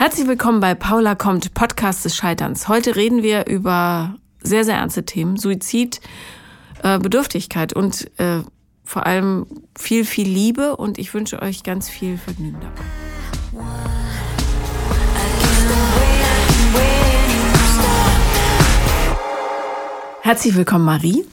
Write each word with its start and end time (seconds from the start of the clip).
Herzlich 0.00 0.26
willkommen 0.26 0.60
bei 0.60 0.74
Paula 0.74 1.14
kommt, 1.14 1.52
Podcast 1.52 2.06
des 2.06 2.16
Scheiterns. 2.16 2.68
Heute 2.68 2.96
reden 2.96 3.22
wir 3.22 3.46
über 3.46 4.14
sehr, 4.40 4.64
sehr 4.64 4.76
ernste 4.76 5.04
Themen. 5.04 5.36
Suizid, 5.36 6.00
äh, 6.82 6.98
Bedürftigkeit 6.98 7.74
und 7.74 8.10
äh, 8.18 8.38
vor 8.82 9.04
allem 9.04 9.44
viel, 9.78 10.06
viel 10.06 10.26
Liebe 10.26 10.74
und 10.76 10.96
ich 10.98 11.12
wünsche 11.12 11.42
euch 11.42 11.64
ganz 11.64 11.90
viel 11.90 12.16
Vergnügen 12.16 12.56
dabei. 12.62 12.82
Herzlich 20.22 20.54
willkommen, 20.54 20.86
Marie. 20.86 21.26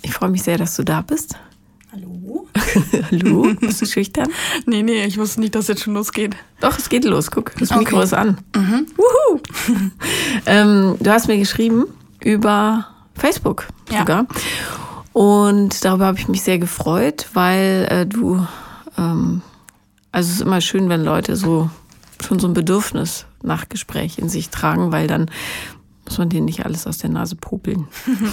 Ich 0.00 0.14
freue 0.14 0.30
mich 0.30 0.42
sehr, 0.42 0.56
dass 0.56 0.74
du 0.74 0.84
da 0.84 1.02
bist. 1.02 1.36
Hallo. 3.10 3.46
Bist 3.60 3.82
du 3.82 3.86
schüchtern? 3.86 4.28
Nee, 4.66 4.82
nee, 4.82 5.04
ich 5.04 5.18
wusste 5.18 5.40
nicht, 5.40 5.54
dass 5.54 5.68
jetzt 5.68 5.82
schon 5.82 5.94
losgeht. 5.94 6.36
Doch, 6.60 6.78
es 6.78 6.88
geht 6.88 7.04
los. 7.04 7.30
Guck, 7.30 7.54
das 7.58 7.70
Okay. 7.70 7.80
Mikro 7.80 8.00
ist 8.00 8.14
an. 8.14 8.38
Wuhu. 8.54 9.40
ähm, 10.46 10.96
du 11.00 11.10
hast 11.10 11.28
mir 11.28 11.38
geschrieben 11.38 11.86
über 12.22 12.86
Facebook 13.14 13.66
Ja. 13.90 14.00
sogar. 14.00 14.26
Und 15.12 15.84
darüber 15.84 16.06
habe 16.06 16.18
ich 16.18 16.28
mich 16.28 16.42
sehr 16.42 16.58
gefreut, 16.58 17.28
weil 17.32 17.86
äh, 17.90 18.06
du, 18.06 18.46
ähm, 18.98 19.42
also 20.12 20.28
es 20.28 20.34
ist 20.36 20.42
immer 20.42 20.60
schön, 20.60 20.88
wenn 20.88 21.04
Leute 21.04 21.36
so 21.36 21.70
schon 22.24 22.38
so 22.38 22.48
ein 22.48 22.54
Bedürfnis 22.54 23.26
nach 23.42 23.68
Gespräch 23.68 24.18
in 24.18 24.28
sich 24.28 24.48
tragen, 24.50 24.90
weil 24.92 25.06
dann 25.06 25.30
muss 26.06 26.18
man 26.18 26.28
denen 26.28 26.46
nicht 26.46 26.64
alles 26.64 26.86
aus 26.86 26.98
der 26.98 27.10
Nase 27.10 27.36
popeln. 27.36 27.86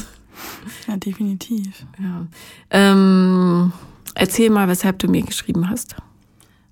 Ja, 0.88 0.98
definitiv. 0.98 1.86
Ja. 2.00 2.26
Ähm, 2.72 3.72
erzähl 4.16 4.50
mal, 4.50 4.68
weshalb 4.68 5.00
du 5.00 5.08
mir 5.08 5.24
geschrieben 5.24 5.70
hast. 5.70 5.96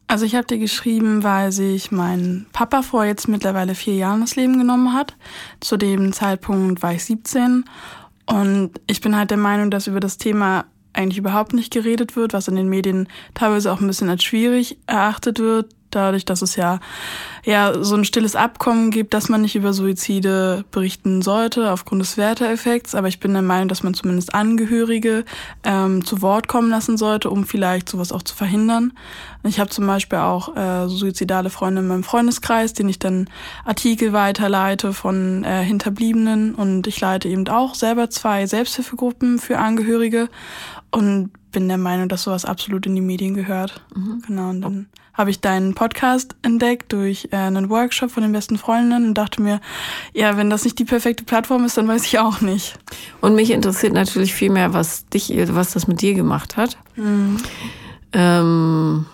Also 0.07 0.25
ich 0.25 0.35
habe 0.35 0.45
dir 0.45 0.57
geschrieben, 0.57 1.23
weil 1.23 1.53
sich 1.53 1.91
mein 1.91 2.45
Papa 2.51 2.81
vor 2.81 3.05
jetzt 3.05 3.29
mittlerweile 3.29 3.75
vier 3.75 3.95
Jahren 3.95 4.19
das 4.21 4.35
Leben 4.35 4.57
genommen 4.57 4.93
hat. 4.93 5.15
Zu 5.61 5.77
dem 5.77 6.11
Zeitpunkt 6.11 6.83
war 6.83 6.93
ich 6.93 7.05
17 7.05 7.63
und 8.25 8.71
ich 8.87 8.99
bin 8.99 9.15
halt 9.15 9.31
der 9.31 9.37
Meinung, 9.37 9.71
dass 9.71 9.87
über 9.87 10.01
das 10.01 10.17
Thema 10.17 10.65
eigentlich 10.93 11.17
überhaupt 11.17 11.53
nicht 11.53 11.71
geredet 11.71 12.15
wird, 12.15 12.33
was 12.33 12.49
in 12.49 12.57
den 12.57 12.67
Medien 12.67 13.07
teilweise 13.33 13.71
auch 13.71 13.79
ein 13.79 13.87
bisschen 13.87 14.09
als 14.09 14.23
schwierig 14.23 14.77
erachtet 14.85 15.39
wird, 15.39 15.73
dadurch, 15.91 16.25
dass 16.25 16.41
es 16.41 16.55
ja, 16.55 16.79
ja 17.43 17.83
so 17.83 17.95
ein 17.95 18.05
stilles 18.05 18.35
Abkommen 18.35 18.91
gibt, 18.91 19.13
dass 19.13 19.29
man 19.29 19.41
nicht 19.41 19.55
über 19.55 19.73
Suizide 19.73 20.65
berichten 20.71 21.21
sollte 21.21 21.71
aufgrund 21.71 22.01
des 22.01 22.17
Werteeffekts. 22.17 22.95
Aber 22.95 23.07
ich 23.07 23.19
bin 23.19 23.33
der 23.33 23.41
Meinung, 23.41 23.67
dass 23.67 23.83
man 23.83 23.93
zumindest 23.93 24.33
Angehörige 24.33 25.25
ähm, 25.63 26.03
zu 26.05 26.21
Wort 26.21 26.47
kommen 26.47 26.69
lassen 26.69 26.97
sollte, 26.97 27.29
um 27.29 27.45
vielleicht 27.45 27.89
sowas 27.89 28.11
auch 28.11 28.23
zu 28.23 28.35
verhindern. 28.35 28.93
Ich 29.43 29.59
habe 29.59 29.69
zum 29.69 29.87
Beispiel 29.87 30.19
auch 30.19 30.55
äh, 30.55 30.87
suizidale 30.87 31.49
Freunde 31.49 31.81
in 31.81 31.87
meinem 31.87 32.03
Freundeskreis, 32.03 32.73
denen 32.73 32.89
ich 32.89 32.99
dann 32.99 33.27
Artikel 33.65 34.13
weiterleite 34.13 34.93
von 34.93 35.43
äh, 35.43 35.63
Hinterbliebenen 35.63 36.53
und 36.53 36.85
ich 36.85 36.99
leite 37.01 37.27
eben 37.27 37.47
auch 37.47 37.73
selber 37.73 38.09
zwei 38.09 38.45
Selbsthilfegruppen 38.45 39.39
für 39.39 39.57
Angehörige 39.57 40.29
und 40.91 41.31
bin 41.51 41.67
der 41.67 41.77
Meinung, 41.77 42.09
dass 42.09 42.23
sowas 42.23 42.45
absolut 42.45 42.85
in 42.85 42.95
die 42.95 43.01
Medien 43.01 43.33
gehört. 43.33 43.81
Genau, 44.27 44.49
und 44.49 44.61
dann 44.61 44.87
habe 45.13 45.29
ich 45.29 45.41
deinen 45.41 45.75
Podcast 45.75 46.35
entdeckt 46.41 46.93
durch 46.93 47.27
äh, 47.31 47.35
einen 47.35 47.69
Workshop 47.69 48.11
von 48.11 48.23
den 48.23 48.31
besten 48.31 48.57
Freundinnen 48.57 49.07
und 49.09 49.13
dachte 49.15 49.41
mir, 49.41 49.59
ja, 50.13 50.37
wenn 50.37 50.49
das 50.49 50.63
nicht 50.63 50.79
die 50.79 50.85
perfekte 50.85 51.23
Plattform 51.25 51.65
ist, 51.65 51.77
dann 51.77 51.87
weiß 51.87 52.05
ich 52.05 52.17
auch 52.19 52.39
nicht. 52.41 52.79
Und 53.19 53.35
mich 53.35 53.51
interessiert 53.51 53.93
natürlich 53.93 54.33
viel 54.33 54.49
mehr, 54.51 54.73
was 54.73 55.05
dich, 55.07 55.31
was 55.49 55.71
das 55.73 55.87
mit 55.87 56.01
dir 56.01 56.13
gemacht 56.13 56.55
hat. 56.57 56.77
Ähm, 58.13 59.05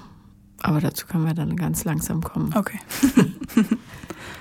aber 0.62 0.80
dazu 0.82 1.08
können 1.08 1.26
wir 1.26 1.34
dann 1.34 1.56
ganz 1.56 1.84
langsam 1.86 2.22
kommen. 2.24 2.54
Okay. 2.56 2.80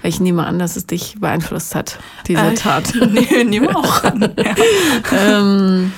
Ich 0.02 0.20
nehme 0.20 0.46
an, 0.46 0.60
dass 0.60 0.76
es 0.76 0.86
dich 0.86 1.16
beeinflusst 1.18 1.74
hat, 1.74 1.98
diese 2.28 2.40
Äh, 2.40 2.54
Tat. 2.54 2.92
nee, 3.10 3.42
nehmen 3.42 3.66
wir 3.68 3.76
auch 3.76 4.04
an. 4.04 4.20
Ja. 4.36 4.54
ähm, 5.10 5.92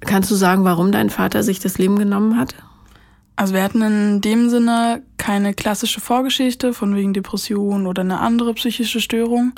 kannst 0.00 0.30
du 0.30 0.34
sagen, 0.34 0.64
warum 0.64 0.92
dein 0.92 1.10
Vater 1.10 1.42
sich 1.42 1.60
das 1.60 1.78
Leben 1.78 1.98
genommen 1.98 2.36
hat? 2.38 2.54
Also 3.38 3.54
wir 3.54 3.62
hatten 3.62 3.82
in 3.82 4.20
dem 4.20 4.50
Sinne 4.50 5.00
keine 5.16 5.54
klassische 5.54 6.00
Vorgeschichte 6.00 6.74
von 6.74 6.96
wegen 6.96 7.12
Depression 7.12 7.86
oder 7.86 8.02
eine 8.02 8.18
andere 8.18 8.52
psychische 8.54 9.00
Störung. 9.00 9.52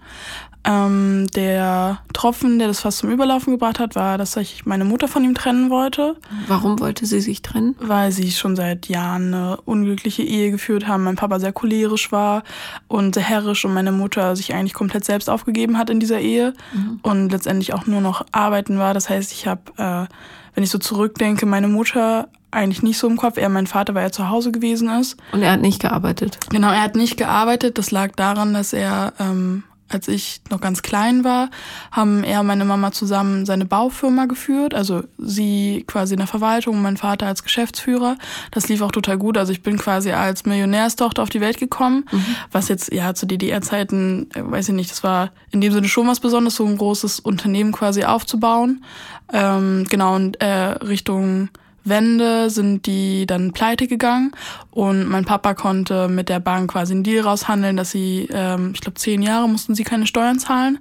Ähm, 0.64 1.28
der 1.34 2.02
Tropfen, 2.12 2.58
der 2.58 2.68
das 2.68 2.80
fast 2.80 2.98
zum 2.98 3.08
Überlaufen 3.10 3.54
gebracht 3.54 3.78
hat, 3.78 3.94
war, 3.94 4.18
dass 4.18 4.34
sich 4.34 4.66
meine 4.66 4.84
Mutter 4.84 5.08
von 5.08 5.24
ihm 5.24 5.34
trennen 5.34 5.70
wollte, 5.70 6.16
Warum 6.46 6.78
wollte 6.78 7.06
sie 7.06 7.22
sich 7.22 7.40
trennen? 7.40 7.74
weil 7.80 8.12
sie 8.12 8.30
schon 8.32 8.54
seit 8.54 8.86
Jahren 8.90 9.32
eine 9.32 9.56
unglückliche 9.62 10.24
Ehe 10.24 10.50
geführt 10.50 10.86
haben. 10.86 11.04
Mein 11.04 11.16
Papa 11.16 11.38
sehr 11.40 11.54
cholerisch 11.54 12.12
war 12.12 12.42
und 12.86 13.14
sehr 13.14 13.24
herrisch 13.24 13.64
und 13.64 13.72
meine 13.72 13.92
Mutter 13.92 14.36
sich 14.36 14.52
eigentlich 14.52 14.74
komplett 14.74 15.06
selbst 15.06 15.30
aufgegeben 15.30 15.78
hat 15.78 15.88
in 15.88 16.00
dieser 16.00 16.20
Ehe 16.20 16.52
und 17.00 17.30
letztendlich 17.32 17.72
auch 17.72 17.86
nur 17.86 18.02
noch 18.02 18.26
arbeiten 18.30 18.78
war. 18.78 18.92
Das 18.92 19.08
heißt, 19.08 19.32
ich 19.32 19.46
habe, 19.46 19.62
äh, 19.78 20.14
wenn 20.54 20.64
ich 20.64 20.70
so 20.70 20.78
zurückdenke, 20.78 21.46
meine 21.46 21.68
Mutter 21.68 22.28
eigentlich 22.50 22.82
nicht 22.82 22.98
so 22.98 23.06
im 23.06 23.16
Kopf, 23.16 23.38
eher 23.38 23.48
mein 23.48 23.66
Vater, 23.66 23.94
weil 23.94 24.04
er 24.04 24.12
zu 24.12 24.28
Hause 24.28 24.50
gewesen 24.50 24.88
ist. 25.00 25.16
Und 25.32 25.42
er 25.42 25.52
hat 25.52 25.60
nicht 25.60 25.80
gearbeitet. 25.80 26.38
Genau, 26.50 26.70
er 26.70 26.82
hat 26.82 26.96
nicht 26.96 27.16
gearbeitet. 27.16 27.78
Das 27.78 27.90
lag 27.90 28.12
daran, 28.16 28.54
dass 28.54 28.72
er, 28.72 29.12
ähm, 29.20 29.62
als 29.90 30.08
ich 30.08 30.40
noch 30.50 30.60
ganz 30.60 30.82
klein 30.82 31.24
war, 31.24 31.50
haben 31.90 32.22
er 32.22 32.40
und 32.40 32.46
meine 32.46 32.64
Mama 32.64 32.92
zusammen 32.92 33.44
seine 33.44 33.66
Baufirma 33.66 34.26
geführt. 34.26 34.72
Also 34.72 35.02
sie 35.18 35.84
quasi 35.86 36.14
in 36.14 36.18
der 36.18 36.26
Verwaltung 36.26 36.76
und 36.76 36.82
mein 36.82 36.96
Vater 36.96 37.26
als 37.26 37.42
Geschäftsführer. 37.42 38.16
Das 38.52 38.68
lief 38.68 38.82
auch 38.82 38.92
total 38.92 39.18
gut. 39.18 39.36
Also 39.36 39.52
ich 39.52 39.62
bin 39.62 39.78
quasi 39.78 40.12
als 40.12 40.46
Millionärstochter 40.46 41.22
auf 41.22 41.28
die 41.28 41.40
Welt 41.40 41.58
gekommen, 41.58 42.04
was 42.52 42.68
jetzt 42.68 42.92
ja 42.92 43.14
zu 43.14 43.26
DDR-Zeiten, 43.26 44.28
äh, 44.34 44.42
weiß 44.42 44.68
ich 44.68 44.74
nicht, 44.74 44.90
das 44.90 45.02
war 45.02 45.30
in 45.50 45.60
dem 45.60 45.72
Sinne 45.72 45.88
schon 45.88 46.06
was 46.06 46.20
Besonderes, 46.20 46.56
so 46.56 46.66
ein 46.66 46.78
großes 46.78 47.20
Unternehmen 47.20 47.72
quasi 47.72 48.04
aufzubauen. 48.04 48.84
Ähm, 49.32 49.86
genau, 49.88 50.14
und 50.14 50.40
äh, 50.40 50.46
Richtung 50.84 51.50
Wende 51.84 52.50
sind 52.50 52.86
die 52.86 53.26
dann 53.26 53.52
pleite 53.52 53.86
gegangen 53.86 54.32
und 54.70 55.08
mein 55.08 55.24
Papa 55.24 55.54
konnte 55.54 56.08
mit 56.08 56.28
der 56.28 56.40
Bank 56.40 56.72
quasi 56.72 56.92
einen 56.92 57.04
Deal 57.04 57.24
raushandeln, 57.24 57.76
dass 57.76 57.90
sie, 57.90 58.28
ähm, 58.32 58.72
ich 58.74 58.80
glaube, 58.80 58.98
zehn 58.98 59.22
Jahre 59.22 59.48
mussten 59.48 59.74
sie 59.74 59.84
keine 59.84 60.06
Steuern 60.06 60.38
zahlen 60.38 60.78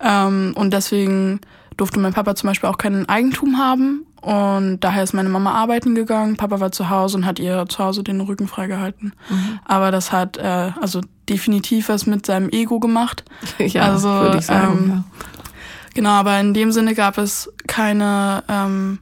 ähm, 0.00 0.52
und 0.56 0.72
deswegen 0.72 1.40
durfte 1.76 2.00
mein 2.00 2.12
Papa 2.12 2.34
zum 2.34 2.48
Beispiel 2.48 2.68
auch 2.68 2.78
kein 2.78 3.08
Eigentum 3.08 3.58
haben 3.58 4.06
und 4.22 4.78
daher 4.80 5.02
ist 5.02 5.14
meine 5.14 5.28
Mama 5.28 5.52
arbeiten 5.52 5.96
gegangen, 5.96 6.36
Papa 6.36 6.60
war 6.60 6.70
zu 6.70 6.88
Hause 6.88 7.16
und 7.16 7.26
hat 7.26 7.40
ihr 7.40 7.66
zu 7.68 7.80
Hause 7.80 8.04
den 8.04 8.20
Rücken 8.20 8.46
freigehalten. 8.46 9.14
Aber 9.64 9.90
das 9.90 10.12
hat 10.12 10.36
äh, 10.36 10.70
also 10.80 11.00
definitiv 11.28 11.88
was 11.88 12.06
mit 12.06 12.24
seinem 12.24 12.48
Ego 12.50 12.78
gemacht. 12.78 13.24
ja, 13.58 13.82
also, 13.82 14.08
würde 14.08 14.38
ich 14.38 14.46
sagen. 14.46 14.78
ähm, 14.78 14.90
ja. 14.90 15.04
Genau, 15.94 16.10
aber 16.10 16.38
in 16.38 16.54
dem 16.54 16.70
Sinne 16.70 16.94
gab 16.94 17.18
es 17.18 17.52
keine 17.66 18.44
ähm, 18.48 19.00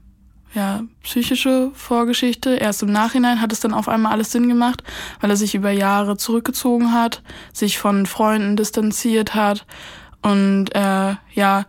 ja, 0.55 0.83
psychische 1.03 1.71
Vorgeschichte. 1.75 2.50
Erst 2.56 2.83
im 2.83 2.93
Nachhinein 2.93 3.41
hat 3.41 3.53
es 3.53 3.61
dann 3.61 3.75
auf 3.75 3.88
einmal 3.88 4.12
alles 4.12 4.33
Sinn 4.33 4.49
gemacht, 4.49 4.83
weil 5.21 5.31
er 5.31 5.37
sich 5.37 5.55
über 5.55 5.71
Jahre 5.71 6.16
zurückgezogen 6.16 6.93
hat, 6.93 7.22
sich 7.53 7.78
von 7.78 8.06
Freunden 8.06 8.56
distanziert 8.56 9.34
hat 9.34 9.66
und 10.22 10.75
äh, 10.75 11.15
ja, 11.34 11.66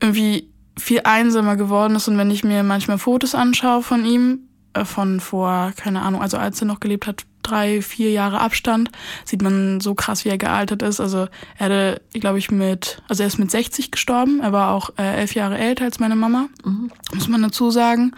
irgendwie 0.00 0.48
viel 0.78 1.02
einsamer 1.04 1.56
geworden 1.56 1.96
ist. 1.96 2.08
Und 2.08 2.18
wenn 2.18 2.30
ich 2.30 2.44
mir 2.44 2.62
manchmal 2.62 2.98
Fotos 2.98 3.34
anschaue 3.34 3.82
von 3.82 4.04
ihm, 4.04 4.48
äh, 4.74 4.84
von 4.84 5.20
vor, 5.20 5.72
keine 5.76 6.02
Ahnung, 6.02 6.22
also 6.22 6.38
als 6.38 6.60
er 6.60 6.66
noch 6.66 6.80
gelebt 6.80 7.06
hat, 7.06 7.24
drei, 7.42 7.82
vier 7.82 8.10
Jahre 8.10 8.40
Abstand, 8.40 8.90
sieht 9.24 9.42
man 9.42 9.80
so 9.80 9.94
krass, 9.94 10.24
wie 10.24 10.28
er 10.28 10.38
gealtert 10.38 10.82
ist. 10.82 11.00
Also 11.00 11.28
er 11.58 11.64
hatte, 11.64 12.02
glaube 12.14 12.38
ich, 12.38 12.50
mit, 12.50 13.02
also 13.08 13.22
er 13.22 13.26
ist 13.26 13.38
mit 13.38 13.50
60 13.50 13.90
gestorben. 13.90 14.40
Er 14.40 14.52
war 14.52 14.72
auch 14.72 14.90
äh, 14.98 15.20
elf 15.20 15.34
Jahre 15.34 15.58
älter 15.58 15.84
als 15.84 16.00
meine 16.00 16.16
Mama, 16.16 16.48
muss 17.14 17.28
man 17.28 17.42
dazu 17.42 17.70
sagen. 17.70 18.12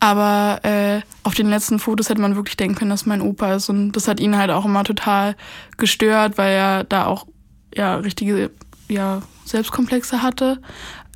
Aber 0.00 0.60
äh, 0.64 1.00
auf 1.22 1.34
den 1.34 1.48
letzten 1.48 1.78
Fotos 1.78 2.08
hätte 2.08 2.20
man 2.20 2.36
wirklich 2.36 2.56
denken 2.56 2.76
können, 2.76 2.90
dass 2.90 3.06
mein 3.06 3.20
Opa 3.20 3.54
ist. 3.54 3.68
Und 3.68 3.92
das 3.92 4.08
hat 4.08 4.20
ihn 4.20 4.36
halt 4.36 4.50
auch 4.50 4.64
immer 4.64 4.84
total 4.84 5.36
gestört, 5.76 6.38
weil 6.38 6.54
er 6.54 6.84
da 6.84 7.06
auch 7.06 7.26
ja 7.74 7.96
richtige 7.96 8.50
ja, 8.88 9.22
Selbstkomplexe 9.44 10.22
hatte. 10.22 10.60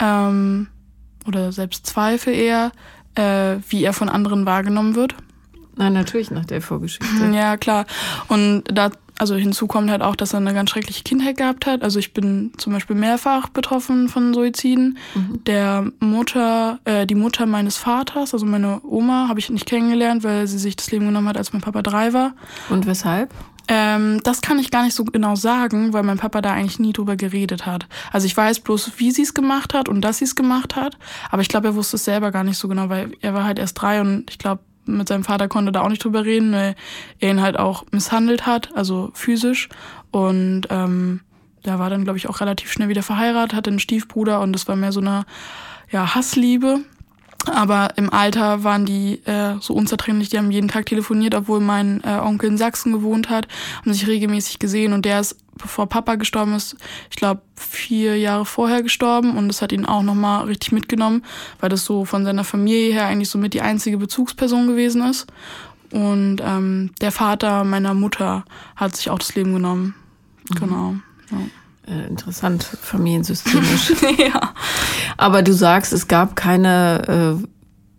Ähm, 0.00 0.68
oder 1.26 1.52
Selbstzweifel 1.52 2.34
eher, 2.34 2.72
äh, 3.16 3.56
wie 3.68 3.82
er 3.82 3.92
von 3.92 4.08
anderen 4.08 4.46
wahrgenommen 4.46 4.94
wird. 4.94 5.14
Nein, 5.76 5.92
natürlich 5.92 6.30
nach 6.30 6.46
der 6.46 6.62
Vorgeschichte. 6.62 7.06
Ja, 7.32 7.56
klar. 7.58 7.84
Und 8.28 8.64
da, 8.64 8.90
also 9.18 9.34
hinzu 9.34 9.66
kommt 9.66 9.90
halt 9.90 10.00
auch, 10.02 10.16
dass 10.16 10.32
er 10.32 10.38
eine 10.38 10.54
ganz 10.54 10.70
schreckliche 10.70 11.02
Kindheit 11.02 11.36
gehabt 11.36 11.66
hat. 11.66 11.82
Also 11.82 11.98
ich 11.98 12.14
bin 12.14 12.52
zum 12.56 12.72
Beispiel 12.72 12.96
mehrfach 12.96 13.50
betroffen 13.50 14.08
von 14.08 14.32
Suiziden. 14.32 14.96
Der 15.46 15.90
Mutter, 16.00 16.80
äh, 16.84 17.06
die 17.06 17.14
Mutter 17.14 17.44
meines 17.44 17.76
Vaters, 17.76 18.32
also 18.32 18.46
meine 18.46 18.80
Oma, 18.84 19.28
habe 19.28 19.38
ich 19.38 19.50
nicht 19.50 19.66
kennengelernt, 19.66 20.24
weil 20.24 20.46
sie 20.46 20.58
sich 20.58 20.76
das 20.76 20.90
Leben 20.90 21.06
genommen 21.06 21.28
hat, 21.28 21.36
als 21.36 21.52
mein 21.52 21.62
Papa 21.62 21.82
drei 21.82 22.14
war. 22.14 22.34
Und 22.70 22.86
weshalb? 22.86 23.32
Ähm, 23.68 24.20
das 24.22 24.42
kann 24.42 24.58
ich 24.58 24.70
gar 24.70 24.84
nicht 24.84 24.94
so 24.94 25.04
genau 25.04 25.34
sagen, 25.34 25.92
weil 25.92 26.04
mein 26.04 26.18
Papa 26.18 26.40
da 26.40 26.52
eigentlich 26.52 26.78
nie 26.78 26.92
drüber 26.92 27.16
geredet 27.16 27.66
hat. 27.66 27.86
Also 28.12 28.26
ich 28.26 28.36
weiß 28.36 28.60
bloß, 28.60 28.92
wie 28.98 29.10
sie 29.10 29.22
es 29.22 29.34
gemacht 29.34 29.74
hat 29.74 29.88
und 29.88 30.00
dass 30.02 30.18
sie 30.18 30.24
es 30.24 30.36
gemacht 30.36 30.76
hat. 30.76 30.96
Aber 31.30 31.42
ich 31.42 31.48
glaube, 31.48 31.68
er 31.68 31.74
wusste 31.74 31.96
es 31.96 32.04
selber 32.04 32.30
gar 32.30 32.44
nicht 32.44 32.58
so 32.58 32.68
genau, 32.68 32.88
weil 32.88 33.12
er 33.20 33.34
war 33.34 33.44
halt 33.44 33.58
erst 33.58 33.80
drei 33.80 34.00
und 34.00 34.30
ich 34.30 34.38
glaube, 34.38 34.60
mit 34.86 35.08
seinem 35.08 35.24
Vater 35.24 35.48
konnte 35.48 35.72
da 35.72 35.82
auch 35.82 35.88
nicht 35.88 36.04
drüber 36.04 36.24
reden, 36.24 36.52
weil 36.52 36.74
er 37.20 37.30
ihn 37.30 37.42
halt 37.42 37.58
auch 37.58 37.84
misshandelt 37.90 38.46
hat, 38.46 38.70
also 38.76 39.10
physisch. 39.14 39.68
Und 40.10 40.62
ähm, 40.70 41.20
der 41.64 41.78
war 41.78 41.90
dann, 41.90 42.04
glaube 42.04 42.18
ich, 42.18 42.28
auch 42.28 42.40
relativ 42.40 42.70
schnell 42.70 42.88
wieder 42.88 43.02
verheiratet, 43.02 43.54
hatte 43.54 43.70
einen 43.70 43.80
Stiefbruder 43.80 44.40
und 44.40 44.52
das 44.52 44.68
war 44.68 44.76
mehr 44.76 44.92
so 44.92 45.00
eine 45.00 45.24
ja, 45.90 46.14
Hassliebe. 46.14 46.80
Aber 47.46 47.90
im 47.96 48.12
Alter 48.12 48.64
waren 48.64 48.86
die 48.86 49.24
äh, 49.24 49.54
so 49.60 49.74
unzertrennlich, 49.74 50.30
die 50.30 50.38
haben 50.38 50.50
jeden 50.50 50.68
Tag 50.68 50.86
telefoniert, 50.86 51.34
obwohl 51.34 51.60
mein 51.60 52.02
äh, 52.02 52.18
Onkel 52.18 52.50
in 52.50 52.58
Sachsen 52.58 52.92
gewohnt 52.92 53.30
hat, 53.30 53.46
haben 53.80 53.92
sich 53.92 54.06
regelmäßig 54.06 54.58
gesehen 54.58 54.92
und 54.92 55.04
der 55.04 55.20
ist, 55.20 55.36
bevor 55.56 55.88
Papa 55.88 56.16
gestorben 56.16 56.54
ist, 56.54 56.76
ich 57.10 57.16
glaube 57.16 57.42
vier 57.54 58.18
Jahre 58.18 58.44
vorher 58.44 58.82
gestorben 58.82 59.36
und 59.36 59.48
das 59.48 59.62
hat 59.62 59.72
ihn 59.72 59.86
auch 59.86 60.02
nochmal 60.02 60.44
richtig 60.44 60.72
mitgenommen, 60.72 61.24
weil 61.60 61.68
das 61.68 61.84
so 61.84 62.04
von 62.04 62.24
seiner 62.24 62.44
Familie 62.44 62.92
her 62.92 63.06
eigentlich 63.06 63.30
so 63.30 63.38
mit 63.38 63.54
die 63.54 63.62
einzige 63.62 63.98
Bezugsperson 63.98 64.66
gewesen 64.66 65.02
ist. 65.02 65.26
Und 65.92 66.42
ähm, 66.44 66.90
der 67.00 67.12
Vater 67.12 67.64
meiner 67.64 67.94
Mutter 67.94 68.44
hat 68.74 68.96
sich 68.96 69.08
auch 69.10 69.18
das 69.18 69.34
Leben 69.34 69.54
genommen. 69.54 69.94
Mhm. 70.50 70.54
Genau. 70.54 70.94
Ja. 71.30 71.94
Äh, 71.94 72.08
interessant, 72.08 72.64
familiensystemisch. 72.64 73.92
ja. 74.18 74.54
Aber 75.16 75.42
du 75.42 75.52
sagst, 75.52 75.92
es 75.92 76.08
gab 76.08 76.34
keine 76.34 77.38
äh, 77.42 77.46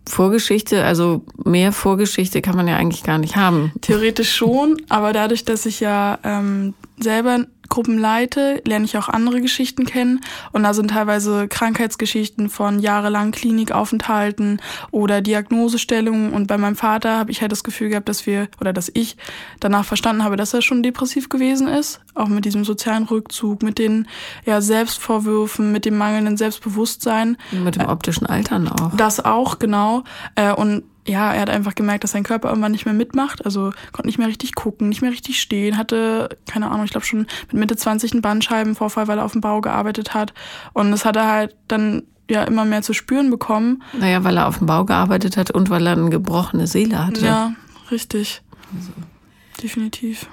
Vorgeschichte, 0.08 0.84
also 0.84 1.22
mehr 1.44 1.72
Vorgeschichte 1.72 2.42
kann 2.42 2.56
man 2.56 2.66
ja 2.66 2.76
eigentlich 2.76 3.04
gar 3.04 3.18
nicht 3.18 3.36
haben. 3.36 3.72
Theoretisch 3.80 4.34
schon, 4.34 4.80
aber 4.88 5.12
dadurch, 5.12 5.44
dass 5.44 5.66
ich 5.66 5.80
ja 5.80 6.18
ähm, 6.24 6.74
selber 6.98 7.46
Gruppen 7.68 7.98
leite, 7.98 8.62
lerne 8.66 8.84
ich 8.84 8.96
auch 8.96 9.08
andere 9.08 9.40
Geschichten 9.40 9.84
kennen. 9.84 10.20
Und 10.52 10.62
da 10.62 10.74
sind 10.74 10.90
teilweise 10.90 11.48
Krankheitsgeschichten 11.48 12.48
von 12.48 12.78
jahrelang 12.78 13.30
Klinikaufenthalten 13.30 14.60
oder 14.90 15.20
Diagnosestellungen. 15.20 16.32
Und 16.32 16.46
bei 16.46 16.58
meinem 16.58 16.76
Vater 16.76 17.18
habe 17.18 17.30
ich 17.30 17.40
halt 17.40 17.52
das 17.52 17.64
Gefühl 17.64 17.88
gehabt, 17.90 18.08
dass 18.08 18.26
wir 18.26 18.48
oder 18.60 18.72
dass 18.72 18.90
ich 18.92 19.16
danach 19.60 19.84
verstanden 19.84 20.24
habe, 20.24 20.36
dass 20.36 20.54
er 20.54 20.62
schon 20.62 20.82
depressiv 20.82 21.28
gewesen 21.28 21.68
ist. 21.68 22.00
Auch 22.14 22.28
mit 22.28 22.44
diesem 22.44 22.64
sozialen 22.64 23.04
Rückzug, 23.04 23.62
mit 23.62 23.78
den 23.78 24.08
ja, 24.44 24.60
Selbstvorwürfen, 24.60 25.72
mit 25.72 25.84
dem 25.84 25.96
mangelnden 25.96 26.36
Selbstbewusstsein. 26.36 27.36
Mit 27.52 27.76
dem 27.76 27.86
optischen 27.86 28.26
Altern 28.26 28.68
auch. 28.68 28.96
Das 28.96 29.24
auch, 29.24 29.58
genau. 29.58 30.04
Äh, 30.34 30.52
und 30.52 30.84
ja, 31.08 31.32
er 31.32 31.40
hat 31.40 31.50
einfach 31.50 31.74
gemerkt, 31.74 32.04
dass 32.04 32.12
sein 32.12 32.22
Körper 32.22 32.48
irgendwann 32.48 32.72
nicht 32.72 32.84
mehr 32.84 32.94
mitmacht. 32.94 33.44
Also 33.44 33.72
konnte 33.92 34.06
nicht 34.06 34.18
mehr 34.18 34.28
richtig 34.28 34.54
gucken, 34.54 34.88
nicht 34.88 35.00
mehr 35.00 35.10
richtig 35.10 35.40
stehen, 35.40 35.76
hatte, 35.76 36.28
keine 36.46 36.70
Ahnung, 36.70 36.84
ich 36.84 36.90
glaube 36.90 37.06
schon 37.06 37.26
mit 37.50 37.54
Mitte 37.54 37.76
20 37.76 38.12
einen 38.12 38.22
Bandscheibenvorfall, 38.22 39.08
weil 39.08 39.18
er 39.18 39.24
auf 39.24 39.32
dem 39.32 39.40
Bau 39.40 39.60
gearbeitet 39.60 40.14
hat. 40.14 40.34
Und 40.74 40.90
das 40.90 41.04
hat 41.04 41.16
er 41.16 41.26
halt 41.26 41.56
dann 41.66 42.02
ja 42.30 42.44
immer 42.44 42.64
mehr 42.64 42.82
zu 42.82 42.92
spüren 42.92 43.30
bekommen. 43.30 43.82
Naja, 43.98 44.22
weil 44.22 44.36
er 44.36 44.48
auf 44.48 44.58
dem 44.58 44.66
Bau 44.66 44.84
gearbeitet 44.84 45.36
hat 45.36 45.50
und 45.50 45.70
weil 45.70 45.86
er 45.86 45.94
eine 45.94 46.10
gebrochene 46.10 46.66
Seele 46.66 47.04
hatte. 47.06 47.24
Ja, 47.24 47.52
richtig. 47.90 48.42
Also. 48.76 48.92
Definitiv. 49.62 50.28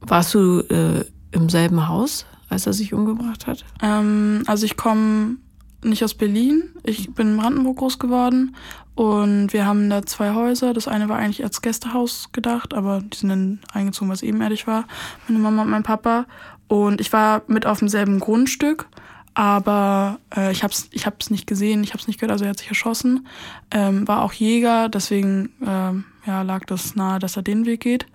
Warst 0.00 0.34
du 0.34 0.60
äh, 0.68 1.04
im 1.30 1.48
selben 1.48 1.88
Haus, 1.88 2.26
als 2.48 2.66
er 2.66 2.72
sich 2.72 2.92
umgebracht 2.92 3.46
hat? 3.46 3.64
Ähm, 3.80 4.42
also 4.46 4.66
ich 4.66 4.76
komme 4.76 5.36
nicht 5.84 6.04
aus 6.04 6.14
Berlin. 6.14 6.70
Ich 6.82 7.14
bin 7.14 7.32
in 7.32 7.36
Brandenburg 7.36 7.78
groß 7.78 7.98
geworden 7.98 8.56
und 8.94 9.52
wir 9.52 9.66
haben 9.66 9.90
da 9.90 10.04
zwei 10.04 10.34
Häuser. 10.34 10.72
Das 10.72 10.88
eine 10.88 11.08
war 11.08 11.18
eigentlich 11.18 11.42
als 11.42 11.62
Gästehaus 11.62 12.30
gedacht, 12.32 12.74
aber 12.74 13.02
die 13.02 13.16
sind 13.16 13.28
dann 13.28 13.60
eingezogen, 13.72 14.08
weil 14.08 14.16
es 14.16 14.22
ebenerdig 14.22 14.66
war. 14.66 14.86
Meine 15.26 15.40
Mama 15.40 15.62
und 15.62 15.70
mein 15.70 15.82
Papa. 15.82 16.26
Und 16.68 17.00
ich 17.00 17.12
war 17.12 17.42
mit 17.46 17.66
auf 17.66 17.80
demselben 17.80 18.20
Grundstück, 18.20 18.88
aber 19.34 20.18
äh, 20.34 20.52
ich 20.52 20.62
habe 20.62 20.72
es 20.72 20.88
ich 20.92 21.06
hab's 21.06 21.28
nicht 21.28 21.46
gesehen, 21.46 21.82
ich 21.82 21.90
habe 21.90 22.00
es 22.00 22.06
nicht 22.06 22.20
gehört, 22.20 22.32
also 22.32 22.44
er 22.44 22.50
hat 22.50 22.58
sich 22.58 22.68
erschossen. 22.68 23.26
Ähm, 23.70 24.06
war 24.06 24.22
auch 24.22 24.32
Jäger, 24.32 24.88
deswegen 24.88 25.50
äh, 25.60 26.28
ja, 26.28 26.42
lag 26.42 26.64
das 26.66 26.94
nahe, 26.94 27.18
dass 27.18 27.36
er 27.36 27.42
den 27.42 27.66
Weg 27.66 27.80
geht. 27.80 28.06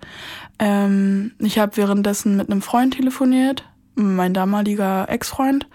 Ähm, 0.58 1.32
ich 1.38 1.58
habe 1.58 1.76
währenddessen 1.76 2.36
mit 2.36 2.50
einem 2.50 2.62
Freund 2.62 2.94
telefoniert, 2.94 3.64
mein 3.94 4.34
damaliger 4.34 5.08
Ex-Freund 5.08 5.66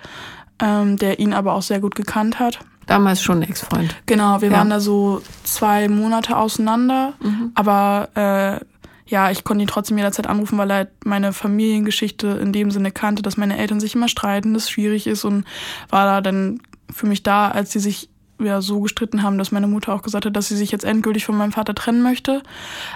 ähm, 0.60 0.98
der 0.98 1.20
ihn 1.20 1.34
aber 1.34 1.54
auch 1.54 1.62
sehr 1.62 1.80
gut 1.80 1.96
gekannt 1.96 2.40
hat. 2.40 2.60
Damals 2.86 3.22
schon 3.22 3.42
Ex-Freund. 3.42 3.96
Genau, 4.06 4.42
wir 4.42 4.52
ja. 4.52 4.58
waren 4.58 4.70
da 4.70 4.80
so 4.80 5.22
zwei 5.44 5.90
Monate 5.90 6.38
auseinander, 6.38 7.14
mhm. 7.22 7.52
aber 7.56 8.10
äh, 8.16 8.66
ja, 9.08 9.32
ich 9.32 9.44
konnte 9.44 9.64
ihn 9.64 9.68
trotzdem 9.68 9.98
jederzeit 9.98 10.28
anrufen, 10.28 10.58
weil 10.58 10.70
er 10.72 10.78
halt 10.78 10.90
meine 11.06 11.34
Familiengeschichte 11.34 12.28
in 12.28 12.54
dem 12.54 12.72
Sinne 12.72 12.92
kannte, 12.92 13.22
dass 13.22 13.38
meine 13.38 13.58
Eltern 13.58 13.80
sich 13.80 13.96
immer 13.96 14.08
streiten, 14.08 14.54
das 14.54 14.70
schwierig 14.70 15.08
ist 15.08 15.26
und 15.26 15.46
war 15.90 16.06
da 16.06 16.22
dann 16.22 16.60
für 16.92 17.08
mich 17.08 17.24
da, 17.24 17.50
als 17.50 17.72
sie 17.72 17.80
sich 17.80 18.10
ja 18.40 18.62
so 18.62 18.82
gestritten 18.82 19.24
haben, 19.24 19.38
dass 19.38 19.52
meine 19.52 19.68
Mutter 19.68 19.94
auch 19.94 20.02
gesagt 20.02 20.26
hat, 20.26 20.36
dass 20.36 20.48
sie 20.48 20.58
sich 20.58 20.72
jetzt 20.72 20.84
endgültig 20.84 21.26
von 21.26 21.38
meinem 21.38 21.52
Vater 21.52 21.74
trennen 21.74 22.02
möchte. 22.02 22.44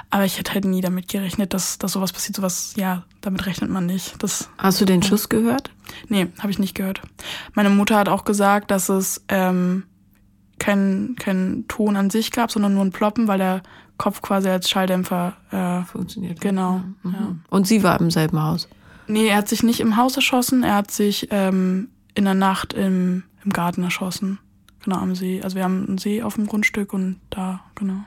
Aber 0.09 0.25
ich 0.25 0.37
hätte 0.37 0.53
halt 0.53 0.65
nie 0.65 0.81
damit 0.81 1.07
gerechnet, 1.07 1.53
dass, 1.53 1.77
dass 1.77 1.93
sowas 1.93 2.11
passiert. 2.11 2.35
Sowas, 2.35 2.73
ja, 2.75 3.03
damit 3.21 3.45
rechnet 3.45 3.69
man 3.69 3.85
nicht. 3.85 4.21
Das, 4.21 4.49
Hast 4.57 4.81
du 4.81 4.85
den 4.85 5.01
Schuss 5.03 5.29
gehört? 5.29 5.71
Nee, 6.07 6.27
habe 6.39 6.51
ich 6.51 6.59
nicht 6.59 6.75
gehört. 6.75 7.01
Meine 7.53 7.69
Mutter 7.69 7.97
hat 7.97 8.09
auch 8.09 8.25
gesagt, 8.25 8.71
dass 8.71 8.89
es 8.89 9.23
ähm, 9.29 9.83
keinen 10.59 11.15
kein 11.15 11.65
Ton 11.67 11.95
an 11.95 12.09
sich 12.09 12.31
gab, 12.31 12.51
sondern 12.51 12.73
nur 12.73 12.83
ein 12.83 12.91
Ploppen, 12.91 13.27
weil 13.27 13.37
der 13.37 13.61
Kopf 13.97 14.21
quasi 14.21 14.49
als 14.49 14.69
Schalldämpfer 14.69 15.33
äh, 15.51 15.85
funktioniert. 15.85 16.39
Genau. 16.41 16.81
Mhm. 17.03 17.13
Ja. 17.13 17.35
Und 17.49 17.67
sie 17.67 17.83
war 17.83 17.99
im 17.99 18.11
selben 18.11 18.41
Haus? 18.41 18.67
Nee, 19.07 19.27
er 19.27 19.37
hat 19.37 19.49
sich 19.49 19.63
nicht 19.63 19.79
im 19.79 19.97
Haus 19.97 20.15
erschossen, 20.15 20.63
er 20.63 20.75
hat 20.75 20.91
sich 20.91 21.29
ähm, 21.31 21.89
in 22.13 22.25
der 22.25 22.35
Nacht 22.35 22.73
im, 22.73 23.23
im 23.43 23.51
Garten 23.51 23.83
erschossen. 23.83 24.39
Genau, 24.83 24.97
am 24.97 25.15
See. 25.15 25.41
Also 25.41 25.55
wir 25.55 25.63
haben 25.63 25.85
einen 25.87 25.97
See 25.97 26.21
auf 26.21 26.35
dem 26.35 26.47
Grundstück 26.47 26.93
und 26.93 27.19
da, 27.29 27.61
genau. 27.75 28.03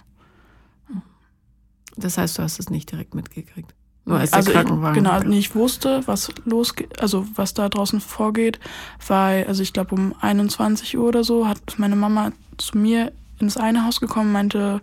Das 1.96 2.16
heißt, 2.16 2.38
du 2.38 2.42
hast 2.42 2.58
es 2.58 2.70
nicht 2.70 2.90
direkt 2.90 3.14
mitgekriegt. 3.14 3.74
Nur 4.04 4.18
als 4.18 4.32
also 4.32 4.50
der 4.50 4.62
Krankenwagen. 4.62 4.96
Ich, 4.96 5.02
genau, 5.02 5.14
also 5.14 5.30
ich 5.30 5.54
wusste, 5.54 6.02
was 6.06 6.32
losgeht, 6.44 7.00
also 7.00 7.26
was 7.34 7.54
da 7.54 7.68
draußen 7.68 8.00
vorgeht, 8.00 8.58
weil, 9.06 9.46
also 9.46 9.62
ich 9.62 9.72
glaube 9.72 9.94
um 9.94 10.14
21 10.20 10.96
Uhr 10.98 11.04
oder 11.04 11.22
so 11.22 11.46
hat 11.46 11.60
meine 11.76 11.94
Mama 11.94 12.32
zu 12.56 12.78
mir 12.78 13.12
ins 13.38 13.56
eine 13.56 13.84
Haus 13.84 14.00
gekommen, 14.00 14.32
meinte, 14.32 14.80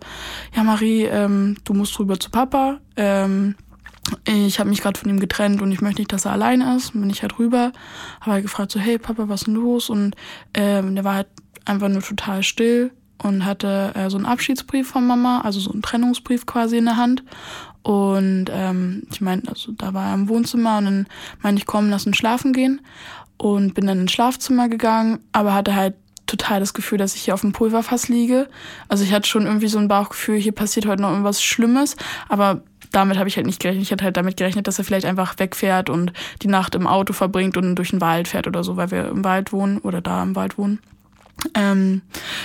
ja 0.54 0.62
Marie, 0.62 1.04
ähm, 1.04 1.56
du 1.64 1.74
musst 1.74 1.98
rüber 1.98 2.18
zu 2.18 2.30
Papa. 2.30 2.78
Ähm, 2.96 3.56
ich 4.24 4.58
habe 4.58 4.70
mich 4.70 4.80
gerade 4.80 4.98
von 4.98 5.10
ihm 5.10 5.20
getrennt 5.20 5.60
und 5.60 5.70
ich 5.72 5.82
möchte 5.82 6.00
nicht, 6.00 6.12
dass 6.12 6.24
er 6.24 6.32
allein 6.32 6.62
ist. 6.62 6.92
Bin 6.92 7.10
ich 7.10 7.22
halt 7.22 7.38
rüber, 7.38 7.72
habe 8.20 8.32
halt 8.32 8.42
gefragt 8.42 8.72
so, 8.72 8.80
hey 8.80 8.98
Papa, 8.98 9.28
was 9.28 9.42
ist 9.42 9.46
denn 9.46 9.54
los? 9.54 9.90
Und 9.90 10.16
ähm, 10.54 10.94
der 10.94 11.04
war 11.04 11.14
halt 11.14 11.28
einfach 11.64 11.88
nur 11.88 12.02
total 12.02 12.42
still 12.42 12.92
und 13.22 13.44
hatte 13.44 13.92
äh, 13.94 14.10
so 14.10 14.16
einen 14.16 14.26
Abschiedsbrief 14.26 14.88
von 14.88 15.06
Mama, 15.06 15.42
also 15.42 15.60
so 15.60 15.72
einen 15.72 15.82
Trennungsbrief 15.82 16.46
quasi 16.46 16.78
in 16.78 16.86
der 16.86 16.96
Hand. 16.96 17.22
Und 17.82 18.46
ähm, 18.50 19.04
ich 19.10 19.20
meine, 19.20 19.42
also 19.46 19.72
da 19.72 19.94
war 19.94 20.08
er 20.08 20.14
im 20.14 20.28
Wohnzimmer 20.28 20.78
und 20.78 20.84
dann 20.84 21.06
meinte 21.40 21.60
ich, 21.60 21.66
komm, 21.66 21.90
lass 21.90 22.06
uns 22.06 22.16
schlafen 22.16 22.52
gehen. 22.52 22.80
Und 23.36 23.72
bin 23.74 23.86
dann 23.86 24.00
ins 24.00 24.12
Schlafzimmer 24.12 24.68
gegangen, 24.68 25.20
aber 25.32 25.54
hatte 25.54 25.74
halt 25.74 25.94
total 26.26 26.60
das 26.60 26.74
Gefühl, 26.74 26.98
dass 26.98 27.14
ich 27.14 27.22
hier 27.22 27.34
auf 27.34 27.40
dem 27.40 27.52
Pulverfass 27.52 28.08
liege. 28.08 28.48
Also 28.88 29.02
ich 29.02 29.12
hatte 29.12 29.28
schon 29.28 29.46
irgendwie 29.46 29.68
so 29.68 29.78
ein 29.78 29.88
Bauchgefühl, 29.88 30.38
hier 30.38 30.52
passiert 30.52 30.86
heute 30.86 31.02
noch 31.02 31.10
irgendwas 31.10 31.42
Schlimmes, 31.42 31.96
aber 32.28 32.62
damit 32.92 33.18
habe 33.18 33.28
ich 33.28 33.36
halt 33.36 33.46
nicht 33.46 33.60
gerechnet. 33.60 33.82
Ich 33.82 33.92
hatte 33.92 34.04
halt 34.04 34.16
damit 34.16 34.36
gerechnet, 34.36 34.66
dass 34.66 34.78
er 34.78 34.84
vielleicht 34.84 35.06
einfach 35.06 35.38
wegfährt 35.38 35.90
und 35.90 36.12
die 36.42 36.48
Nacht 36.48 36.74
im 36.74 36.86
Auto 36.86 37.12
verbringt 37.12 37.56
und 37.56 37.74
durch 37.76 37.90
den 37.90 38.00
Wald 38.00 38.28
fährt 38.28 38.46
oder 38.46 38.62
so, 38.62 38.76
weil 38.76 38.90
wir 38.90 39.08
im 39.08 39.24
Wald 39.24 39.52
wohnen 39.52 39.78
oder 39.78 40.00
da 40.00 40.22
im 40.22 40.36
Wald 40.36 40.58
wohnen. 40.58 40.80
Ähm, 41.54 42.02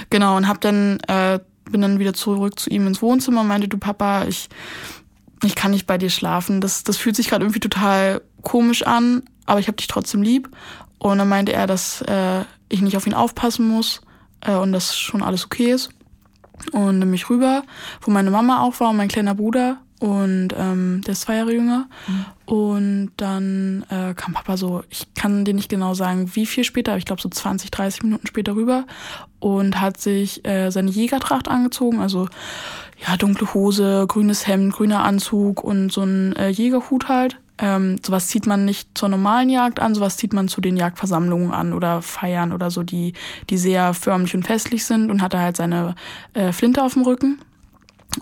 genau, 0.10 0.38
und 0.38 0.48
hab 0.48 0.62
dann, 0.62 1.00
äh, 1.08 1.40
bin 1.70 1.82
dann 1.82 2.00
wieder 2.00 2.14
zurück 2.14 2.60
zu 2.60 2.70
ihm 2.70 2.88
ins 2.88 3.02
Wohnzimmer 3.02 3.42
und 3.42 3.48
meinte, 3.48 3.68
du 3.68 3.78
Papa, 3.78 4.25
ich, 4.25 4.50
ich 5.44 5.56
kann 5.56 5.72
nicht 5.72 5.88
bei 5.88 5.98
dir 5.98 6.10
schlafen. 6.10 6.62
Das, 6.62 6.84
das 6.84 6.98
fühlt 6.98 7.16
sich 7.16 7.30
gerade 7.30 7.44
irgendwie 7.44 7.60
total 7.60 8.22
komisch 8.42 8.84
an, 8.84 9.24
aber 9.46 9.60
ich 9.60 9.68
hab 9.68 9.78
dich 9.78 9.88
trotzdem 9.88 10.22
lieb. 10.22 10.50
Und 11.00 11.18
dann 11.18 11.30
meinte 11.30 11.54
er, 11.54 11.68
dass 11.68 12.02
äh, 12.04 12.44
ich 12.70 12.82
nicht 12.82 12.98
auf 12.98 13.08
ihn 13.08 13.14
aufpassen 13.14 13.68
muss 13.68 14.02
äh, 14.42 14.56
und 14.56 14.72
dass 14.72 14.98
schon 14.98 15.22
alles 15.22 15.46
okay 15.46 15.72
ist. 15.72 15.90
Und 16.72 17.00
mich 17.00 17.30
rüber, 17.30 17.64
wo 18.02 18.12
meine 18.12 18.32
Mama 18.32 18.62
auch 18.62 18.80
war 18.80 18.90
und 18.90 18.98
mein 18.98 19.10
kleiner 19.10 19.36
Bruder 19.36 19.78
und 20.00 20.50
ähm, 20.58 21.02
der 21.06 21.14
ist 21.14 21.22
zwei 21.22 21.38
Jahre 21.38 21.54
jünger. 21.54 21.88
Mhm. 22.08 22.25
Und 22.46 23.12
dann 23.18 23.86
äh, 23.90 24.14
kam 24.14 24.34
Papa 24.34 24.58
so, 24.58 24.84
ich 24.90 25.08
kann 25.16 25.46
dir 25.46 25.54
nicht 25.54 25.70
genau 25.70 25.94
sagen, 25.94 26.36
wie 26.36 26.46
viel 26.46 26.64
später, 26.64 26.92
aber 26.92 27.00
ich 27.00 27.06
glaube 27.06 27.22
so 27.22 27.30
20, 27.30 27.72
30 27.72 28.04
Minuten 28.04 28.28
später 28.28 28.56
rüber 28.56 28.86
und 29.40 29.80
hat 29.80 30.00
sich 30.00 30.46
äh, 30.46 30.70
seine 30.70 30.92
Jägertracht 30.92 31.48
angezogen, 31.48 32.02
also 32.02 32.28
ja, 33.06 33.18
dunkle 33.18 33.54
Hose, 33.54 34.06
grünes 34.08 34.48
Hemd, 34.48 34.74
grüner 34.74 35.04
Anzug 35.04 35.64
und 35.64 35.92
so 35.92 36.04
ein 36.04 36.36
äh, 36.36 36.50
Jägerhut 36.50 37.08
halt. 37.08 37.40
Ähm, 37.58 37.98
sowas 38.06 38.28
zieht 38.28 38.48
man 38.48 38.66
nicht 38.66 38.98
zur 38.98 39.08
normalen 39.08 39.50
Jagd 39.50 39.80
an, 39.80 39.96
sowas 39.96 40.18
zieht 40.18 40.34
man 40.34 40.50
zu 40.50 40.60
den 40.60 40.75
Jagdversammlungen 40.75 41.52
an 41.52 41.72
oder 41.72 42.02
Feiern 42.02 42.52
oder 42.52 42.70
so, 42.70 42.84
die, 42.84 43.14
die 43.50 43.58
sehr 43.58 43.94
förmlich 43.94 44.36
und 44.36 44.46
festlich 44.46 44.86
sind 44.86 45.10
und 45.10 45.22
hatte 45.22 45.40
halt 45.40 45.56
seine 45.56 45.96
äh, 46.34 46.52
Flinte 46.52 46.84
auf 46.84 46.94
dem 46.94 47.04
Rücken 47.04 47.40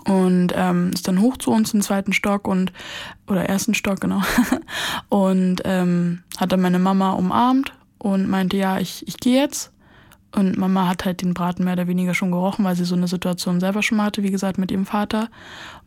und 0.06 0.52
ähm, 0.54 0.90
ist 0.92 1.08
dann 1.08 1.20
hoch 1.20 1.36
zu 1.36 1.50
uns 1.50 1.72
den 1.72 1.82
zweiten 1.82 2.12
Stock 2.12 2.48
und 2.48 2.72
oder 3.26 3.44
ersten 3.48 3.74
Stock 3.74 4.00
genau 4.00 4.22
und 5.08 5.62
ähm, 5.64 6.22
hat 6.36 6.52
dann 6.52 6.60
meine 6.60 6.78
Mama 6.78 7.12
umarmt 7.12 7.72
und 7.98 8.28
meinte 8.28 8.56
ja 8.56 8.78
ich 8.78 9.06
ich 9.08 9.16
gehe 9.18 9.40
jetzt 9.40 9.72
Und 10.36 10.58
Mama 10.58 10.88
hat 10.88 11.04
halt 11.04 11.22
den 11.22 11.32
Braten 11.32 11.64
mehr 11.64 11.74
oder 11.74 11.86
weniger 11.86 12.12
schon 12.12 12.32
gerochen, 12.32 12.64
weil 12.64 12.74
sie 12.74 12.84
so 12.84 12.96
eine 12.96 13.06
Situation 13.06 13.60
selber 13.60 13.82
schon 13.82 13.98
mal 13.98 14.06
hatte, 14.06 14.24
wie 14.24 14.32
gesagt, 14.32 14.58
mit 14.58 14.70
ihrem 14.72 14.84
Vater. 14.84 15.28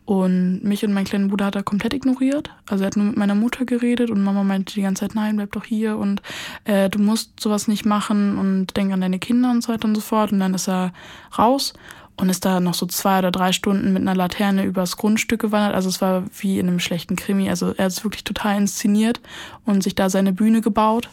Und 0.06 0.64
mich 0.64 0.82
und 0.86 0.94
meinen 0.94 1.04
kleinen 1.04 1.28
Bruder 1.28 1.46
hat 1.46 1.54
er 1.54 1.62
komplett 1.62 1.92
ignoriert. 1.92 2.50
Also 2.66 2.82
er 2.82 2.86
hat 2.86 2.96
nur 2.96 3.04
mit 3.04 3.18
meiner 3.18 3.34
Mutter 3.34 3.66
geredet 3.66 4.08
und 4.10 4.22
Mama 4.22 4.42
meinte 4.42 4.72
die 4.72 4.80
ganze 4.80 5.00
Zeit, 5.00 5.14
nein, 5.14 5.36
bleib 5.36 5.52
doch 5.52 5.64
hier 5.64 5.98
und 5.98 6.22
äh, 6.64 6.88
du 6.88 6.98
musst 6.98 7.38
sowas 7.38 7.68
nicht 7.68 7.84
machen 7.84 8.38
und 8.38 8.74
denk 8.74 8.90
an 8.90 9.02
deine 9.02 9.18
Kinder 9.18 9.50
und 9.50 9.62
so 9.62 9.70
weiter 9.70 9.86
und 9.86 9.94
so 9.94 10.00
fort. 10.00 10.32
Und 10.32 10.40
dann 10.40 10.54
ist 10.54 10.66
er 10.66 10.94
raus 11.38 11.74
und 12.18 12.28
ist 12.28 12.44
da 12.44 12.60
noch 12.60 12.74
so 12.74 12.86
zwei 12.86 13.20
oder 13.20 13.30
drei 13.30 13.52
Stunden 13.52 13.92
mit 13.92 14.02
einer 14.02 14.14
Laterne 14.14 14.64
übers 14.64 14.96
Grundstück 14.96 15.40
gewandert. 15.40 15.74
Also 15.74 15.88
es 15.88 16.00
war 16.00 16.24
wie 16.38 16.58
in 16.58 16.66
einem 16.66 16.80
schlechten 16.80 17.16
Krimi. 17.16 17.48
Also 17.48 17.72
er 17.76 17.86
ist 17.86 18.04
wirklich 18.04 18.24
total 18.24 18.56
inszeniert 18.58 19.20
und 19.64 19.82
sich 19.82 19.94
da 19.94 20.10
seine 20.10 20.32
Bühne 20.32 20.60
gebaut. 20.60 21.08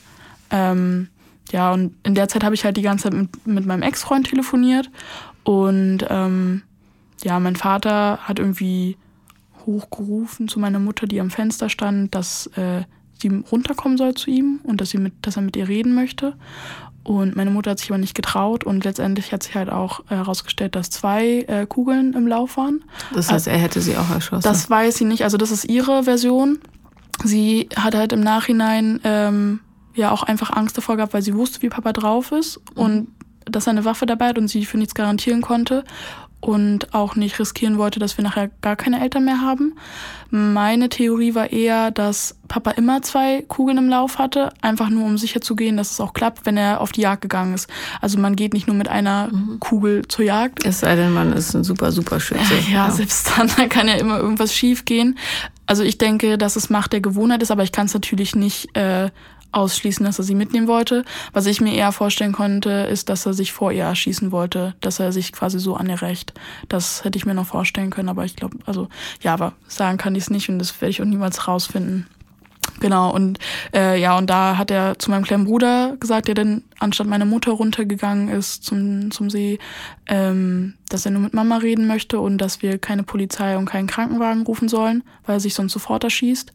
Ähm, 0.50 1.09
ja, 1.51 1.71
und 1.71 1.93
in 2.03 2.15
der 2.15 2.27
Zeit 2.27 2.43
habe 2.43 2.55
ich 2.55 2.65
halt 2.65 2.77
die 2.77 2.81
ganze 2.81 3.03
Zeit 3.03 3.13
mit, 3.13 3.45
mit 3.45 3.65
meinem 3.65 3.83
Ex-Freund 3.83 4.27
telefoniert. 4.27 4.89
Und 5.43 6.00
ähm, 6.09 6.63
ja, 7.24 7.39
mein 7.39 7.55
Vater 7.55 8.17
hat 8.24 8.39
irgendwie 8.39 8.97
hochgerufen 9.65 10.47
zu 10.47 10.59
meiner 10.59 10.79
Mutter, 10.79 11.05
die 11.05 11.19
am 11.19 11.29
Fenster 11.29 11.69
stand, 11.69 12.15
dass 12.15 12.47
äh, 12.55 12.83
sie 13.21 13.29
runterkommen 13.51 13.97
soll 13.97 14.15
zu 14.15 14.31
ihm 14.31 14.59
und 14.63 14.81
dass, 14.81 14.89
sie 14.89 14.97
mit, 14.97 15.13
dass 15.21 15.35
er 15.35 15.43
mit 15.43 15.55
ihr 15.55 15.67
reden 15.67 15.93
möchte. 15.93 16.35
Und 17.05 17.35
meine 17.35 17.51
Mutter 17.51 17.71
hat 17.71 17.79
sich 17.79 17.91
aber 17.91 18.00
nicht 18.00 18.15
getraut 18.15 18.63
und 18.63 18.83
letztendlich 18.83 19.31
hat 19.31 19.43
sich 19.43 19.53
halt 19.53 19.69
auch 19.69 20.01
herausgestellt, 20.07 20.75
dass 20.75 20.89
zwei 20.89 21.45
äh, 21.47 21.67
Kugeln 21.67 22.13
im 22.13 22.25
Lauf 22.25 22.57
waren. 22.57 22.83
Das 23.13 23.31
heißt, 23.31 23.45
er 23.45 23.57
hätte 23.57 23.79
sie 23.79 23.95
auch 23.95 24.09
erschossen. 24.09 24.41
Das 24.41 24.67
weiß 24.71 24.95
sie 24.95 25.05
nicht. 25.05 25.24
Also 25.24 25.38
das 25.38 25.51
ist 25.51 25.65
ihre 25.65 26.05
Version. 26.05 26.57
Sie 27.24 27.69
hat 27.75 27.93
halt 27.93 28.12
im 28.12 28.21
Nachhinein 28.21 29.00
ähm, 29.03 29.59
ja 29.93 30.09
auch 30.09 30.24
einfach 30.24 30.50
Angst 30.51 30.77
davor 30.79 30.95
gehabt, 30.95 31.13
weil 31.13 31.21
sie 31.21 31.35
wusste, 31.35 31.62
wie 31.62 31.69
Papa 31.69 31.93
drauf 31.93 32.31
ist 32.31 32.59
mhm. 32.75 32.81
und 32.81 33.07
dass 33.45 33.67
er 33.67 33.71
eine 33.71 33.85
Waffe 33.85 34.07
dabei 34.07 34.29
hat 34.29 34.39
und 34.39 34.47
sie 34.47 34.65
für 34.65 34.79
nichts 34.79 34.95
garantieren 34.95 35.41
konnte 35.41 35.83
und 36.45 36.93
auch 36.93 37.15
nicht 37.15 37.39
riskieren 37.39 37.77
wollte, 37.77 37.99
dass 37.99 38.17
wir 38.17 38.23
nachher 38.23 38.49
gar 38.61 38.75
keine 38.75 39.01
Eltern 39.01 39.25
mehr 39.25 39.41
haben. 39.41 39.73
Meine 40.29 40.89
Theorie 40.89 41.33
war 41.33 41.51
eher, 41.51 41.91
dass 41.91 42.35
Papa 42.47 42.71
immer 42.71 43.01
zwei 43.01 43.43
Kugeln 43.47 43.77
im 43.77 43.89
Lauf 43.89 44.19
hatte, 44.19 44.51
einfach 44.61 44.89
nur 44.89 45.05
um 45.05 45.17
sicher 45.17 45.41
zu 45.41 45.55
gehen, 45.55 45.77
dass 45.77 45.91
es 45.91 45.99
auch 45.99 46.13
klappt, 46.13 46.45
wenn 46.45 46.57
er 46.57 46.81
auf 46.81 46.91
die 46.91 47.01
Jagd 47.01 47.21
gegangen 47.21 47.53
ist. 47.53 47.69
Also 48.01 48.19
man 48.19 48.35
geht 48.35 48.53
nicht 48.53 48.67
nur 48.67 48.75
mit 48.75 48.87
einer 48.87 49.29
mhm. 49.31 49.59
Kugel 49.59 50.07
zur 50.07 50.25
Jagd. 50.25 50.65
Es 50.65 50.81
sei 50.81 50.95
denn, 50.95 51.13
man 51.13 51.33
ist 51.33 51.55
ein 51.55 51.63
super, 51.63 51.91
super 51.91 52.19
Schütze. 52.19 52.55
Ja, 52.69 52.87
ja. 52.87 52.91
selbst 52.91 53.31
dann, 53.35 53.49
da 53.57 53.67
kann 53.67 53.87
ja 53.87 53.95
immer 53.95 54.19
irgendwas 54.19 54.53
schief 54.53 54.85
gehen. 54.85 55.17
Also 55.65 55.84
ich 55.84 55.98
denke, 55.98 56.38
dass 56.38 56.55
es 56.55 56.69
Macht 56.69 56.93
der 56.93 57.01
Gewohnheit 57.01 57.41
ist, 57.41 57.51
aber 57.51 57.63
ich 57.63 57.72
kann 57.72 57.88
es 57.88 57.93
natürlich 57.93 58.36
nicht 58.36 58.75
äh, 58.77 59.10
ausschließen, 59.51 60.05
dass 60.05 60.19
er 60.19 60.25
sie 60.25 60.36
mitnehmen 60.36 60.67
wollte. 60.67 61.05
Was 61.31 61.45
ich 61.45 61.62
mir 61.62 61.74
eher 61.74 61.91
vorstellen 61.91 62.34
konnte, 62.34 62.69
ist, 62.69 63.10
dass 63.10 63.25
er 63.25 63.34
sich 63.34 63.53
vor 63.53 63.72
ihr 63.72 63.86
erschießen 63.86 64.31
wollte, 64.31 64.75
dass 64.81 65.00
er 65.00 65.12
sich 65.12 65.31
quasi 65.31 65.60
so 65.60 65.75
an 65.75 65.89
ihr 65.89 66.01
rächt. 66.01 66.34
Das 66.67 67.03
hätte 67.03 67.17
ich 67.17 67.25
mir 67.25 67.34
noch 67.34 67.48
vorstellen 67.48 67.89
können, 67.89 68.10
aber 68.10 68.25
ich 68.25 68.36
glaube, 68.36 68.57
also 68.65 68.89
ja, 69.22 69.34
aber 69.34 69.53
sagen 69.67 69.98
kann 69.98 70.15
ich 70.15 70.24
es 70.24 70.29
nicht 70.29 70.50
und 70.50 70.60
das 70.60 70.81
werde 70.81 70.91
ich 70.91 71.01
auch 71.01 71.05
niemals 71.05 71.48
rausfinden. 71.48 72.07
Genau, 72.79 73.13
und 73.13 73.39
äh, 73.74 74.00
ja, 74.00 74.17
und 74.17 74.29
da 74.29 74.58
hat 74.58 74.70
er 74.70 75.00
zu 75.00 75.10
meinem 75.10 75.24
kleinen 75.24 75.46
Bruder 75.46 75.96
gesagt, 75.98 76.27
der 76.27 76.36
dann 76.36 76.63
anstatt 76.77 77.08
meine 77.08 77.25
Mutter 77.25 77.51
runtergegangen 77.51 78.27
ist 78.27 78.65
zum, 78.65 79.12
zum 79.12 79.29
See, 79.29 79.60
ähm, 80.08 80.74
dass 80.89 81.05
er 81.05 81.12
nur 81.12 81.22
mit 81.22 81.34
Mama 81.34 81.58
reden 81.58 81.88
möchte 81.88 82.20
und 82.20 82.38
dass 82.38 82.62
wir 82.62 82.77
keine 82.77 83.03
Polizei 83.03 83.58
und 83.58 83.65
keinen 83.65 83.88
Krankenwagen 83.88 84.44
rufen 84.44 84.67
sollen, 84.67 85.03
weil 85.25 85.38
er 85.38 85.39
sich 85.39 85.53
sonst 85.53 85.72
sofort 85.72 86.03
erschießt. 86.03 86.53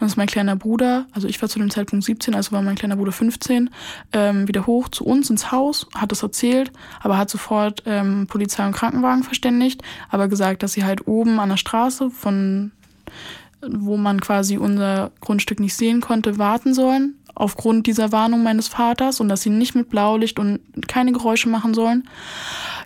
Dann 0.00 0.08
ist 0.08 0.16
mein 0.16 0.26
kleiner 0.26 0.56
Bruder, 0.56 1.06
also 1.12 1.28
ich 1.28 1.40
war 1.40 1.48
zu 1.48 1.58
dem 1.58 1.70
Zeitpunkt 1.70 2.04
17, 2.04 2.34
also 2.34 2.52
war 2.52 2.62
mein 2.62 2.74
kleiner 2.74 2.96
Bruder 2.96 3.12
15, 3.12 3.70
ähm, 4.12 4.48
wieder 4.48 4.66
hoch 4.66 4.88
zu 4.88 5.04
uns 5.04 5.30
ins 5.30 5.52
Haus, 5.52 5.86
hat 5.94 6.10
es 6.10 6.22
erzählt, 6.22 6.72
aber 7.00 7.16
hat 7.16 7.30
sofort 7.30 7.84
ähm, 7.86 8.26
Polizei 8.26 8.66
und 8.66 8.72
Krankenwagen 8.72 9.22
verständigt, 9.22 9.82
aber 10.08 10.26
gesagt, 10.26 10.62
dass 10.62 10.72
sie 10.72 10.84
halt 10.84 11.06
oben 11.06 11.38
an 11.38 11.50
der 11.50 11.58
Straße 11.58 12.10
von 12.10 12.72
wo 13.66 13.96
man 13.96 14.20
quasi 14.20 14.56
unser 14.56 15.10
Grundstück 15.20 15.60
nicht 15.60 15.74
sehen 15.74 16.00
konnte, 16.00 16.38
warten 16.38 16.74
sollen, 16.74 17.14
aufgrund 17.34 17.86
dieser 17.86 18.12
Warnung 18.12 18.42
meines 18.42 18.68
Vaters 18.68 19.20
und 19.20 19.28
dass 19.28 19.42
sie 19.42 19.50
nicht 19.50 19.74
mit 19.74 19.90
Blaulicht 19.90 20.38
und 20.38 20.60
keine 20.88 21.12
Geräusche 21.12 21.48
machen 21.48 21.74
sollen. 21.74 22.08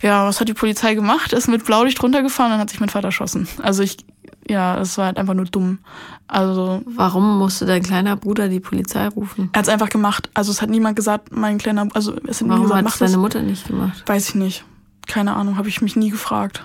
Ja, 0.03 0.27
was 0.27 0.41
hat 0.41 0.49
die 0.49 0.55
Polizei 0.55 0.95
gemacht? 0.95 1.33
Ist 1.33 1.49
mit 1.49 1.65
Blaulicht 1.65 2.03
runtergefahren 2.03 2.53
und 2.53 2.59
hat 2.59 2.71
sich 2.71 2.81
mein 2.81 2.89
Vater 2.89 3.09
erschossen. 3.09 3.49
Also 3.63 3.83
ich 3.83 4.05
ja, 4.49 4.79
es 4.79 4.99
war 4.99 5.07
halt 5.07 5.19
einfach 5.19 5.35
nur 5.35 5.47
dumm. 5.47 5.79
Also. 6.27 6.83
Warum 6.87 7.39
musste 7.39 7.67
dein 7.67 7.83
kleiner 7.83 8.17
Bruder 8.17 8.49
die 8.49 8.61
Polizei 8.61 9.09
rufen? 9.09 9.49
Er 9.53 9.59
hat 9.59 9.67
es 9.67 9.73
einfach 9.73 9.89
gemacht. 9.89 10.31
Also 10.35 10.53
es 10.53 10.61
hat 10.61 10.71
niemand 10.71 10.97
gesagt, 10.97 11.35
mein 11.35 11.59
kleiner, 11.59 11.89
also 11.95 12.15
es 12.27 12.41
hat 12.41 12.49
Warum 12.49 12.65
gesagt, 12.65 12.93
hat 12.93 13.01
deine 13.01 13.19
Mutter 13.19 13.43
nicht 13.43 13.67
gemacht? 13.67 14.03
Weiß 14.07 14.29
ich 14.29 14.35
nicht. 14.35 14.65
Keine 15.07 15.35
Ahnung, 15.35 15.57
habe 15.57 15.69
ich 15.69 15.81
mich 15.81 15.97
nie 15.97 16.11
gefragt. 16.11 16.65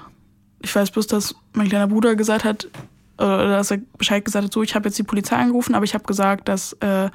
Ich 0.61 0.75
weiß 0.75 0.91
bloß, 0.91 1.07
dass 1.07 1.35
mein 1.53 1.69
kleiner 1.69 1.87
Bruder 1.87 2.15
gesagt 2.15 2.43
hat, 2.43 2.67
oder 3.19 3.49
dass 3.49 3.71
er 3.71 3.79
Bescheid 3.97 4.23
gesagt 4.23 4.45
hat, 4.45 4.53
so, 4.53 4.63
ich 4.63 4.75
habe 4.75 4.87
jetzt 4.87 4.97
die 4.97 5.03
Polizei 5.03 5.35
angerufen, 5.35 5.75
aber 5.75 5.85
ich 5.85 5.93
habe 5.93 6.05
gesagt, 6.05 6.47
dass 6.47 6.73
äh, 6.73 7.09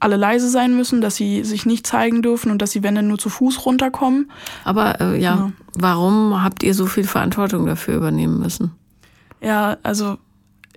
alle 0.00 0.16
leise 0.16 0.48
sein 0.48 0.76
müssen, 0.76 1.00
dass 1.00 1.16
sie 1.16 1.44
sich 1.44 1.66
nicht 1.66 1.86
zeigen 1.86 2.22
dürfen 2.22 2.50
und 2.50 2.60
dass 2.60 2.72
sie, 2.72 2.82
wenn 2.82 2.94
dann 2.94 3.08
nur 3.08 3.18
zu 3.18 3.30
Fuß 3.30 3.64
runterkommen. 3.66 4.30
Aber 4.64 5.00
äh, 5.00 5.20
ja, 5.20 5.36
ja, 5.36 5.52
warum 5.74 6.42
habt 6.42 6.62
ihr 6.62 6.74
so 6.74 6.86
viel 6.86 7.04
Verantwortung 7.04 7.66
dafür 7.66 7.96
übernehmen 7.96 8.38
müssen? 8.38 8.72
Ja, 9.40 9.78
also 9.82 10.18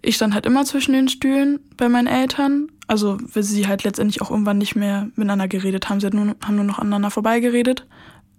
ich 0.02 0.16
stand 0.16 0.34
halt 0.34 0.46
immer 0.46 0.66
zwischen 0.66 0.94
den 0.94 1.10
Stühlen 1.10 1.60
bei 1.78 1.90
meinen 1.90 2.08
Eltern. 2.08 2.68
Also, 2.88 3.18
weil 3.34 3.44
sie 3.44 3.68
halt 3.68 3.84
letztendlich 3.84 4.22
auch 4.22 4.32
irgendwann 4.32 4.58
nicht 4.58 4.76
mehr 4.76 5.10
miteinander 5.16 5.48
geredet 5.48 5.90
haben. 5.90 6.00
Sie 6.00 6.10
nur, 6.10 6.36
haben 6.44 6.56
nur 6.56 6.64
noch 6.64 6.80
aneinander 6.80 7.12
vorbeigeredet. 7.12 7.86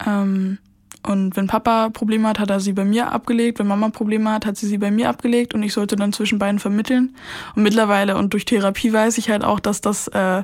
Ähm, 0.04 0.59
und 1.02 1.35
wenn 1.37 1.47
Papa 1.47 1.88
Probleme 1.88 2.28
hat, 2.28 2.38
hat 2.38 2.50
er 2.50 2.61
sie 2.61 2.75
bei 2.75 2.85
mir 2.85 3.11
abgelegt. 3.11 3.59
Wenn 3.59 3.66
Mama 3.66 3.88
Probleme 3.88 4.30
hat, 4.30 4.45
hat 4.45 4.59
sie 4.59 4.66
sie 4.66 4.76
bei 4.76 4.90
mir 4.90 5.09
abgelegt. 5.09 5.54
Und 5.54 5.62
ich 5.62 5.73
sollte 5.73 5.97
dann 5.97 6.12
zwischen 6.12 6.38
beiden 6.38 6.59
vermitteln. 6.59 7.16
Und 7.57 7.62
mittlerweile 7.62 8.16
und 8.19 8.35
durch 8.35 8.45
Therapie 8.45 8.92
weiß 8.92 9.16
ich 9.16 9.30
halt 9.30 9.42
auch, 9.42 9.61
dass 9.61 9.80
das 9.80 10.09
äh, 10.09 10.42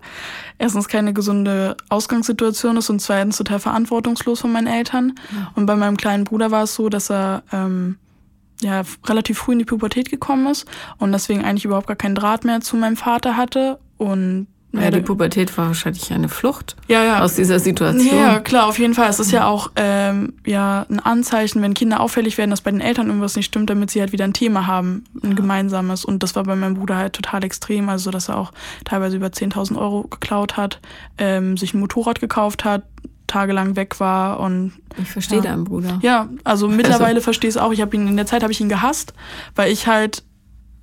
erstens 0.59 0.89
keine 0.89 1.13
gesunde 1.13 1.77
Ausgangssituation 1.91 2.79
ist 2.79 2.89
und 2.89 3.01
zweitens 3.01 3.37
total 3.37 3.59
verantwortungslos 3.59 4.41
von 4.41 4.51
meinen 4.51 4.67
Eltern. 4.67 5.15
Ja. 5.31 5.53
Und 5.55 5.67
bei 5.67 5.77
meinem 5.77 5.99
kleinen 5.99 6.25
Bruder 6.25 6.51
war 6.51 6.63
es 6.63 6.75
so, 6.75 6.89
dass 6.89 7.11
er 7.11 7.43
ähm, 7.53 7.99
ja, 8.63 8.83
relativ 9.05 9.39
früh 9.39 9.53
in 9.53 9.59
die 9.59 9.67
Pubertät 9.67 10.11
gekommen 10.11 10.47
ist 10.47 10.67
und 10.97 11.13
deswegen 11.13 11.45
eigentlich 11.45 11.67
überhaupt 11.67 11.87
gar 11.87 11.97
keinen 11.97 12.15
Draht 12.15 12.45
mehr 12.45 12.63
zu 12.63 12.77
meinem 12.77 12.97
Vater 12.97 13.37
hatte 13.37 13.79
und 13.99 14.47
ja, 14.81 14.91
die 14.91 15.01
Pubertät 15.01 15.57
war 15.57 15.69
wahrscheinlich 15.69 16.13
eine 16.13 16.29
Flucht 16.29 16.77
ja, 16.89 17.03
ja. 17.05 17.23
aus 17.23 17.35
dieser 17.35 17.59
Situation. 17.59 18.17
Ja, 18.17 18.41
klar, 18.41 18.67
auf 18.67 18.79
jeden 18.79 18.95
Fall. 18.95 19.09
Es 19.09 19.21
ist 19.21 19.33
ja 19.33 19.47
auch 19.47 19.71
ähm, 19.77 20.35
ja, 20.45 20.87
ein 20.89 21.01
Anzeichen, 21.01 21.63
wenn 21.63 21.75
Kinder 21.75 22.01
auffällig 22.01 22.39
werden, 22.39 22.51
dass 22.51 22.61
bei 22.61 22.71
den 22.71 22.81
Eltern 22.81 23.07
irgendwas 23.07 23.37
nicht 23.37 23.47
stimmt, 23.47 23.71
damit 23.71 23.91
sie 23.91 24.01
halt 24.01 24.13
wieder 24.13 24.25
ein 24.25 24.33
Thema 24.33 24.67
haben, 24.67 25.05
ein 25.23 25.31
ja. 25.31 25.35
gemeinsames. 25.37 26.05
Und 26.05 26.23
das 26.23 26.35
war 26.37 26.45
bei 26.45 26.57
meinem 26.57 26.75
Bruder 26.75 26.97
halt 26.97 27.13
total 27.15 27.45
extrem. 27.45 27.89
Also, 27.89 28.11
dass 28.11 28.29
er 28.29 28.39
auch 28.39 28.53
teilweise 28.85 29.17
über 29.17 29.29
10.000 29.29 29.77
Euro 29.77 30.03
geklaut 30.05 30.57
hat, 30.57 30.81
ähm, 31.19 31.57
sich 31.57 31.75
ein 31.75 31.81
Motorrad 31.81 32.21
gekauft 32.21 32.65
hat, 32.65 32.83
tagelang 33.27 33.77
weg 33.77 33.99
war 34.01 34.41
und 34.41 34.73
ich 35.01 35.11
verstehe 35.11 35.39
ja. 35.39 35.45
deinen 35.45 35.65
Bruder. 35.65 35.99
Ja, 36.03 36.29
also 36.45 36.69
mittlerweile 36.69 37.17
also. 37.17 37.23
verstehe 37.23 37.49
ich 37.49 37.57
es 37.57 37.61
auch. 37.61 37.73
Ich 37.73 37.81
habe 37.81 37.95
ihn 37.97 38.07
in 38.07 38.17
der 38.17 38.27
Zeit 38.27 38.43
habe 38.43 38.53
ich 38.53 38.61
ihn 38.61 38.69
gehasst, 38.69 39.15
weil 39.55 39.73
ich 39.73 39.87
halt 39.87 40.23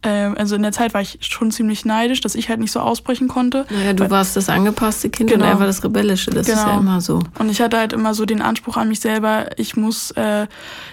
äh, 0.04 0.32
also 0.36 0.56
in 0.56 0.62
der 0.62 0.72
Zeit 0.72 0.94
war 0.94 1.02
ich 1.02 1.18
schon 1.22 1.52
ziemlich 1.52 1.86
neidisch, 1.86 2.22
dass 2.22 2.36
ich 2.36 2.50
halt 2.50 2.60
nicht 2.60 2.72
so 2.72 2.80
ausbrechen 2.80 3.28
konnte. 3.28 3.66
Naja, 3.70 3.94
du 3.94 4.04
weil, 4.04 4.12
warst 4.12 4.36
das 4.36 4.50
angepasste 4.50 5.10
Kind 5.10 5.30
genau. 5.30 5.46
und 5.46 5.52
er 5.52 5.60
war 5.60 5.66
das 5.66 5.84
rebellische. 5.84 6.32
Das 6.32 6.46
genau. 6.46 6.60
ist 6.60 6.66
ja 6.66 6.70
genau. 6.72 6.82
immer 6.82 7.02
so. 7.02 7.24
Und 7.40 7.50
ich 7.50 7.62
hatte 7.62 7.78
halt 7.78 7.94
immer 7.94 8.14
so 8.14 8.26
den 8.26 8.42
Anspruch 8.42 8.78
an 8.78 8.90
mich 8.90 9.00
selber, 9.00 9.48
ich 9.58 9.76
muss 9.76 10.12
äh, 10.12 10.48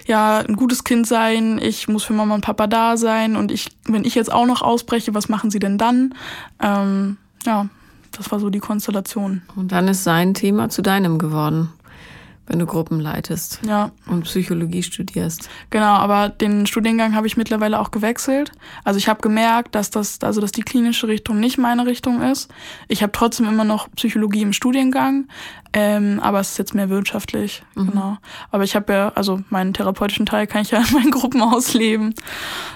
ja 0.07 0.39
ein 0.39 0.55
gutes 0.55 0.83
Kind 0.83 1.05
sein, 1.07 1.59
ich 1.61 1.87
muss 1.87 2.03
für 2.03 2.13
Mama 2.13 2.35
und 2.35 2.41
Papa 2.41 2.67
da 2.67 2.97
sein 2.97 3.35
und 3.35 3.51
ich, 3.51 3.69
wenn 3.85 4.05
ich 4.05 4.15
jetzt 4.15 4.31
auch 4.31 4.45
noch 4.45 4.61
ausbreche, 4.61 5.13
was 5.13 5.29
machen 5.29 5.51
sie 5.51 5.59
denn 5.59 5.77
dann? 5.77 6.15
Ähm, 6.61 7.17
ja, 7.45 7.67
das 8.11 8.31
war 8.31 8.39
so 8.39 8.49
die 8.49 8.59
Konstellation. 8.59 9.41
Und 9.55 9.71
dann 9.71 9.87
ist 9.87 10.03
sein 10.03 10.33
Thema 10.33 10.69
zu 10.69 10.81
deinem 10.81 11.17
geworden, 11.17 11.69
wenn 12.47 12.59
du 12.59 12.65
Gruppen 12.65 12.99
leitest 12.99 13.59
ja. 13.65 13.91
und 14.07 14.23
Psychologie 14.23 14.83
studierst. 14.83 15.49
Genau, 15.69 15.93
aber 15.93 16.29
den 16.29 16.65
Studiengang 16.65 17.15
habe 17.15 17.27
ich 17.27 17.37
mittlerweile 17.37 17.79
auch 17.79 17.91
gewechselt. 17.91 18.51
Also 18.83 18.97
ich 18.97 19.07
habe 19.07 19.21
gemerkt, 19.21 19.75
dass 19.75 19.89
das, 19.89 20.19
also 20.21 20.41
dass 20.41 20.51
die 20.51 20.63
klinische 20.63 21.07
Richtung 21.07 21.39
nicht 21.39 21.57
meine 21.57 21.85
Richtung 21.85 22.21
ist. 22.21 22.51
Ich 22.87 23.03
habe 23.03 23.11
trotzdem 23.11 23.47
immer 23.47 23.63
noch 23.63 23.89
Psychologie 23.95 24.41
im 24.41 24.53
Studiengang, 24.53 25.27
ähm, 25.73 26.19
aber 26.19 26.39
es 26.39 26.51
ist 26.51 26.57
jetzt 26.57 26.73
mehr 26.73 26.89
wirtschaftlich. 26.89 27.63
Mhm. 27.75 27.91
Genau. 27.91 28.17
Aber 28.49 28.63
ich 28.63 28.75
habe 28.75 28.91
ja, 28.91 29.09
also 29.09 29.41
meinen 29.49 29.73
therapeutischen 29.73 30.25
Teil 30.25 30.47
kann 30.47 30.63
ich 30.63 30.71
ja 30.71 30.79
in 30.87 30.93
meinen 30.93 31.11
Gruppen 31.11 31.41
ausleben. 31.41 32.15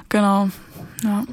Genau. 0.10 0.50
Ja. 1.04 1.26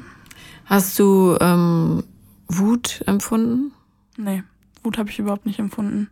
Hast 0.65 0.97
du 0.99 1.37
ähm, 1.39 2.03
Wut 2.47 3.03
empfunden? 3.05 3.73
Nee, 4.17 4.43
Wut 4.83 4.97
habe 4.97 5.09
ich 5.09 5.19
überhaupt 5.19 5.45
nicht 5.45 5.59
empfunden. 5.59 6.09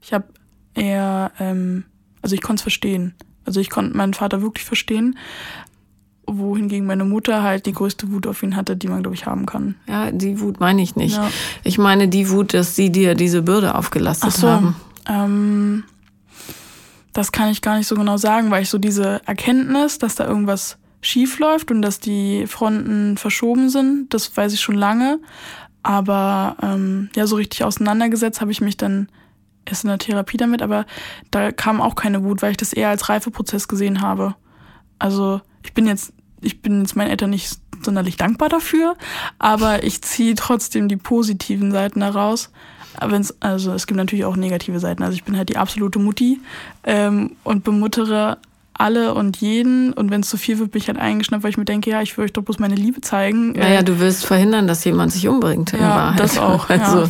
Ich 0.00 0.12
habe 0.12 0.26
eher, 0.74 1.32
ähm, 1.38 1.84
also 2.22 2.34
ich 2.34 2.42
konnte 2.42 2.60
es 2.60 2.62
verstehen. 2.62 3.14
Also 3.44 3.60
ich 3.60 3.70
konnte 3.70 3.96
meinen 3.96 4.14
Vater 4.14 4.42
wirklich 4.42 4.64
verstehen, 4.64 5.18
wohingegen 6.26 6.86
meine 6.86 7.04
Mutter 7.04 7.42
halt 7.42 7.66
die 7.66 7.72
größte 7.72 8.10
Wut 8.10 8.26
auf 8.26 8.42
ihn 8.42 8.56
hatte, 8.56 8.76
die 8.76 8.88
man, 8.88 9.02
glaube 9.02 9.14
ich, 9.14 9.26
haben 9.26 9.46
kann. 9.46 9.74
Ja, 9.86 10.10
die 10.10 10.40
Wut 10.40 10.60
meine 10.60 10.82
ich 10.82 10.96
nicht. 10.96 11.16
Ja. 11.16 11.30
Ich 11.62 11.78
meine 11.78 12.08
die 12.08 12.30
Wut, 12.30 12.54
dass 12.54 12.76
sie 12.76 12.90
dir 12.90 13.14
diese 13.14 13.42
Bürde 13.42 13.74
aufgelastet 13.74 14.30
Ach 14.32 14.36
so, 14.36 14.48
haben. 14.48 14.76
Ähm, 15.06 15.84
das 17.12 17.30
kann 17.30 17.50
ich 17.50 17.62
gar 17.62 17.76
nicht 17.76 17.86
so 17.86 17.94
genau 17.94 18.16
sagen, 18.16 18.50
weil 18.50 18.62
ich 18.62 18.70
so 18.70 18.78
diese 18.78 19.20
Erkenntnis, 19.26 19.98
dass 19.98 20.14
da 20.14 20.26
irgendwas 20.26 20.78
schief 21.00 21.38
läuft 21.38 21.70
und 21.70 21.82
dass 21.82 22.00
die 22.00 22.46
Fronten 22.46 23.16
verschoben 23.16 23.68
sind, 23.68 24.12
das 24.14 24.34
weiß 24.36 24.54
ich 24.54 24.60
schon 24.60 24.74
lange. 24.74 25.20
Aber 25.82 26.56
ähm, 26.62 27.10
ja, 27.14 27.26
so 27.26 27.36
richtig 27.36 27.62
auseinandergesetzt 27.62 28.40
habe 28.40 28.50
ich 28.50 28.62
mich 28.62 28.78
dann 28.78 29.08
erst 29.66 29.84
in 29.84 29.88
der 29.88 29.98
Therapie 29.98 30.36
damit, 30.36 30.62
aber 30.62 30.86
da 31.30 31.52
kam 31.52 31.80
auch 31.80 31.94
keine 31.94 32.22
Wut, 32.24 32.42
weil 32.42 32.52
ich 32.52 32.56
das 32.56 32.72
eher 32.72 32.88
als 32.88 33.08
Reifeprozess 33.08 33.68
gesehen 33.68 34.00
habe. 34.00 34.34
Also 34.98 35.40
ich 35.62 35.74
bin 35.74 35.86
jetzt, 35.86 36.12
ich 36.40 36.62
bin 36.62 36.80
jetzt 36.80 36.96
meinen 36.96 37.10
Eltern 37.10 37.30
nicht 37.30 37.58
sonderlich 37.82 38.16
dankbar 38.16 38.48
dafür, 38.48 38.96
aber 39.38 39.84
ich 39.84 40.02
ziehe 40.02 40.34
trotzdem 40.34 40.88
die 40.88 40.96
positiven 40.96 41.72
Seiten 41.72 42.00
daraus. 42.00 42.50
Wenn's, 43.00 43.34
also 43.40 43.72
es 43.72 43.86
gibt 43.86 43.96
natürlich 43.96 44.24
auch 44.24 44.36
negative 44.36 44.78
Seiten. 44.78 45.02
Also 45.02 45.14
ich 45.14 45.24
bin 45.24 45.36
halt 45.36 45.48
die 45.48 45.56
absolute 45.56 45.98
Mutti 45.98 46.40
ähm, 46.84 47.36
und 47.42 47.64
bemuttere 47.64 48.38
alle 48.72 49.14
und 49.14 49.36
jeden. 49.38 49.92
Und 49.92 50.10
wenn 50.10 50.20
es 50.20 50.28
zu 50.28 50.36
viel 50.36 50.58
wird, 50.58 50.72
bin 50.72 50.82
ich 50.82 50.88
halt 50.88 50.98
eingeschnappt, 50.98 51.42
weil 51.42 51.50
ich 51.50 51.56
mir 51.56 51.64
denke, 51.64 51.90
ja, 51.90 52.02
ich 52.02 52.16
will 52.16 52.24
euch 52.24 52.32
doch 52.32 52.42
bloß 52.42 52.58
meine 52.58 52.74
Liebe 52.74 53.00
zeigen. 53.00 53.52
Naja, 53.52 53.82
du 53.82 53.98
willst 54.00 54.26
verhindern, 54.26 54.66
dass 54.66 54.84
jemand 54.84 55.12
sich 55.12 55.28
umbringt. 55.28 55.72
Ja, 55.72 56.14
das 56.16 56.38
auch. 56.38 56.68
Also, 56.74 57.08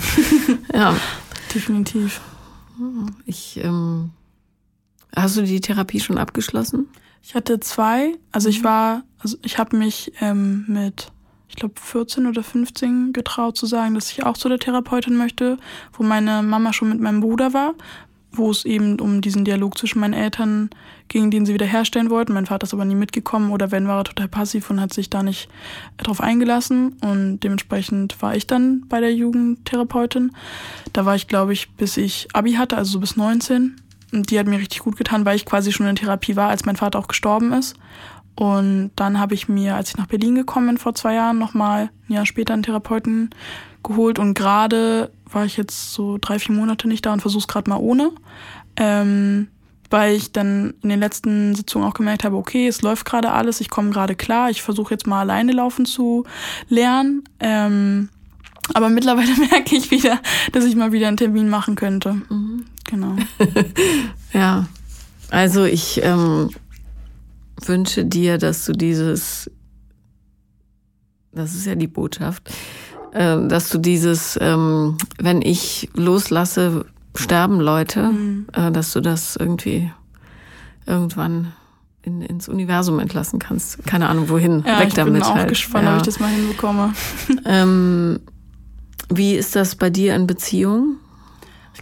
ja. 0.72 0.78
ja. 0.78 0.96
Definitiv. 1.54 2.20
Ich, 3.26 3.58
ähm, 3.62 4.10
hast 5.14 5.36
du 5.36 5.42
die 5.42 5.60
Therapie 5.60 6.00
schon 6.00 6.18
abgeschlossen? 6.18 6.88
Ich 7.22 7.34
hatte 7.34 7.60
zwei. 7.60 8.16
Also 8.32 8.48
ich 8.48 8.64
war, 8.64 9.02
also 9.18 9.36
ich 9.42 9.58
habe 9.58 9.76
mich 9.76 10.12
ähm, 10.20 10.64
mit 10.68 11.10
ich 11.54 11.60
glaube, 11.60 11.74
14 11.80 12.26
oder 12.26 12.42
15 12.42 13.12
getraut 13.12 13.56
zu 13.56 13.66
sagen, 13.66 13.94
dass 13.94 14.10
ich 14.10 14.24
auch 14.24 14.36
zu 14.36 14.48
der 14.48 14.58
Therapeutin 14.58 15.16
möchte, 15.16 15.56
wo 15.92 16.02
meine 16.02 16.42
Mama 16.42 16.72
schon 16.72 16.88
mit 16.88 17.00
meinem 17.00 17.20
Bruder 17.20 17.52
war, 17.52 17.74
wo 18.32 18.50
es 18.50 18.64
eben 18.64 18.98
um 18.98 19.20
diesen 19.20 19.44
Dialog 19.44 19.78
zwischen 19.78 20.00
meinen 20.00 20.14
Eltern 20.14 20.70
ging, 21.08 21.30
den 21.30 21.46
sie 21.46 21.54
wiederherstellen 21.54 22.10
wollten. 22.10 22.32
Mein 22.32 22.46
Vater 22.46 22.64
ist 22.64 22.74
aber 22.74 22.84
nie 22.84 22.94
mitgekommen 22.94 23.50
oder 23.50 23.70
wenn, 23.70 23.86
war 23.86 23.98
er 23.98 24.04
total 24.04 24.28
passiv 24.28 24.70
und 24.70 24.80
hat 24.80 24.92
sich 24.92 25.10
da 25.10 25.22
nicht 25.22 25.48
drauf 25.98 26.20
eingelassen. 26.20 26.96
Und 27.00 27.40
dementsprechend 27.40 28.20
war 28.22 28.34
ich 28.34 28.46
dann 28.46 28.84
bei 28.88 29.00
der 29.00 29.14
Jugendtherapeutin. 29.14 30.32
Da 30.92 31.04
war 31.04 31.14
ich, 31.14 31.28
glaube 31.28 31.52
ich, 31.52 31.70
bis 31.72 31.96
ich 31.96 32.28
Abi 32.32 32.54
hatte, 32.54 32.76
also 32.76 32.92
so 32.92 33.00
bis 33.00 33.16
19. 33.16 33.76
Und 34.12 34.30
die 34.30 34.38
hat 34.38 34.46
mir 34.46 34.58
richtig 34.58 34.80
gut 34.80 34.96
getan, 34.96 35.24
weil 35.24 35.36
ich 35.36 35.46
quasi 35.46 35.72
schon 35.72 35.86
in 35.86 35.96
Therapie 35.96 36.36
war, 36.36 36.48
als 36.48 36.64
mein 36.64 36.76
Vater 36.76 36.98
auch 36.98 37.08
gestorben 37.08 37.52
ist. 37.52 37.76
Und 38.36 38.90
dann 38.96 39.20
habe 39.20 39.34
ich 39.34 39.48
mir, 39.48 39.76
als 39.76 39.90
ich 39.90 39.96
nach 39.96 40.06
Berlin 40.06 40.34
gekommen 40.34 40.66
bin 40.66 40.78
vor 40.78 40.94
zwei 40.94 41.14
Jahren, 41.14 41.38
nochmal 41.38 41.90
ein 42.08 42.12
Jahr 42.12 42.26
später 42.26 42.52
einen 42.52 42.62
Therapeuten 42.64 43.30
geholt. 43.82 44.18
Und 44.18 44.34
gerade 44.34 45.12
war 45.30 45.44
ich 45.44 45.56
jetzt 45.56 45.92
so 45.92 46.18
drei, 46.20 46.38
vier 46.38 46.54
Monate 46.54 46.88
nicht 46.88 47.06
da 47.06 47.12
und 47.12 47.20
versuche 47.20 47.42
es 47.42 47.48
gerade 47.48 47.70
mal 47.70 47.76
ohne. 47.76 48.10
Ähm, 48.76 49.48
weil 49.90 50.14
ich 50.14 50.32
dann 50.32 50.74
in 50.82 50.88
den 50.88 51.00
letzten 51.00 51.54
Sitzungen 51.54 51.88
auch 51.88 51.94
gemerkt 51.94 52.24
habe, 52.24 52.36
okay, 52.36 52.66
es 52.66 52.82
läuft 52.82 53.04
gerade 53.04 53.32
alles, 53.32 53.60
ich 53.60 53.70
komme 53.70 53.90
gerade 53.90 54.14
klar, 54.14 54.50
ich 54.50 54.62
versuche 54.62 54.94
jetzt 54.94 55.06
mal 55.06 55.20
alleine 55.20 55.52
laufen 55.52 55.86
zu 55.86 56.24
lernen. 56.68 57.24
Ähm, 57.40 58.08
aber 58.72 58.88
mittlerweile 58.88 59.34
merke 59.50 59.76
ich 59.76 59.90
wieder, 59.90 60.20
dass 60.52 60.64
ich 60.64 60.76
mal 60.76 60.92
wieder 60.92 61.08
einen 61.08 61.16
Termin 61.16 61.48
machen 61.48 61.74
könnte. 61.74 62.14
Mhm. 62.28 62.64
Genau. 62.84 63.16
ja, 64.32 64.66
also 65.30 65.64
ich 65.64 66.00
ähm, 66.02 66.50
wünsche 67.64 68.04
dir, 68.04 68.38
dass 68.38 68.64
du 68.64 68.72
dieses, 68.72 69.50
das 71.32 71.54
ist 71.54 71.66
ja 71.66 71.74
die 71.74 71.88
Botschaft, 71.88 72.50
äh, 73.12 73.46
dass 73.48 73.70
du 73.70 73.78
dieses, 73.78 74.38
ähm, 74.40 74.96
wenn 75.18 75.42
ich 75.42 75.88
loslasse, 75.94 76.84
sterben 77.14 77.60
Leute, 77.60 78.04
mhm. 78.04 78.46
äh, 78.52 78.70
dass 78.70 78.92
du 78.92 79.00
das 79.00 79.36
irgendwie 79.36 79.90
irgendwann 80.86 81.52
in, 82.02 82.20
ins 82.22 82.48
Universum 82.48 82.98
entlassen 82.98 83.38
kannst. 83.38 83.84
Keine 83.86 84.08
Ahnung 84.08 84.28
wohin. 84.28 84.62
Ja, 84.66 84.80
Weg 84.80 84.88
ich 84.88 84.94
damit. 84.94 85.14
bin 85.14 85.22
auch 85.22 85.34
halt. 85.34 85.48
gespannt, 85.48 85.86
ja. 85.86 85.92
ob 85.94 85.98
ich 85.98 86.02
das 86.02 86.20
mal 86.20 86.28
hinbekomme. 86.28 86.92
ähm, 87.46 88.20
wie 89.08 89.34
ist 89.34 89.56
das 89.56 89.76
bei 89.76 89.90
dir 89.90 90.14
in 90.14 90.26
Beziehung? 90.26 90.96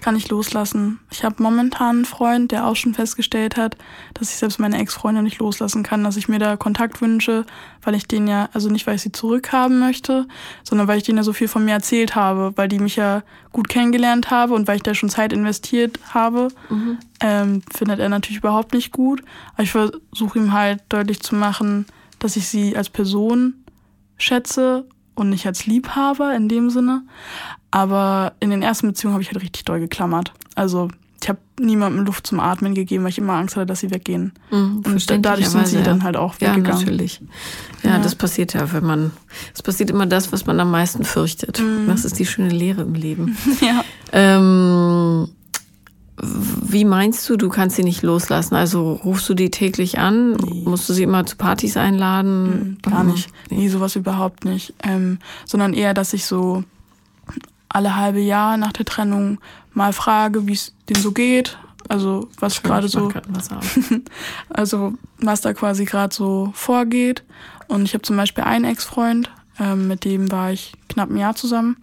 Ich 0.02 0.04
kann 0.04 0.16
nicht 0.16 0.30
loslassen. 0.30 0.98
Ich 1.12 1.22
habe 1.22 1.40
momentan 1.40 1.94
einen 1.98 2.04
Freund, 2.04 2.50
der 2.50 2.66
auch 2.66 2.74
schon 2.74 2.92
festgestellt 2.92 3.56
hat, 3.56 3.76
dass 4.14 4.30
ich 4.30 4.34
selbst 4.34 4.58
meine 4.58 4.78
Ex-Freundin 4.78 5.22
nicht 5.22 5.38
loslassen 5.38 5.84
kann, 5.84 6.02
dass 6.02 6.16
ich 6.16 6.28
mir 6.28 6.40
da 6.40 6.56
Kontakt 6.56 7.00
wünsche, 7.00 7.46
weil 7.82 7.94
ich 7.94 8.08
den 8.08 8.26
ja, 8.26 8.48
also 8.52 8.68
nicht, 8.68 8.84
weil 8.88 8.96
ich 8.96 9.02
sie 9.02 9.12
zurückhaben 9.12 9.78
möchte, 9.78 10.26
sondern 10.64 10.88
weil 10.88 10.98
ich 10.98 11.04
denen 11.04 11.18
ja 11.18 11.22
so 11.22 11.32
viel 11.32 11.46
von 11.46 11.64
mir 11.64 11.70
erzählt 11.70 12.16
habe, 12.16 12.52
weil 12.56 12.66
die 12.66 12.80
mich 12.80 12.96
ja 12.96 13.22
gut 13.52 13.68
kennengelernt 13.68 14.32
habe 14.32 14.54
und 14.54 14.66
weil 14.66 14.74
ich 14.74 14.82
da 14.82 14.92
schon 14.92 15.08
Zeit 15.08 15.32
investiert 15.32 16.00
habe. 16.12 16.48
Mhm. 16.68 16.98
Ähm, 17.20 17.62
findet 17.72 18.00
er 18.00 18.08
natürlich 18.08 18.38
überhaupt 18.38 18.72
nicht 18.72 18.90
gut. 18.90 19.22
Aber 19.54 19.62
ich 19.62 19.70
versuche 19.70 20.36
ihm 20.36 20.52
halt 20.52 20.82
deutlich 20.88 21.20
zu 21.20 21.36
machen, 21.36 21.86
dass 22.18 22.34
ich 22.34 22.48
sie 22.48 22.76
als 22.76 22.90
Person 22.90 23.54
schätze 24.18 24.84
und 25.14 25.30
nicht 25.30 25.46
als 25.46 25.66
Liebhaber 25.66 26.34
in 26.34 26.48
dem 26.48 26.70
Sinne. 26.70 27.02
Aber 27.70 28.34
in 28.40 28.50
den 28.50 28.62
ersten 28.62 28.88
Beziehungen 28.88 29.14
habe 29.14 29.22
ich 29.22 29.30
halt 29.30 29.42
richtig 29.42 29.64
doll 29.64 29.80
geklammert. 29.80 30.32
Also 30.54 30.88
ich 31.22 31.28
habe 31.28 31.38
niemandem 31.60 32.04
Luft 32.04 32.26
zum 32.26 32.40
Atmen 32.40 32.74
gegeben, 32.74 33.04
weil 33.04 33.10
ich 33.10 33.18
immer 33.18 33.34
Angst 33.34 33.54
hatte, 33.54 33.66
dass 33.66 33.80
sie 33.80 33.90
weggehen. 33.90 34.32
Mhm, 34.50 34.82
und 34.84 35.24
dadurch 35.24 35.48
sind 35.48 35.68
sie 35.68 35.76
ja. 35.76 35.82
dann 35.82 36.02
halt 36.02 36.16
auch 36.16 36.34
weggegangen. 36.34 36.64
Ja, 36.64 36.74
natürlich. 36.74 37.20
Ja, 37.82 37.90
ja, 37.90 37.98
das 37.98 38.16
passiert 38.16 38.54
ja, 38.54 38.72
wenn 38.72 38.84
man, 38.84 39.12
es 39.54 39.62
passiert 39.62 39.90
immer 39.90 40.06
das, 40.06 40.32
was 40.32 40.46
man 40.46 40.58
am 40.58 40.70
meisten 40.70 41.04
fürchtet. 41.04 41.60
Mhm. 41.60 41.86
Das 41.86 42.04
ist 42.04 42.18
die 42.18 42.26
schöne 42.26 42.48
Lehre 42.48 42.82
im 42.82 42.94
Leben. 42.94 43.36
ja. 43.60 43.84
Ähm, 44.10 45.28
wie 46.22 46.84
meinst 46.84 47.28
du, 47.28 47.36
du 47.36 47.48
kannst 47.48 47.76
sie 47.76 47.82
nicht 47.82 48.02
loslassen? 48.02 48.54
Also 48.54 48.92
rufst 48.92 49.28
du 49.28 49.34
die 49.34 49.50
täglich 49.50 49.98
an? 49.98 50.34
Nee. 50.34 50.62
Musst 50.64 50.88
du 50.88 50.92
sie 50.92 51.02
immer 51.02 51.26
zu 51.26 51.36
Partys 51.36 51.76
einladen? 51.76 52.78
Mhm, 52.84 52.90
gar 52.90 53.02
nicht. 53.02 53.28
Nee, 53.50 53.68
sowas 53.68 53.96
überhaupt 53.96 54.44
nicht. 54.44 54.72
Ähm, 54.84 55.18
sondern 55.44 55.74
eher, 55.74 55.94
dass 55.94 56.12
ich 56.12 56.24
so 56.24 56.62
alle 57.68 57.96
halbe 57.96 58.20
Jahr 58.20 58.56
nach 58.56 58.72
der 58.72 58.84
Trennung 58.84 59.38
mal 59.74 59.92
frage, 59.92 60.46
wie 60.46 60.52
es 60.52 60.72
denen 60.88 61.02
so 61.02 61.10
geht. 61.10 61.58
Also 61.88 62.28
was 62.38 62.62
gerade 62.62 62.86
so, 62.86 63.12
also 64.48 64.94
was 65.18 65.40
da 65.40 65.52
quasi 65.52 65.84
gerade 65.84 66.14
so 66.14 66.52
vorgeht. 66.54 67.24
Und 67.66 67.82
ich 67.82 67.94
habe 67.94 68.02
zum 68.02 68.16
Beispiel 68.16 68.44
einen 68.44 68.64
Ex-Freund, 68.64 69.30
ähm, 69.58 69.88
mit 69.88 70.04
dem 70.04 70.30
war 70.30 70.52
ich 70.52 70.74
knapp 70.88 71.10
ein 71.10 71.16
Jahr 71.16 71.34
zusammen, 71.34 71.76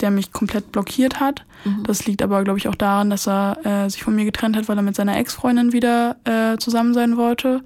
der 0.00 0.10
mich 0.10 0.32
komplett 0.32 0.72
blockiert 0.72 1.20
hat. 1.20 1.44
Mhm. 1.64 1.84
Das 1.84 2.06
liegt 2.06 2.22
aber, 2.22 2.44
glaube 2.44 2.58
ich, 2.58 2.68
auch 2.68 2.74
daran, 2.74 3.10
dass 3.10 3.26
er 3.26 3.58
äh, 3.64 3.90
sich 3.90 4.02
von 4.02 4.14
mir 4.14 4.24
getrennt 4.24 4.56
hat, 4.56 4.68
weil 4.68 4.76
er 4.76 4.82
mit 4.82 4.96
seiner 4.96 5.16
Ex-Freundin 5.16 5.72
wieder 5.72 6.16
äh, 6.24 6.58
zusammen 6.58 6.94
sein 6.94 7.16
wollte. 7.16 7.62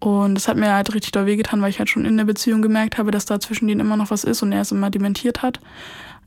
Und 0.00 0.36
das 0.36 0.46
hat 0.46 0.56
mir 0.56 0.72
halt 0.72 0.94
richtig 0.94 1.12
doll 1.12 1.26
wehgetan, 1.26 1.60
weil 1.60 1.70
ich 1.70 1.78
halt 1.78 1.90
schon 1.90 2.04
in 2.04 2.16
der 2.16 2.24
Beziehung 2.24 2.62
gemerkt 2.62 2.98
habe, 2.98 3.10
dass 3.10 3.24
da 3.24 3.40
zwischen 3.40 3.66
denen 3.66 3.80
immer 3.80 3.96
noch 3.96 4.10
was 4.10 4.24
ist 4.24 4.42
und 4.42 4.52
er 4.52 4.60
es 4.60 4.72
immer 4.72 4.90
dementiert 4.90 5.42
hat. 5.42 5.60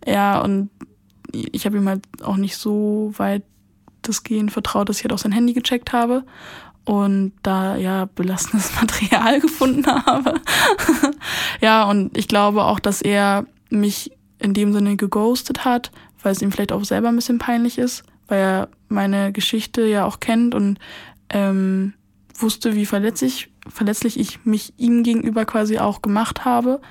Ja, 0.05 0.41
und 0.41 0.69
ich 1.31 1.65
habe 1.65 1.77
ihm 1.77 1.87
halt 1.87 2.01
auch 2.23 2.35
nicht 2.35 2.57
so 2.57 3.13
weit 3.17 3.43
das 4.01 4.23
Gehen 4.23 4.49
vertraut, 4.49 4.89
dass 4.89 4.97
ich 4.97 5.03
halt 5.03 5.13
auch 5.13 5.19
sein 5.19 5.31
Handy 5.31 5.53
gecheckt 5.53 5.93
habe 5.93 6.23
und 6.85 7.33
da 7.43 7.75
ja 7.75 8.05
belastendes 8.05 8.75
Material 8.81 9.39
gefunden 9.39 9.85
habe. 9.87 10.41
ja, 11.61 11.83
und 11.85 12.17
ich 12.17 12.27
glaube 12.27 12.63
auch, 12.63 12.79
dass 12.79 13.01
er 13.01 13.45
mich 13.69 14.11
in 14.41 14.53
dem 14.53 14.73
Sinne 14.73 14.97
geghostet 14.97 15.65
hat, 15.65 15.91
weil 16.21 16.31
es 16.31 16.41
ihm 16.41 16.51
vielleicht 16.51 16.71
auch 16.71 16.83
selber 16.83 17.09
ein 17.09 17.15
bisschen 17.15 17.37
peinlich 17.37 17.77
ist, 17.77 18.03
weil 18.27 18.39
er 18.39 18.69
meine 18.89 19.31
Geschichte 19.31 19.85
ja 19.85 20.05
auch 20.05 20.19
kennt 20.19 20.55
und 20.55 20.79
ähm, 21.29 21.93
wusste, 22.35 22.75
wie 22.75 22.85
verletzlich, 22.85 23.49
verletzlich 23.67 24.19
ich 24.19 24.43
mich 24.45 24.73
ihm 24.77 25.03
gegenüber 25.03 25.45
quasi 25.45 25.77
auch 25.77 26.01
gemacht 26.01 26.45
habe. 26.45 26.81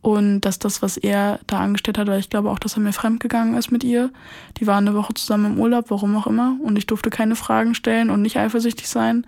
Und 0.00 0.42
dass 0.42 0.60
das, 0.60 0.80
was 0.80 0.96
er 0.96 1.40
da 1.48 1.58
angestellt 1.58 1.98
hat, 1.98 2.06
weil 2.06 2.20
ich 2.20 2.30
glaube 2.30 2.50
auch, 2.50 2.60
dass 2.60 2.76
er 2.76 2.80
mir 2.80 2.92
fremdgegangen 2.92 3.56
ist 3.56 3.72
mit 3.72 3.82
ihr. 3.82 4.10
Die 4.58 4.66
waren 4.66 4.86
eine 4.86 4.96
Woche 4.96 5.12
zusammen 5.14 5.54
im 5.54 5.60
Urlaub, 5.60 5.86
warum 5.90 6.16
auch 6.16 6.28
immer. 6.28 6.56
Und 6.62 6.78
ich 6.78 6.86
durfte 6.86 7.10
keine 7.10 7.34
Fragen 7.34 7.74
stellen 7.74 8.10
und 8.10 8.22
nicht 8.22 8.38
eifersüchtig 8.38 8.88
sein. 8.88 9.26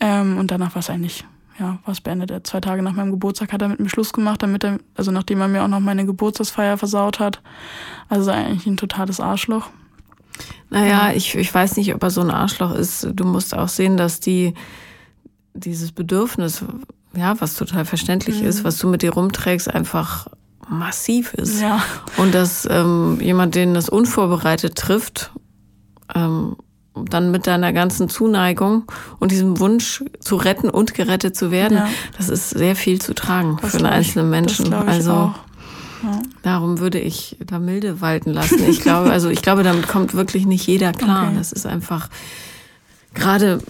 Ähm, 0.00 0.38
und 0.38 0.50
danach 0.50 0.74
war 0.74 0.80
es 0.80 0.90
eigentlich, 0.90 1.24
ja, 1.58 1.78
war 1.84 1.92
es 1.92 2.00
beendet. 2.00 2.46
Zwei 2.46 2.60
Tage 2.60 2.82
nach 2.82 2.92
meinem 2.92 3.10
Geburtstag 3.10 3.52
hat 3.52 3.62
er 3.62 3.68
mit 3.68 3.80
mir 3.80 3.88
Schluss 3.88 4.12
gemacht, 4.12 4.42
damit 4.42 4.64
er, 4.64 4.78
also 4.94 5.10
nachdem 5.10 5.40
er 5.40 5.48
mir 5.48 5.62
auch 5.62 5.68
noch 5.68 5.80
meine 5.80 6.06
Geburtstagsfeier 6.06 6.78
versaut 6.78 7.20
hat. 7.20 7.40
Also 8.08 8.30
eigentlich 8.30 8.66
ein 8.66 8.76
totales 8.76 9.20
Arschloch. 9.20 9.68
Naja, 10.70 11.12
ich, 11.12 11.34
ich 11.34 11.54
weiß 11.54 11.76
nicht, 11.76 11.94
ob 11.94 12.02
er 12.02 12.10
so 12.10 12.22
ein 12.22 12.30
Arschloch 12.30 12.74
ist. 12.74 13.08
Du 13.12 13.24
musst 13.24 13.54
auch 13.54 13.68
sehen, 13.68 13.96
dass 13.96 14.20
die 14.20 14.54
dieses 15.54 15.92
Bedürfnis 15.92 16.64
ja, 17.14 17.38
was 17.40 17.54
total 17.54 17.84
verständlich 17.84 18.40
mhm. 18.40 18.48
ist, 18.48 18.64
was 18.64 18.78
du 18.78 18.88
mit 18.88 19.02
dir 19.02 19.12
rumträgst, 19.12 19.68
einfach 19.72 20.28
massiv 20.68 21.34
ist. 21.34 21.60
Ja. 21.60 21.82
Und 22.16 22.34
dass 22.34 22.66
ähm, 22.70 23.18
jemand, 23.20 23.54
den 23.54 23.74
das 23.74 23.88
unvorbereitet 23.88 24.76
trifft, 24.76 25.32
ähm, 26.14 26.56
dann 26.94 27.30
mit 27.30 27.46
deiner 27.46 27.72
ganzen 27.72 28.08
Zuneigung 28.08 28.84
und 29.18 29.32
diesem 29.32 29.58
Wunsch 29.58 30.04
zu 30.20 30.36
retten 30.36 30.68
und 30.68 30.94
gerettet 30.94 31.36
zu 31.36 31.50
werden, 31.50 31.78
ja. 31.78 31.88
das 32.16 32.28
ist 32.28 32.50
sehr 32.50 32.76
viel 32.76 33.00
zu 33.00 33.14
tragen 33.14 33.58
das 33.60 33.70
für 33.70 33.78
einen 33.78 33.86
einzelnen 33.86 34.30
Menschen. 34.30 34.72
Also 34.74 35.12
auch. 35.12 35.34
Ja. 36.02 36.20
darum 36.42 36.80
würde 36.80 36.98
ich 36.98 37.36
da 37.46 37.58
milde 37.58 38.00
walten 38.00 38.32
lassen. 38.32 38.68
Ich 38.68 38.80
glaube, 38.80 39.10
also 39.10 39.30
ich 39.30 39.40
glaube, 39.40 39.62
damit 39.62 39.86
kommt 39.86 40.14
wirklich 40.14 40.46
nicht 40.46 40.66
jeder 40.66 40.92
klar. 40.92 41.28
Okay. 41.28 41.36
Das 41.36 41.52
ist 41.52 41.64
einfach 41.64 42.08
gerade 43.14 43.60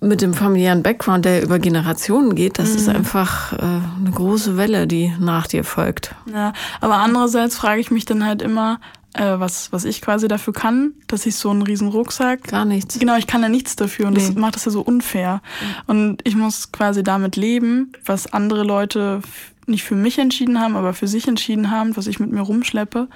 mit 0.00 0.20
dem 0.20 0.34
familiären 0.34 0.82
Background, 0.82 1.24
der 1.24 1.42
über 1.42 1.58
Generationen 1.58 2.34
geht, 2.34 2.58
das 2.58 2.70
mhm. 2.70 2.76
ist 2.76 2.88
einfach 2.88 3.52
äh, 3.54 3.56
eine 3.62 4.10
große 4.14 4.56
Welle, 4.56 4.86
die 4.86 5.12
nach 5.18 5.46
dir 5.46 5.64
folgt. 5.64 6.14
Ja, 6.32 6.52
aber 6.80 6.96
andererseits 6.96 7.56
frage 7.56 7.80
ich 7.80 7.90
mich 7.90 8.04
dann 8.04 8.24
halt 8.24 8.42
immer, 8.42 8.78
äh, 9.16 9.40
was, 9.40 9.72
was 9.72 9.84
ich 9.84 10.02
quasi 10.02 10.28
dafür 10.28 10.52
kann, 10.52 10.94
dass 11.06 11.26
ich 11.26 11.36
so 11.36 11.50
einen 11.50 11.62
riesen 11.62 11.88
Rucksack. 11.88 12.44
Gar 12.44 12.64
nichts. 12.64 12.98
Genau, 12.98 13.16
ich 13.16 13.26
kann 13.26 13.42
da 13.42 13.48
nichts 13.48 13.76
dafür 13.76 14.06
und 14.06 14.14
nee. 14.14 14.20
das 14.20 14.34
macht 14.34 14.56
das 14.56 14.64
ja 14.64 14.70
so 14.70 14.82
unfair. 14.82 15.40
Mhm. 15.60 15.82
Und 15.86 16.20
ich 16.24 16.36
muss 16.36 16.72
quasi 16.72 17.02
damit 17.02 17.36
leben, 17.36 17.92
was 18.04 18.32
andere 18.32 18.62
Leute 18.62 19.22
nicht 19.66 19.84
für 19.84 19.96
mich 19.96 20.18
entschieden 20.18 20.60
haben, 20.60 20.76
aber 20.76 20.94
für 20.94 21.08
sich 21.08 21.26
entschieden 21.26 21.70
haben, 21.70 21.96
was 21.96 22.06
ich 22.06 22.20
mit 22.20 22.30
mir 22.30 22.40
rumschleppe. 22.40 23.08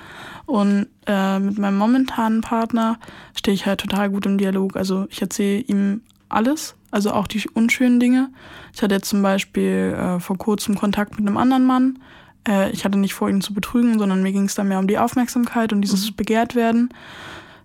Und 0.46 0.88
äh, 1.06 1.38
mit 1.38 1.58
meinem 1.58 1.78
momentanen 1.78 2.40
Partner 2.40 2.98
stehe 3.36 3.54
ich 3.54 3.66
halt 3.66 3.80
total 3.80 4.10
gut 4.10 4.26
im 4.26 4.36
Dialog. 4.36 4.76
Also 4.76 5.06
ich 5.10 5.22
erzähle 5.22 5.60
ihm 5.60 6.02
alles, 6.28 6.74
also 6.90 7.12
auch 7.12 7.26
die 7.26 7.42
unschönen 7.54 8.00
Dinge. 8.00 8.30
Ich 8.74 8.82
hatte 8.82 8.94
jetzt 8.94 9.08
zum 9.08 9.22
Beispiel 9.22 9.96
äh, 9.96 10.20
vor 10.20 10.38
kurzem 10.38 10.76
Kontakt 10.76 11.18
mit 11.18 11.26
einem 11.26 11.36
anderen 11.36 11.64
Mann. 11.64 11.98
Äh, 12.46 12.70
ich 12.70 12.84
hatte 12.84 12.98
nicht 12.98 13.14
vor, 13.14 13.28
ihn 13.28 13.40
zu 13.40 13.54
betrügen, 13.54 13.98
sondern 13.98 14.22
mir 14.22 14.32
ging 14.32 14.44
es 14.44 14.54
dann 14.54 14.68
mehr 14.68 14.78
um 14.78 14.86
die 14.86 14.98
Aufmerksamkeit 14.98 15.72
und 15.72 15.82
dieses 15.82 16.10
mhm. 16.10 16.16
Begehrt 16.16 16.54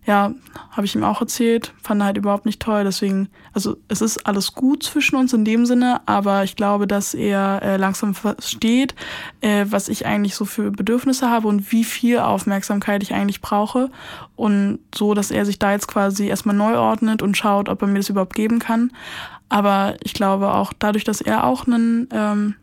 Ja, 0.07 0.33
habe 0.71 0.85
ich 0.85 0.95
ihm 0.95 1.03
auch 1.03 1.21
erzählt, 1.21 1.73
fand 1.81 2.01
er 2.01 2.05
halt 2.05 2.17
überhaupt 2.17 2.45
nicht 2.45 2.61
toll. 2.61 2.83
Deswegen, 2.83 3.29
also 3.53 3.77
es 3.88 4.01
ist 4.01 4.27
alles 4.27 4.53
gut 4.53 4.83
zwischen 4.83 5.15
uns 5.15 5.33
in 5.33 5.45
dem 5.45 5.65
Sinne, 5.65 6.01
aber 6.05 6.43
ich 6.43 6.55
glaube, 6.55 6.85
dass 6.85 7.13
er 7.13 7.61
äh, 7.63 7.77
langsam 7.77 8.13
versteht, 8.13 8.93
äh, 9.41 9.65
was 9.67 9.89
ich 9.89 10.05
eigentlich 10.05 10.35
so 10.35 10.45
für 10.45 10.69
Bedürfnisse 10.69 11.29
habe 11.29 11.47
und 11.47 11.71
wie 11.71 11.83
viel 11.83 12.19
Aufmerksamkeit 12.19 13.01
ich 13.01 13.13
eigentlich 13.13 13.41
brauche. 13.41 13.89
Und 14.35 14.79
so, 14.93 15.13
dass 15.13 15.31
er 15.31 15.45
sich 15.45 15.57
da 15.57 15.71
jetzt 15.71 15.88
quasi 15.88 16.27
erstmal 16.27 16.55
neu 16.55 16.77
ordnet 16.77 17.21
und 17.21 17.35
schaut, 17.35 17.69
ob 17.69 17.81
er 17.81 17.88
mir 17.88 17.99
das 17.99 18.09
überhaupt 18.09 18.35
geben 18.35 18.59
kann. 18.59 18.91
Aber 19.49 19.95
ich 20.03 20.13
glaube 20.13 20.53
auch 20.53 20.73
dadurch, 20.77 21.03
dass 21.03 21.21
er 21.21 21.45
auch 21.45 21.65
einen 21.65 22.09
ähm, 22.11 22.55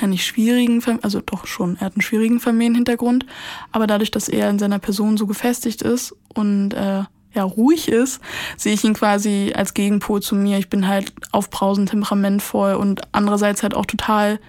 einen 0.00 0.10
nicht 0.10 0.26
schwierigen, 0.26 0.82
also 1.02 1.20
doch 1.20 1.46
schon, 1.46 1.76
er 1.76 1.86
hat 1.86 1.94
einen 1.94 2.02
schwierigen 2.02 2.40
Familienhintergrund, 2.40 3.26
aber 3.72 3.86
dadurch, 3.86 4.10
dass 4.10 4.28
er 4.28 4.50
in 4.50 4.58
seiner 4.58 4.78
Person 4.78 5.16
so 5.16 5.26
gefestigt 5.26 5.82
ist 5.82 6.14
und 6.34 6.72
äh, 6.74 7.04
ja 7.36 7.44
ruhig 7.44 7.88
ist, 7.88 8.20
sehe 8.56 8.72
ich 8.72 8.82
ihn 8.82 8.94
quasi 8.94 9.52
als 9.54 9.74
Gegenpol 9.74 10.22
zu 10.22 10.34
mir. 10.34 10.58
Ich 10.58 10.70
bin 10.70 10.88
halt 10.88 11.12
aufbrausend, 11.32 11.90
temperamentvoll 11.90 12.74
und 12.74 13.02
andererseits 13.12 13.62
halt 13.62 13.74
auch 13.74 13.86
total 13.86 14.40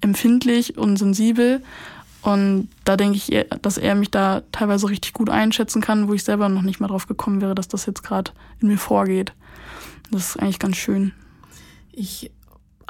empfindlich 0.00 0.78
und 0.78 0.96
sensibel. 0.96 1.62
Und 2.22 2.68
da 2.84 2.96
denke 2.96 3.16
ich, 3.16 3.46
dass 3.62 3.78
er 3.78 3.94
mich 3.94 4.10
da 4.10 4.42
teilweise 4.52 4.88
richtig 4.88 5.12
gut 5.12 5.30
einschätzen 5.30 5.80
kann, 5.80 6.08
wo 6.08 6.14
ich 6.14 6.22
selber 6.22 6.48
noch 6.48 6.62
nicht 6.62 6.80
mal 6.80 6.88
drauf 6.88 7.06
gekommen 7.06 7.40
wäre, 7.40 7.54
dass 7.54 7.68
das 7.68 7.86
jetzt 7.86 8.02
gerade 8.02 8.30
in 8.60 8.68
mir 8.68 8.78
vorgeht. 8.78 9.32
Das 10.10 10.30
ist 10.30 10.36
eigentlich 10.38 10.58
ganz 10.58 10.76
schön. 10.76 11.12
Ich 11.92 12.30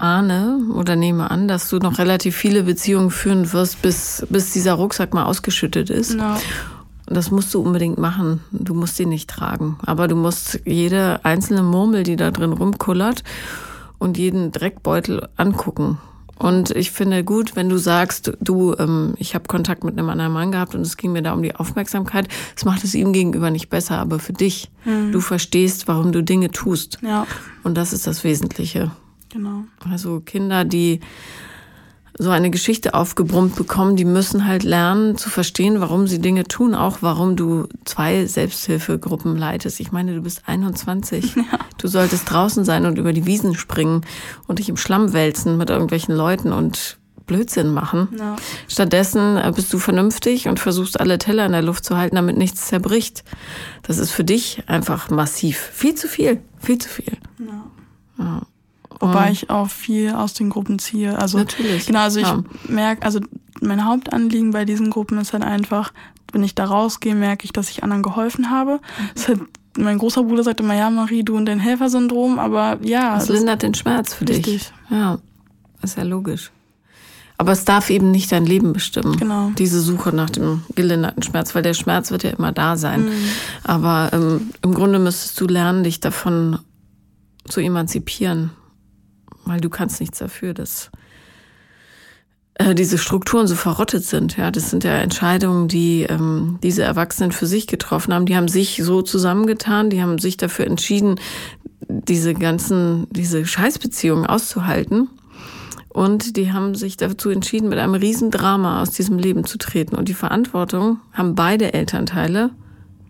ahne 0.02 0.60
oder 0.74 0.96
nehme 0.96 1.30
an, 1.30 1.48
dass 1.48 1.68
du 1.68 1.78
noch 1.78 1.98
relativ 1.98 2.36
viele 2.36 2.64
Beziehungen 2.64 3.10
führen 3.10 3.52
wirst, 3.52 3.82
bis, 3.82 4.26
bis 4.30 4.52
dieser 4.52 4.74
Rucksack 4.74 5.14
mal 5.14 5.24
ausgeschüttet 5.24 5.90
ist. 5.90 6.14
Ja. 6.14 6.38
Das 7.06 7.30
musst 7.30 7.52
du 7.54 7.60
unbedingt 7.60 7.98
machen. 7.98 8.40
Du 8.52 8.72
musst 8.72 9.00
ihn 9.00 9.08
nicht 9.08 9.28
tragen. 9.28 9.78
Aber 9.84 10.06
du 10.06 10.14
musst 10.14 10.60
jede 10.64 11.24
einzelne 11.24 11.62
Murmel, 11.62 12.04
die 12.04 12.16
da 12.16 12.30
drin 12.30 12.52
rumkullert 12.52 13.24
und 13.98 14.16
jeden 14.16 14.52
Dreckbeutel 14.52 15.28
angucken. 15.36 15.98
Und 16.40 16.70
ich 16.70 16.90
finde 16.90 17.22
gut, 17.22 17.54
wenn 17.54 17.68
du 17.68 17.76
sagst, 17.76 18.32
du, 18.40 18.74
ähm, 18.78 19.14
ich 19.18 19.34
habe 19.34 19.46
Kontakt 19.46 19.84
mit 19.84 19.98
einem 19.98 20.08
anderen 20.08 20.32
Mann 20.32 20.52
gehabt 20.52 20.74
und 20.74 20.80
es 20.80 20.96
ging 20.96 21.12
mir 21.12 21.20
da 21.20 21.34
um 21.34 21.42
die 21.42 21.54
Aufmerksamkeit. 21.54 22.28
Das 22.54 22.64
macht 22.64 22.82
es 22.82 22.94
ihm 22.94 23.12
gegenüber 23.12 23.50
nicht 23.50 23.68
besser, 23.68 23.98
aber 23.98 24.18
für 24.18 24.32
dich. 24.32 24.70
Mhm. 24.86 25.12
Du 25.12 25.20
verstehst, 25.20 25.86
warum 25.86 26.12
du 26.12 26.22
Dinge 26.22 26.50
tust. 26.50 26.96
Ja. 27.02 27.26
Und 27.62 27.76
das 27.76 27.92
ist 27.92 28.06
das 28.06 28.24
Wesentliche. 28.24 28.90
Genau. 29.30 29.64
Also 29.88 30.20
Kinder, 30.20 30.64
die 30.64 31.00
so 32.20 32.30
eine 32.30 32.50
Geschichte 32.50 32.92
aufgebrummt 32.92 33.56
bekommen, 33.56 33.96
die 33.96 34.04
müssen 34.04 34.46
halt 34.46 34.62
lernen 34.62 35.16
zu 35.16 35.30
verstehen, 35.30 35.80
warum 35.80 36.06
sie 36.06 36.20
Dinge 36.20 36.44
tun, 36.44 36.74
auch 36.74 36.98
warum 37.00 37.34
du 37.34 37.66
zwei 37.84 38.26
Selbsthilfegruppen 38.26 39.36
leitest. 39.36 39.80
Ich 39.80 39.90
meine, 39.90 40.14
du 40.14 40.20
bist 40.20 40.42
21. 40.46 41.36
Ja. 41.40 41.58
Du 41.78 41.88
solltest 41.88 42.30
draußen 42.30 42.66
sein 42.66 42.84
und 42.84 42.98
über 42.98 43.14
die 43.14 43.24
Wiesen 43.24 43.54
springen 43.54 44.02
und 44.46 44.58
dich 44.58 44.68
im 44.68 44.76
Schlamm 44.76 45.14
wälzen 45.14 45.56
mit 45.56 45.70
irgendwelchen 45.70 46.14
Leuten 46.14 46.52
und 46.52 46.98
Blödsinn 47.26 47.72
machen. 47.72 48.08
Ja. 48.18 48.36
Stattdessen 48.68 49.38
äh, 49.38 49.50
bist 49.54 49.72
du 49.72 49.78
vernünftig 49.78 50.48
und 50.48 50.60
versuchst 50.60 51.00
alle 51.00 51.16
Teller 51.16 51.46
in 51.46 51.52
der 51.52 51.62
Luft 51.62 51.84
zu 51.84 51.96
halten, 51.96 52.16
damit 52.16 52.36
nichts 52.36 52.66
zerbricht. 52.66 53.24
Das 53.82 53.96
ist 53.98 54.10
für 54.10 54.24
dich 54.24 54.62
einfach 54.66 55.08
massiv. 55.08 55.56
Viel 55.56 55.94
zu 55.94 56.08
viel. 56.08 56.42
Viel 56.58 56.78
zu 56.78 56.88
viel. 56.90 57.16
Ja. 58.18 58.42
Wobei 59.00 59.26
mhm. 59.26 59.32
ich 59.32 59.50
auch 59.50 59.68
viel 59.68 60.12
aus 60.12 60.34
den 60.34 60.50
Gruppen 60.50 60.78
ziehe. 60.78 61.18
Also, 61.18 61.38
Natürlich. 61.38 61.86
Genau, 61.86 62.00
also 62.00 62.20
ich 62.20 62.26
ja. 62.26 62.44
merke, 62.68 63.02
also 63.02 63.20
mein 63.60 63.84
Hauptanliegen 63.84 64.50
bei 64.52 64.66
diesen 64.66 64.90
Gruppen 64.90 65.18
ist 65.18 65.32
halt 65.32 65.42
einfach, 65.42 65.92
wenn 66.32 66.44
ich 66.44 66.54
da 66.54 66.66
rausgehe, 66.66 67.14
merke 67.14 67.44
ich, 67.44 67.52
dass 67.52 67.70
ich 67.70 67.82
anderen 67.82 68.02
geholfen 68.02 68.50
habe. 68.50 68.80
Mhm. 69.26 69.48
Mein 69.78 69.98
großer 69.98 70.22
Bruder 70.22 70.42
sagt 70.42 70.60
immer, 70.60 70.74
ja, 70.74 70.90
Marie, 70.90 71.22
du 71.22 71.36
und 71.36 71.46
dein 71.46 71.60
Helfersyndrom, 71.60 72.38
aber 72.38 72.78
ja. 72.82 73.14
Das, 73.14 73.26
das 73.26 73.36
lindert 73.36 73.62
den 73.62 73.74
Schmerz 73.74 74.12
für 74.12 74.28
richtig. 74.28 74.44
dich. 74.44 74.72
Ja, 74.90 75.18
ist 75.82 75.96
ja 75.96 76.02
logisch. 76.02 76.50
Aber 77.38 77.52
es 77.52 77.64
darf 77.64 77.88
eben 77.88 78.10
nicht 78.10 78.30
dein 78.32 78.44
Leben 78.44 78.74
bestimmen. 78.74 79.16
Genau. 79.16 79.50
Diese 79.56 79.80
Suche 79.80 80.14
nach 80.14 80.28
dem 80.28 80.62
gelinderten 80.74 81.22
Schmerz, 81.22 81.54
weil 81.54 81.62
der 81.62 81.72
Schmerz 81.72 82.10
wird 82.10 82.22
ja 82.22 82.30
immer 82.30 82.52
da 82.52 82.76
sein. 82.76 83.06
Mhm. 83.06 83.12
Aber 83.64 84.10
ähm, 84.12 84.50
im 84.60 84.74
Grunde 84.74 84.98
müsstest 84.98 85.40
du 85.40 85.46
lernen, 85.46 85.84
dich 85.84 86.00
davon 86.00 86.58
zu 87.48 87.60
emanzipieren 87.60 88.50
weil 89.50 89.60
du 89.60 89.68
kannst 89.68 90.00
nichts 90.00 90.18
dafür, 90.18 90.54
dass 90.54 90.90
äh, 92.54 92.74
diese 92.74 92.98
Strukturen 92.98 93.46
so 93.46 93.56
verrottet 93.56 94.04
sind. 94.04 94.36
Ja, 94.36 94.50
das 94.50 94.70
sind 94.70 94.84
ja 94.84 94.92
Entscheidungen, 94.98 95.66
die 95.66 96.02
ähm, 96.04 96.58
diese 96.62 96.82
Erwachsenen 96.82 97.32
für 97.32 97.46
sich 97.46 97.66
getroffen 97.66 98.14
haben. 98.14 98.26
Die 98.26 98.36
haben 98.36 98.48
sich 98.48 98.80
so 98.82 99.02
zusammengetan, 99.02 99.90
die 99.90 100.02
haben 100.02 100.18
sich 100.18 100.36
dafür 100.36 100.66
entschieden, 100.66 101.16
diese 101.88 102.34
ganzen, 102.34 103.08
diese 103.10 103.44
Scheißbeziehungen 103.44 104.26
auszuhalten. 104.26 105.08
Und 105.88 106.36
die 106.36 106.52
haben 106.52 106.76
sich 106.76 106.96
dazu 106.96 107.30
entschieden, 107.30 107.68
mit 107.68 107.78
einem 107.78 107.94
Riesendrama 107.94 108.80
aus 108.80 108.90
diesem 108.90 109.18
Leben 109.18 109.44
zu 109.44 109.58
treten. 109.58 109.96
Und 109.96 110.08
die 110.08 110.14
Verantwortung 110.14 111.00
haben 111.12 111.34
beide 111.34 111.74
Elternteile. 111.74 112.50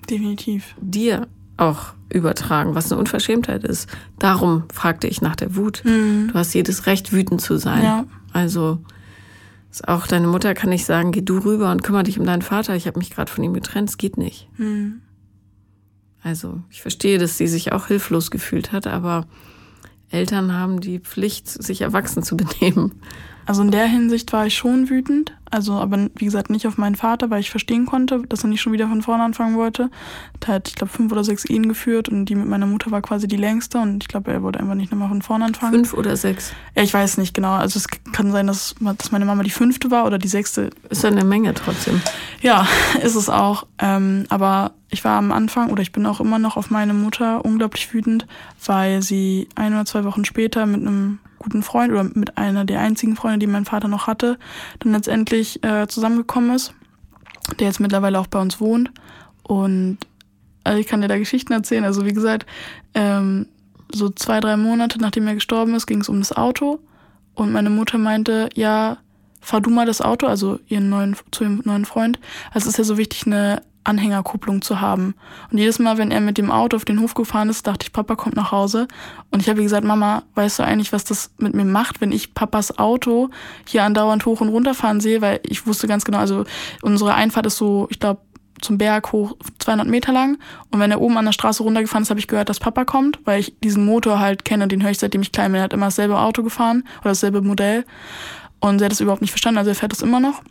Definitiv. 0.09 0.75
Dir 0.81 1.29
auch 1.61 1.93
übertragen, 2.13 2.75
was 2.75 2.91
eine 2.91 2.99
Unverschämtheit 3.01 3.65
ist. 3.65 3.89
Darum 4.19 4.65
fragte 4.73 5.07
ich 5.07 5.23
nach 5.23 5.37
der 5.37 5.55
Wut. 5.57 5.83
Mhm. 5.85 6.29
Du 6.33 6.35
hast 6.35 6.55
jedes 6.55 6.87
Recht, 6.87 7.13
wütend 7.13 7.41
zu 7.41 7.57
sein. 7.57 7.83
Ja. 7.83 8.05
Also 8.33 8.79
auch 9.87 10.07
deine 10.07 10.27
Mutter 10.27 10.55
kann 10.55 10.71
nicht 10.71 10.85
sagen, 10.85 11.13
geh 11.13 11.21
du 11.21 11.39
rüber 11.39 11.71
und 11.71 11.85
kümmere 11.85 12.03
dich 12.03 12.19
um 12.19 12.27
deinen 12.27 12.43
Vater. 12.43 12.75
Ich 12.75 12.87
habe 12.87 12.99
mich 12.99 13.11
gerade 13.11 13.31
von 13.31 13.45
ihm 13.45 13.55
getrennt. 13.55 13.89
Es 13.89 13.99
geht 13.99 14.17
nicht. 14.17 14.49
Mhm. 14.59 15.03
Also 16.23 16.61
ich 16.71 16.83
verstehe, 16.83 17.19
dass 17.19 17.39
sie 17.39 17.47
sich 17.47 17.73
auch 17.73 17.87
hilflos 17.87 18.31
gefühlt 18.31 18.73
hat, 18.73 18.87
aber 18.87 19.27
Eltern 20.11 20.53
haben 20.53 20.81
die 20.81 20.99
Pflicht, 20.99 21.49
sich 21.49 21.83
erwachsen 21.83 22.23
zu 22.23 22.37
benehmen. 22.37 23.01
Also 23.51 23.63
in 23.63 23.73
der 23.73 23.87
Hinsicht 23.87 24.33
war 24.33 24.47
ich 24.47 24.55
schon 24.55 24.91
wütend. 24.91 25.33
Also, 25.51 25.73
aber 25.73 26.09
wie 26.15 26.25
gesagt, 26.25 26.51
nicht 26.51 26.69
auf 26.69 26.79
meinen 26.79 26.95
Vater, 26.95 27.31
weil 27.31 27.41
ich 27.41 27.51
verstehen 27.51 27.85
konnte, 27.85 28.23
dass 28.29 28.45
er 28.45 28.49
nicht 28.49 28.61
schon 28.61 28.73
wieder 28.73 28.87
von 28.87 29.03
vorne 29.03 29.25
anfangen 29.25 29.57
wollte. 29.57 29.91
Er 30.47 30.55
hat, 30.55 30.69
ich 30.69 30.77
glaube, 30.77 30.93
fünf 30.93 31.11
oder 31.11 31.25
sechs 31.25 31.45
Ehen 31.47 31.69
geführt 31.69 32.09
und 32.09 32.27
die 32.27 32.37
mit 32.37 32.47
meiner 32.47 32.67
Mutter 32.67 32.93
war 32.93 33.03
quasi 33.03 33.27
die 33.27 33.37
längste 33.37 33.79
und 33.79 34.05
ich 34.05 34.09
glaube, 34.09 34.31
er 34.31 34.45
wollte 34.45 34.61
einfach 34.61 34.77
nicht 34.77 34.93
nochmal 34.93 35.09
von 35.09 35.21
vorne 35.21 35.47
anfangen. 35.47 35.73
Fünf 35.73 35.95
oder 35.95 36.17
sechs? 36.17 36.53
Ja, 36.77 36.85
ich 36.85 36.95
weiß 36.95 37.19
nicht 37.19 37.35
genau. 37.35 37.55
Also 37.55 37.81
es 37.81 37.89
kann 38.13 38.31
sein, 38.31 38.47
dass, 38.47 38.77
dass 38.99 39.11
meine 39.11 39.25
Mama 39.25 39.43
die 39.43 39.51
fünfte 39.51 39.91
war 39.91 40.07
oder 40.07 40.19
die 40.19 40.29
sechste. 40.29 40.71
Ist 40.89 41.03
ja 41.03 41.11
eine 41.11 41.25
Menge 41.25 41.53
trotzdem. 41.53 42.01
Ja, 42.43 42.69
ist 43.03 43.17
es 43.17 43.29
auch. 43.29 43.67
Ähm, 43.81 44.27
aber 44.29 44.75
ich 44.91 45.03
war 45.03 45.19
am 45.19 45.33
Anfang 45.33 45.71
oder 45.71 45.83
ich 45.83 45.91
bin 45.91 46.07
auch 46.07 46.21
immer 46.21 46.39
noch 46.39 46.57
auf 46.57 46.71
meine 46.71 46.95
Mutter 46.95 47.45
unglaublich 47.45 47.93
wütend, 47.93 48.29
weil 48.65 49.03
sie 49.03 49.49
ein 49.57 49.75
oder 49.75 49.87
zwei 49.87 50.05
Wochen 50.05 50.25
später 50.25 50.67
mit 50.67 50.83
einem 50.83 51.19
guten 51.41 51.63
Freund 51.63 51.91
oder 51.91 52.05
mit 52.05 52.39
einer 52.39 52.65
der 52.65 52.81
einzigen 52.81 53.17
Freunde, 53.17 53.41
die 53.41 53.47
mein 53.47 53.65
Vater 53.65 53.89
noch 53.89 54.07
hatte, 54.07 54.39
dann 54.79 54.93
letztendlich 54.93 55.65
äh, 55.65 55.89
zusammengekommen 55.89 56.55
ist, 56.55 56.73
der 57.59 57.67
jetzt 57.67 57.81
mittlerweile 57.81 58.21
auch 58.21 58.29
bei 58.29 58.41
uns 58.41 58.61
wohnt. 58.61 58.93
Und 59.43 59.99
also 60.63 60.79
ich 60.79 60.87
kann 60.87 61.01
dir 61.01 61.09
da 61.09 61.19
Geschichten 61.19 61.53
erzählen. 61.53 61.85
Also 61.85 62.05
wie 62.07 62.13
gesagt, 62.13 62.47
ähm, 62.95 63.47
so 63.93 64.11
zwei, 64.11 64.39
drei 64.39 64.57
Monate 64.57 65.01
nachdem 65.01 65.27
er 65.27 65.35
gestorben 65.35 65.75
ist, 65.75 65.87
ging 65.87 66.01
es 66.01 66.09
um 66.09 66.21
das 66.21 66.37
Auto. 66.37 66.79
Und 67.35 67.53
meine 67.53 67.71
Mutter 67.71 67.97
meinte, 67.97 68.51
ja, 68.55 68.99
fahr 69.41 69.63
du 69.63 69.71
mal 69.71 69.87
das 69.87 70.03
Auto, 70.03 70.27
also 70.27 70.61
ihren 70.69 70.91
neuen, 70.91 71.17
zu 71.31 71.45
ihrem 71.45 71.63
neuen 71.65 71.87
Freund. 71.87 72.21
Also 72.53 72.69
es 72.69 72.75
ist 72.75 72.79
ja 72.79 72.85
so 72.85 72.99
wichtig, 72.99 73.27
eine 73.27 73.63
Anhängerkupplung 73.85 74.63
zu 74.63 74.81
haben. 74.81 75.15
Und 75.51 75.59
jedes 75.59 75.79
Mal, 75.79 75.99
wenn 75.99 76.11
er 76.11 76.21
mit 76.21 76.39
dem 76.39 76.51
Auto 76.51 76.77
auf 76.77 76.85
den 76.85 77.01
Hof 77.01 77.15
gefahren 77.15 77.49
ist, 77.49 77.67
dachte 77.67 77.85
ich, 77.85 77.93
Papa 77.93 78.15
kommt 78.15 78.37
nach 78.37 78.53
Hause. 78.53 78.89
Und 79.31 79.41
ich 79.41 79.49
habe 79.49 79.63
gesagt, 79.63 79.85
Mama, 79.85 80.23
weißt 80.35 80.59
du 80.59 80.65
eigentlich, 80.65 80.93
was 80.93 81.05
das 81.05 81.33
mit 81.39 81.55
mir 81.55 81.65
macht, 81.65 82.01
wenn 82.01 82.13
ich 82.13 82.35
Papas 82.35 82.79
Auto 82.79 83.31
hier 83.67 83.85
andauernd 83.85 84.27
hoch 84.27 84.41
und 84.41 84.49
runter 84.49 84.75
fahren 84.75 85.01
sehe? 85.01 85.21
Weil 85.21 85.41
ich 85.45 85.67
wusste 85.67 85.89
ganz 85.89 86.05
genau, 86.05 86.19
also 86.19 86.45
unsere 86.83 87.15
Einfahrt 87.15 87.47
ist 87.47 87.57
so, 87.57 87.87
ich 87.91 88.01
glaube, 88.01 88.21
zum 88.61 88.79
Berg 88.79 89.13
hoch, 89.13 89.37
200 89.59 89.89
Meter 89.89 90.13
lang. 90.13 90.39
Und 90.71 90.81
wenn 90.81 90.91
er 90.91 91.01
oben 91.01 91.17
an 91.17 91.25
der 91.25 91.33
Straße 91.33 91.63
runtergefahren 91.63 92.03
ist, 92.03 92.11
habe 92.11 92.21
ich 92.21 92.29
gehört, 92.29 92.49
dass 92.49 92.61
Papa 92.61 92.85
kommt, 92.85 93.19
weil 93.25 93.41
ich 93.41 93.55
diesen 93.65 93.85
Motor 93.85 94.21
halt 94.21 94.45
kenne, 94.45 94.69
den 94.69 94.83
höre 94.83 94.91
ich 94.91 94.99
seitdem 94.99 95.23
ich 95.23 95.33
klein 95.33 95.53
bin. 95.53 95.61
Er 95.61 95.65
hat 95.65 95.73
immer 95.73 95.87
dasselbe 95.87 96.19
Auto 96.19 96.43
gefahren 96.43 96.85
oder 97.01 97.11
dasselbe 97.11 97.41
Modell. 97.41 97.85
Und 98.61 98.81
er 98.81 98.87
hat 98.87 98.93
das 98.93 99.01
überhaupt 99.01 99.23
nicht 99.23 99.31
verstanden, 99.31 99.59
also 99.59 99.71
er 99.71 99.75
fährt 99.75 99.93
das 99.93 100.03
immer 100.03 100.21
noch. 100.21 100.43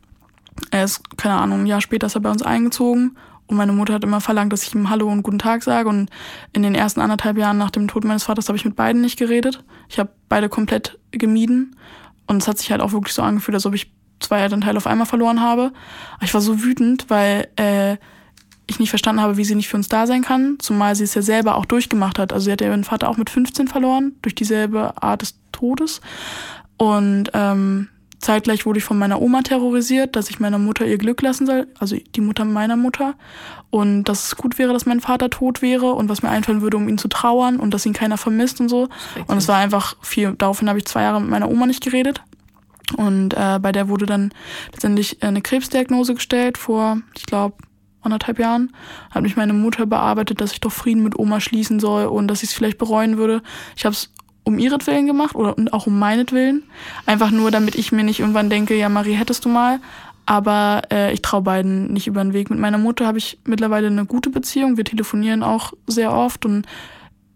Er 0.72 0.84
ist, 0.84 1.17
keine 1.17 1.36
Ahnung, 1.36 1.62
ein 1.62 1.65
Jahr 1.65 1.82
später 1.82 2.08
ist 2.08 2.15
er 2.15 2.22
bei 2.22 2.32
uns 2.32 2.41
eingezogen. 2.41 3.17
Und 3.48 3.58
meine 3.58 3.74
Mutter 3.74 3.95
hat 3.95 4.04
immer 4.04 4.22
verlangt, 4.22 4.54
dass 4.54 4.63
ich 4.63 4.76
ihm 4.76 4.91
Hallo 4.91 5.08
und 5.08 5.24
Guten 5.24 5.39
Tag 5.39 5.63
sage. 5.63 5.89
Und 5.89 6.10
in 6.54 6.62
den 6.62 6.76
ersten 6.76 7.02
anderthalb 7.02 7.38
Jahren 7.38 7.58
nach 7.58 7.72
dem 7.72 7.88
Tod 7.88 8.04
meines 8.04 8.24
Vaters 8.24 8.48
habe 8.48 8.58
ich 8.58 8.65
mit 8.65 8.76
beiden 8.76 9.02
nicht 9.02 9.17
geredet. 9.17 9.63
Ich 9.88 9.98
habe 9.98 10.12
beide 10.30 10.50
komplett 10.50 11.00
gemieden. 11.12 11.76
Und 12.28 12.43
es 12.43 12.48
hat 12.48 12.60
sich 12.60 12.72
halt 12.72 12.82
auch 12.82 12.91
wirklich 12.91 13.15
so 13.15 13.24
angefühlt, 13.24 13.56
als 13.56 13.65
ob 13.65 13.74
ich 13.74 13.91
zwei 14.19 14.41
Elternteile 14.41 14.78
auf 14.78 14.86
einmal 14.86 15.08
verloren 15.08 15.41
habe. 15.41 15.72
Ich 16.22 16.34
war 16.34 16.41
so 16.41 16.62
wütend, 16.62 17.10
weil 17.10 17.48
äh, 17.56 17.98
ich 18.67 18.80
nicht 18.80 18.91
verstanden 18.91 19.22
habe, 19.22 19.38
wie 19.38 19.45
sie 19.45 19.56
nicht 19.56 19.67
für 19.67 19.78
uns 19.78 19.89
da 19.89 20.06
sein 20.06 20.22
kann. 20.22 20.58
Zumal 20.60 20.95
sie 20.95 21.04
es 21.04 21.15
ja 21.15 21.24
selber 21.24 21.56
auch 21.56 21.65
durchgemacht 21.65 22.19
hat. 22.19 22.32
Also 22.32 22.45
sie 22.45 22.52
hat 22.52 22.62
ihren 22.62 22.84
Vater 22.84 23.10
auch 23.10 23.17
mit 23.17 23.32
15 23.32 23.67
verloren, 23.67 24.13
durch 24.22 24.36
dieselbe 24.36 25.02
Art 25.02 25.24
des 25.24 25.39
Todes. 25.52 26.02
Und 26.78 27.32
ähm, 27.34 27.89
Zeitgleich 28.19 28.65
wurde 28.65 28.79
ich 28.79 28.86
von 28.86 28.97
meiner 28.97 29.21
Oma 29.21 29.41
terrorisiert, 29.41 30.15
dass 30.15 30.29
ich 30.29 30.39
meiner 30.39 30.58
Mutter 30.58 30.86
ihr 30.86 30.97
Glück 30.97 31.21
lassen 31.21 31.45
soll, 31.45 31.67
also 31.79 31.95
die 32.15 32.21
Mutter 32.21 32.45
meiner 32.45 32.75
Mutter. 32.75 33.15
Und 33.69 34.05
dass 34.05 34.27
es 34.27 34.36
gut 34.36 34.58
wäre, 34.58 34.73
dass 34.73 34.86
mein 34.86 34.99
Vater 34.99 35.29
tot 35.29 35.62
wäre 35.62 35.93
und 35.93 36.10
was 36.10 36.21
mir 36.21 36.29
einfallen 36.29 36.62
würde, 36.62 36.77
um 36.77 36.89
ihn 36.89 36.97
zu 36.97 37.08
trauern 37.08 37.58
und 37.58 37.73
dass 37.73 37.86
ihn 37.86 37.93
keiner 37.93 38.17
vermisst 38.17 38.60
und 38.60 38.69
so. 38.69 38.89
Und 39.27 39.38
es 39.38 39.47
war 39.47 39.58
einfach 39.58 39.95
viel, 40.01 40.34
daraufhin 40.34 40.67
habe 40.67 40.79
ich 40.79 40.86
zwei 40.86 41.03
Jahre 41.03 41.21
mit 41.21 41.29
meiner 41.29 41.49
Oma 41.49 41.65
nicht 41.65 41.84
geredet. 41.84 42.21
Und 42.97 43.36
äh, 43.36 43.60
bei 43.62 43.71
der 43.71 43.88
wurde 43.88 44.05
dann 44.05 44.32
letztendlich 44.71 45.21
eine 45.23 45.41
Krebsdiagnose 45.41 46.15
gestellt 46.15 46.58
vor, 46.58 46.97
ich 47.15 47.25
glaube, 47.25 47.55
anderthalb 48.01 48.39
Jahren. 48.39 48.73
Hat 49.12 49.23
mich 49.23 49.36
meine 49.36 49.53
Mutter 49.53 49.86
bearbeitet, 49.86 50.41
dass 50.41 50.51
ich 50.51 50.60
doch 50.60 50.71
Frieden 50.71 51.03
mit 51.03 51.17
Oma 51.17 51.39
schließen 51.39 51.79
soll 51.79 52.05
und 52.05 52.27
dass 52.27 52.43
ich 52.43 52.49
es 52.49 52.55
vielleicht 52.55 52.77
bereuen 52.77 53.17
würde. 53.17 53.41
Ich 53.75 53.86
habe 53.86 53.93
es 53.93 54.12
um 54.49 54.59
ihretwillen 54.59 55.07
gemacht 55.07 55.35
oder 55.35 55.57
und 55.57 55.71
auch 55.71 55.88
um 55.88 55.97
meinetwillen. 55.97 56.63
Einfach 57.05 57.31
nur, 57.31 57.51
damit 57.51 57.75
ich 57.75 57.91
mir 57.91 58.03
nicht 58.03 58.19
irgendwann 58.19 58.49
denke, 58.49 58.75
ja, 58.75 58.89
Marie, 58.89 59.13
hättest 59.13 59.45
du 59.45 59.49
mal. 59.49 59.79
Aber 60.25 60.81
äh, 60.91 61.13
ich 61.13 61.21
traue 61.21 61.41
beiden 61.41 61.91
nicht 61.93 62.07
über 62.07 62.21
den 62.23 62.33
Weg. 62.33 62.49
Mit 62.49 62.59
meiner 62.59 62.77
Mutter 62.77 63.07
habe 63.07 63.17
ich 63.17 63.39
mittlerweile 63.45 63.88
eine 63.88 64.05
gute 64.05 64.29
Beziehung. 64.29 64.77
Wir 64.77 64.85
telefonieren 64.85 65.41
auch 65.41 65.73
sehr 65.88 66.13
oft 66.13 66.45
und 66.45 66.67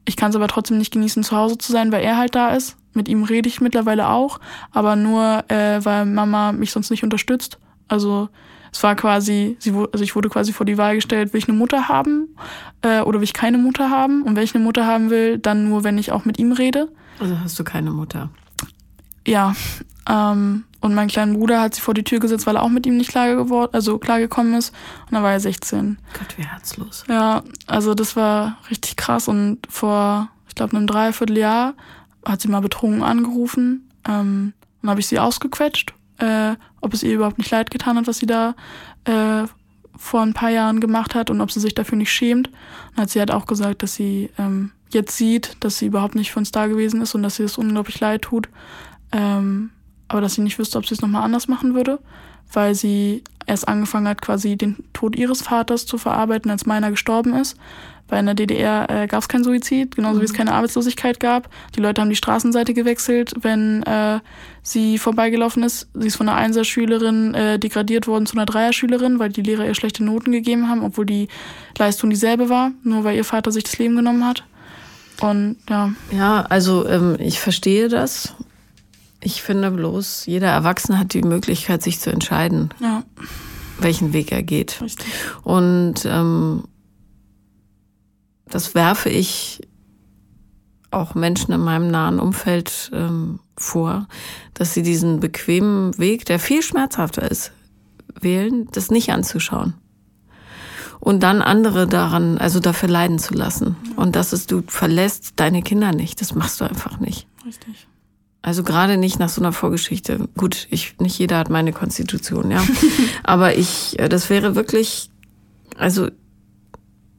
ich 0.05 0.15
kann 0.15 0.31
es 0.31 0.35
aber 0.35 0.47
trotzdem 0.47 0.77
nicht 0.77 0.91
genießen, 0.91 1.23
zu 1.23 1.35
Hause 1.35 1.57
zu 1.57 1.71
sein, 1.71 1.91
weil 1.91 2.03
er 2.03 2.17
halt 2.17 2.35
da 2.35 2.53
ist. 2.53 2.75
Mit 2.93 3.07
ihm 3.07 3.23
rede 3.23 3.49
ich 3.49 3.61
mittlerweile 3.61 4.09
auch, 4.09 4.39
aber 4.71 4.95
nur, 4.95 5.43
äh, 5.47 5.83
weil 5.83 6.05
Mama 6.05 6.51
mich 6.51 6.71
sonst 6.71 6.91
nicht 6.91 7.03
unterstützt. 7.03 7.57
Also 7.87 8.29
es 8.71 8.81
war 8.83 8.95
quasi, 8.95 9.55
sie, 9.59 9.71
also 9.91 10.03
ich 10.03 10.15
wurde 10.15 10.29
quasi 10.29 10.51
vor 10.51 10.65
die 10.65 10.77
Wahl 10.77 10.95
gestellt, 10.95 11.31
will 11.31 11.37
ich 11.37 11.47
eine 11.47 11.57
Mutter 11.57 11.87
haben 11.87 12.35
äh, 12.81 13.01
oder 13.01 13.19
will 13.19 13.23
ich 13.23 13.33
keine 13.33 13.57
Mutter 13.57 13.89
haben? 13.89 14.23
Und 14.23 14.35
wenn 14.35 14.43
ich 14.43 14.55
eine 14.55 14.63
Mutter 14.63 14.85
haben 14.85 15.09
will, 15.09 15.37
dann 15.37 15.69
nur, 15.69 15.83
wenn 15.83 15.97
ich 15.97 16.11
auch 16.11 16.25
mit 16.25 16.39
ihm 16.39 16.51
rede. 16.51 16.89
Also 17.19 17.39
hast 17.39 17.57
du 17.59 17.63
keine 17.63 17.91
Mutter? 17.91 18.29
Ja. 19.25 19.55
Ähm, 20.09 20.65
und 20.81 20.95
mein 20.95 21.07
kleiner 21.07 21.33
Bruder 21.33 21.61
hat 21.61 21.75
sie 21.75 21.81
vor 21.81 21.93
die 21.93 22.03
Tür 22.03 22.19
gesetzt, 22.19 22.45
weil 22.45 22.57
er 22.57 22.63
auch 22.63 22.69
mit 22.69 22.85
ihm 22.85 22.97
nicht 22.97 23.09
klar 23.09 23.33
geworden, 23.33 23.71
also 23.73 23.97
klar 23.97 24.19
gekommen 24.19 24.53
ist. 24.53 24.73
Und 25.05 25.13
dann 25.13 25.23
war 25.23 25.31
er 25.31 25.39
16. 25.39 25.97
Gott, 26.13 26.37
wie 26.37 26.43
herzlos. 26.43 27.05
Ja, 27.07 27.43
also 27.67 27.93
das 27.93 28.15
war 28.15 28.57
richtig 28.69 28.97
krass. 28.97 29.27
Und 29.27 29.59
vor, 29.69 30.29
ich 30.47 30.55
glaube, 30.55 30.75
einem 30.75 30.87
Dreivierteljahr 30.87 31.73
hat 32.25 32.41
sie 32.41 32.49
mal 32.49 32.59
betrunken 32.59 33.01
angerufen. 33.01 33.89
Ähm, 34.05 34.53
dann 34.81 34.89
habe 34.89 34.99
ich 34.99 35.07
sie 35.07 35.19
ausgequetscht 35.19 35.93
äh, 36.23 36.55
ob 36.81 36.93
es 36.93 37.03
ihr 37.03 37.13
überhaupt 37.15 37.37
nicht 37.37 37.51
leid 37.51 37.71
getan 37.71 37.97
hat, 37.97 38.07
was 38.07 38.17
sie 38.17 38.25
da 38.25 38.55
äh, 39.05 39.45
vor 39.95 40.21
ein 40.21 40.33
paar 40.33 40.49
Jahren 40.49 40.79
gemacht 40.79 41.15
hat 41.15 41.29
und 41.29 41.41
ob 41.41 41.51
sie 41.51 41.59
sich 41.59 41.75
dafür 41.75 41.97
nicht 41.97 42.11
schämt. 42.11 42.49
Und 42.91 42.97
hat 43.01 43.09
sie 43.09 43.19
halt 43.19 43.31
auch 43.31 43.45
gesagt, 43.45 43.83
dass 43.83 43.95
sie 43.95 44.29
ähm, 44.37 44.71
jetzt 44.93 45.17
sieht, 45.17 45.57
dass 45.59 45.77
sie 45.77 45.87
überhaupt 45.87 46.15
nicht 46.15 46.31
für 46.31 46.39
uns 46.39 46.51
da 46.51 46.67
gewesen 46.67 47.01
ist 47.01 47.15
und 47.15 47.23
dass 47.23 47.37
sie 47.37 47.43
es 47.43 47.57
unglaublich 47.57 47.99
leid 47.99 48.23
tut. 48.23 48.49
Ähm, 49.11 49.71
aber 50.07 50.21
dass 50.21 50.35
sie 50.35 50.41
nicht 50.41 50.59
wüsste, 50.59 50.77
ob 50.77 50.85
sie 50.85 50.93
es 50.93 51.01
nochmal 51.01 51.23
anders 51.23 51.47
machen 51.47 51.73
würde, 51.73 51.99
weil 52.51 52.75
sie 52.75 53.23
erst 53.45 53.67
angefangen 53.67 54.07
hat, 54.07 54.21
quasi 54.21 54.55
den 54.55 54.77
Tod 54.93 55.15
ihres 55.15 55.41
Vaters 55.41 55.85
zu 55.85 55.97
verarbeiten, 55.97 56.51
als 56.51 56.65
meiner 56.65 56.91
gestorben 56.91 57.33
ist. 57.33 57.57
Weil 58.09 58.19
in 58.19 58.25
der 58.25 58.35
DDR 58.35 58.89
äh, 58.89 59.07
gab 59.07 59.21
es 59.21 59.29
keinen 59.29 59.43
Suizid, 59.43 59.95
genauso 59.95 60.17
mhm. 60.17 60.21
wie 60.21 60.25
es 60.25 60.33
mhm. 60.33 60.37
keine 60.37 60.53
Arbeitslosigkeit 60.53 61.19
gab. 61.19 61.49
Die 61.75 61.79
Leute 61.79 62.01
haben 62.01 62.09
die 62.09 62.15
Straßenseite 62.15 62.73
gewechselt, 62.73 63.33
wenn 63.41 63.81
äh, 63.83 64.19
sie 64.61 64.97
vorbeigelaufen 64.97 65.63
ist. 65.63 65.87
Sie 65.93 66.07
ist 66.07 66.17
von 66.17 66.27
einer 66.27 66.37
Einserschülerin 66.37 67.33
äh, 67.33 67.59
degradiert 67.59 68.05
worden 68.07 68.25
zu 68.25 68.35
einer 68.35 68.45
Dreierschülerin, 68.45 69.19
weil 69.19 69.29
die 69.29 69.41
Lehrer 69.41 69.65
ihr 69.65 69.73
schlechte 69.73 70.03
Noten 70.03 70.31
gegeben 70.31 70.69
haben, 70.69 70.83
obwohl 70.83 71.05
die 71.05 71.27
Leistung 71.77 72.09
dieselbe 72.09 72.49
war, 72.49 72.71
nur 72.83 73.03
weil 73.03 73.15
ihr 73.15 73.25
Vater 73.25 73.51
sich 73.51 73.63
das 73.63 73.77
Leben 73.79 73.95
genommen 73.95 74.25
hat. 74.25 74.43
Und 75.21 75.57
ja. 75.69 75.93
Ja, 76.11 76.41
also 76.41 76.87
ähm, 76.87 77.15
ich 77.19 77.39
verstehe 77.39 77.89
das. 77.89 78.33
Ich 79.21 79.41
finde 79.41 79.71
bloß, 79.71 80.25
jeder 80.25 80.49
Erwachsene 80.49 80.99
hat 80.99 81.13
die 81.13 81.21
Möglichkeit, 81.21 81.81
sich 81.81 81.99
zu 81.99 82.11
entscheiden, 82.11 82.69
ja. 82.81 83.03
welchen 83.79 84.11
Weg 84.11 84.31
er 84.33 84.43
geht. 84.43 84.81
Richtig. 84.81 85.07
Und 85.43 86.05
ähm, 86.05 86.65
das 88.47 88.75
werfe 88.75 89.09
ich 89.09 89.61
auch 90.91 91.15
Menschen 91.15 91.53
in 91.53 91.61
meinem 91.61 91.89
nahen 91.89 92.19
Umfeld 92.19 92.91
ähm, 92.93 93.39
vor, 93.57 94.07
dass 94.53 94.73
sie 94.73 94.83
diesen 94.83 95.19
bequemen 95.19 95.97
Weg, 95.97 96.25
der 96.25 96.39
viel 96.39 96.61
schmerzhafter 96.61 97.29
ist, 97.29 97.51
wählen, 98.19 98.67
das 98.71 98.91
nicht 98.91 99.11
anzuschauen. 99.11 99.73
Und 101.03 101.21
dann 101.21 101.41
andere 101.41 101.85
daran, 101.85 102.37
also 102.37 102.61
dafür 102.61 102.87
leiden 102.87 103.19
zu 103.19 103.33
lassen. 103.33 103.75
Und 103.97 104.15
das 104.15 104.31
ist, 104.31 104.49
du 104.53 104.63
verlässt 104.65 105.33
deine 105.35 105.61
Kinder 105.61 105.91
nicht. 105.91 106.21
Das 106.21 106.33
machst 106.33 106.61
du 106.61 106.65
einfach 106.65 107.01
nicht. 107.01 107.27
Richtig. 107.45 107.87
Also 108.41 108.63
gerade 108.63 108.95
nicht 108.95 109.19
nach 109.19 109.27
so 109.27 109.41
einer 109.41 109.51
Vorgeschichte. 109.51 110.29
Gut, 110.37 110.65
ich, 110.69 110.97
nicht 110.99 111.19
jeder 111.19 111.39
hat 111.39 111.49
meine 111.49 111.73
Konstitution, 111.73 112.51
ja. 112.51 112.63
Aber 113.23 113.57
ich, 113.57 113.99
äh, 113.99 114.07
das 114.07 114.29
wäre 114.29 114.55
wirklich, 114.55 115.09
also 115.77 116.07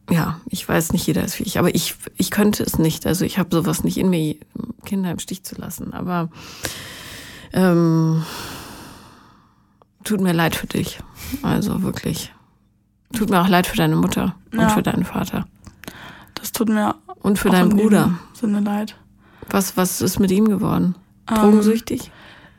ja, 0.08 0.40
ich 0.48 0.66
weiß 0.66 0.94
nicht, 0.94 1.06
jeder 1.06 1.22
ist 1.22 1.38
wie 1.38 1.44
ich, 1.44 1.58
aber 1.58 1.74
ich, 1.74 1.94
ich 2.16 2.30
könnte 2.30 2.62
es 2.62 2.78
nicht. 2.78 3.06
Also 3.06 3.24
ich 3.24 3.38
habe 3.38 3.54
sowas 3.54 3.84
nicht 3.84 3.96
in 3.96 4.10
mir, 4.10 4.36
Kinder 4.84 5.10
im 5.10 5.18
Stich 5.18 5.44
zu 5.44 5.56
lassen. 5.56 5.94
Aber 5.94 6.28
ähm, 7.54 8.22
tut 10.04 10.20
mir 10.20 10.32
leid 10.32 10.56
für 10.56 10.66
dich. 10.66 11.00
Also 11.42 11.82
wirklich. 11.82 12.33
Tut 13.12 13.30
mir 13.30 13.40
auch 13.40 13.48
leid 13.48 13.66
für 13.66 13.76
deine 13.76 13.96
Mutter 13.96 14.34
und 14.52 14.60
ja. 14.60 14.68
für 14.68 14.82
deinen 14.82 15.04
Vater. 15.04 15.46
Das 16.34 16.52
tut 16.52 16.68
mir 16.68 16.96
und 17.20 17.38
für 17.38 17.50
deinen 17.50 17.70
Bruder. 17.70 18.18
Sinne 18.32 18.60
leid. 18.60 18.96
Was 19.50 19.76
was 19.76 20.00
ist 20.00 20.18
mit 20.18 20.30
ihm 20.30 20.48
geworden? 20.48 20.94
Ähm, 21.28 21.36
Drogensüchtig? 21.36 22.06
Ähm, 22.06 22.12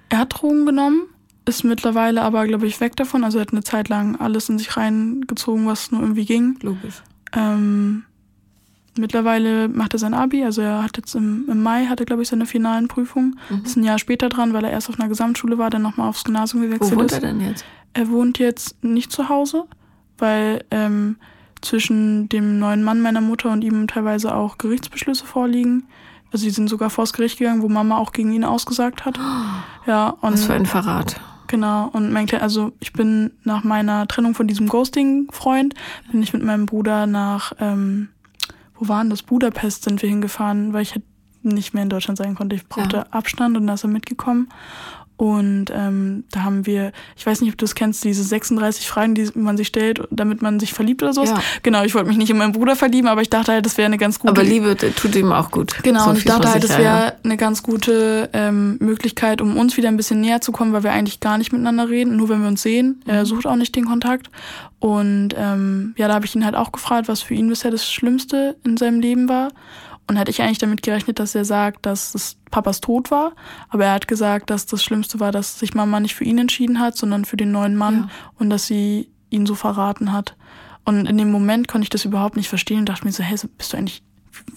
er 0.09 0.17
hat 0.19 0.41
Drogen 0.41 0.65
genommen, 0.65 1.01
ist 1.45 1.63
mittlerweile 1.63 2.21
aber 2.21 2.45
glaube 2.47 2.67
ich 2.67 2.79
weg 2.79 2.95
davon. 2.95 3.23
Also 3.23 3.37
er 3.37 3.41
hat 3.41 3.51
eine 3.51 3.63
Zeit 3.63 3.89
lang 3.89 4.15
alles 4.15 4.49
in 4.49 4.57
sich 4.57 4.75
reingezogen, 4.77 5.67
was 5.67 5.91
nur 5.91 6.01
irgendwie 6.01 6.25
ging. 6.25 6.57
Logisch. 6.61 7.03
Ähm, 7.33 8.03
mittlerweile 8.97 9.67
macht 9.67 9.93
er 9.93 9.99
sein 9.99 10.13
Abi, 10.13 10.43
also 10.43 10.61
er 10.61 10.83
hat 10.83 10.97
jetzt 10.97 11.15
im, 11.15 11.45
im 11.49 11.61
Mai, 11.61 11.85
hat 11.85 11.99
er 11.99 12.05
glaube 12.05 12.21
ich 12.21 12.29
seine 12.29 12.45
finalen 12.45 12.87
Prüfungen. 12.87 13.39
Mhm. 13.49 13.65
Ist 13.65 13.75
ein 13.75 13.83
Jahr 13.83 13.99
später 13.99 14.29
dran, 14.29 14.53
weil 14.53 14.63
er 14.63 14.71
erst 14.71 14.89
auf 14.89 14.99
einer 14.99 15.09
Gesamtschule 15.09 15.57
war, 15.57 15.69
dann 15.69 15.81
nochmal 15.81 16.07
aufs 16.09 16.23
Gymnasium 16.23 16.63
gewechselt 16.63 16.91
ist. 16.91 16.95
Wo 16.95 17.01
wohnt 17.01 17.11
er 17.11 17.19
denn 17.19 17.41
jetzt? 17.41 17.65
Er 17.93 18.09
wohnt 18.09 18.39
jetzt 18.39 18.83
nicht 18.83 19.11
zu 19.11 19.29
Hause, 19.29 19.65
weil 20.17 20.63
ähm, 20.71 21.17
zwischen 21.61 22.29
dem 22.29 22.59
neuen 22.59 22.83
Mann 22.83 23.01
meiner 23.01 23.21
Mutter 23.21 23.51
und 23.51 23.63
ihm 23.63 23.87
teilweise 23.87 24.35
auch 24.35 24.57
Gerichtsbeschlüsse 24.57 25.25
vorliegen. 25.25 25.87
Also 26.31 26.43
sie 26.43 26.51
sind 26.51 26.69
sogar 26.69 26.89
vors 26.89 27.13
Gericht 27.13 27.39
gegangen, 27.39 27.61
wo 27.61 27.69
Mama 27.69 27.97
auch 27.97 28.11
gegen 28.11 28.31
ihn 28.31 28.43
ausgesagt 28.43 29.05
hat. 29.05 29.19
Ja, 29.87 30.09
und 30.21 30.33
Was 30.33 30.45
für 30.45 30.53
ein 30.55 30.65
Verrat. 30.65 31.21
Genau, 31.45 31.89
und 31.93 32.11
mein 32.11 32.25
Kleiner, 32.25 32.41
also 32.41 32.71
ich 32.79 32.91
bin 32.91 33.31
nach 33.43 33.63
meiner 33.63 34.07
Trennung 34.07 34.33
von 34.33 34.47
diesem 34.47 34.67
Ghosting-Freund, 34.67 35.75
bin 36.11 36.23
ich 36.23 36.33
mit 36.33 36.43
meinem 36.43 36.65
Bruder 36.65 37.05
nach, 37.05 37.53
ähm, 37.59 38.09
wo 38.73 38.87
waren 38.87 39.11
das? 39.11 39.21
Budapest 39.21 39.83
sind 39.83 40.01
wir 40.01 40.09
hingefahren, 40.09 40.73
weil 40.73 40.81
ich 40.81 40.95
halt 40.95 41.03
nicht 41.43 41.73
mehr 41.73 41.83
in 41.83 41.89
Deutschland 41.89 42.17
sein 42.17 42.35
konnte. 42.35 42.55
Ich 42.55 42.67
brauchte 42.67 42.97
ja. 42.97 43.05
Abstand 43.11 43.55
und 43.55 43.67
da 43.67 43.75
ist 43.75 43.83
er 43.83 43.89
mitgekommen. 43.89 44.49
Und 45.17 45.67
ähm, 45.73 46.25
da 46.31 46.43
haben 46.43 46.65
wir, 46.65 46.91
ich 47.15 47.25
weiß 47.25 47.39
nicht, 47.39 47.51
ob 47.51 47.57
du 47.57 47.63
das 47.63 47.73
kennst, 47.73 48.03
diese 48.03 48.23
36 48.23 48.87
Fragen, 48.87 49.15
die 49.15 49.29
man 49.35 49.55
sich 49.55 49.67
stellt, 49.67 50.01
damit 50.11 50.41
man 50.41 50.59
sich 50.59 50.73
verliebt 50.73 51.03
oder 51.03 51.13
so. 51.13 51.23
Ja. 51.23 51.39
Genau, 51.63 51.83
ich 51.83 51.95
wollte 51.95 52.09
mich 52.09 52.17
nicht 52.17 52.29
in 52.29 52.37
meinen 52.37 52.51
Bruder 52.51 52.75
verlieben, 52.75 53.07
aber 53.07 53.21
ich 53.21 53.29
dachte 53.29 53.53
halt, 53.53 53.65
das 53.65 53.77
wäre 53.77 53.85
eine 53.85 53.97
ganz 53.97 54.19
gute. 54.19 54.31
Aber 54.31 54.43
Liebe 54.43 54.75
tut 54.75 55.15
ihm 55.15 55.31
auch 55.31 55.51
gut. 55.51 55.81
Genau, 55.83 56.03
so 56.03 56.09
und 56.09 56.17
ich 56.17 56.25
dachte 56.25 56.51
halt, 56.51 56.63
das 56.63 56.77
wäre 56.77 56.83
ja. 56.83 57.13
eine 57.23 57.37
ganz 57.37 57.63
gute 57.63 58.29
ähm, 58.33 58.77
Möglichkeit, 58.79 59.41
um 59.41 59.55
uns 59.55 59.77
wieder 59.77 59.87
ein 59.87 59.97
bisschen 59.97 60.19
näher 60.19 60.41
zu 60.41 60.51
kommen, 60.51 60.73
weil 60.73 60.83
wir 60.83 60.91
eigentlich 60.91 61.21
gar 61.21 61.37
nicht 61.37 61.53
miteinander 61.53 61.87
reden, 61.87 62.17
nur 62.17 62.27
wenn 62.27 62.41
wir 62.41 62.49
uns 62.49 62.61
sehen. 62.61 63.01
Mhm. 63.05 63.11
Er 63.11 63.25
sucht 63.25 63.47
auch 63.47 63.55
nicht 63.55 63.73
den 63.75 63.85
Kontakt. 63.85 64.29
Und 64.79 65.29
ähm, 65.37 65.95
ja, 65.97 66.09
da 66.09 66.15
habe 66.15 66.25
ich 66.25 66.35
ihn 66.35 66.43
halt 66.43 66.55
auch 66.55 66.73
gefragt, 66.73 67.07
was 67.07 67.21
für 67.21 67.33
ihn 67.33 67.47
bisher 67.47 67.71
das 67.71 67.89
Schlimmste 67.89 68.57
in 68.65 68.75
seinem 68.75 68.99
Leben 68.99 69.29
war. 69.29 69.49
Und 70.07 70.17
hätte 70.17 70.29
ich 70.29 70.41
eigentlich 70.41 70.59
damit 70.59 70.83
gerechnet, 70.83 71.17
dass 71.17 71.33
er 71.33 71.45
sagt, 71.45 71.85
dass 71.85 72.11
das 72.11 72.37
Papas 72.51 72.79
Tod 72.79 73.09
war. 73.09 73.33
Aber 73.69 73.85
er 73.85 73.93
hat 73.93 74.07
gesagt, 74.07 74.51
dass 74.51 74.67
das 74.67 74.83
Schlimmste 74.83 75.19
war, 75.19 75.31
dass 75.31 75.57
sich 75.57 75.73
Mama 75.73 75.99
nicht 75.99 76.13
für 76.13 76.25
ihn 76.25 76.37
entschieden 76.37 76.79
hat, 76.79 76.95
sondern 76.95 77.25
für 77.25 77.37
den 77.37 77.51
neuen 77.51 77.75
Mann 77.75 77.95
ja. 77.95 78.09
und 78.37 78.49
dass 78.51 78.67
sie 78.67 79.09
ihn 79.31 79.45
so 79.45 79.55
verraten 79.55 80.11
hat. 80.11 80.35
Und 80.83 81.07
in 81.07 81.17
dem 81.17 81.31
Moment 81.31 81.67
konnte 81.67 81.83
ich 81.83 81.89
das 81.89 82.05
überhaupt 82.05 82.37
nicht 82.37 82.49
verstehen 82.49 82.79
und 82.79 82.89
dachte 82.89 83.05
mir 83.05 83.11
so, 83.11 83.23
hey, 83.23 83.37
bist 83.57 83.73
du 83.73 83.77
eigentlich, 83.77 84.03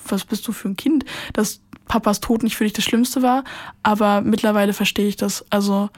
was 0.06 0.24
bist 0.24 0.46
du 0.46 0.52
für 0.52 0.68
ein 0.68 0.76
Kind, 0.76 1.06
dass 1.32 1.60
Papas 1.86 2.20
Tod 2.20 2.42
nicht 2.42 2.56
für 2.56 2.64
dich 2.64 2.74
das 2.74 2.84
Schlimmste 2.84 3.22
war? 3.22 3.44
Aber 3.82 4.20
mittlerweile 4.20 4.74
verstehe 4.74 5.08
ich 5.08 5.16
das. 5.16 5.46
Also, 5.48 5.88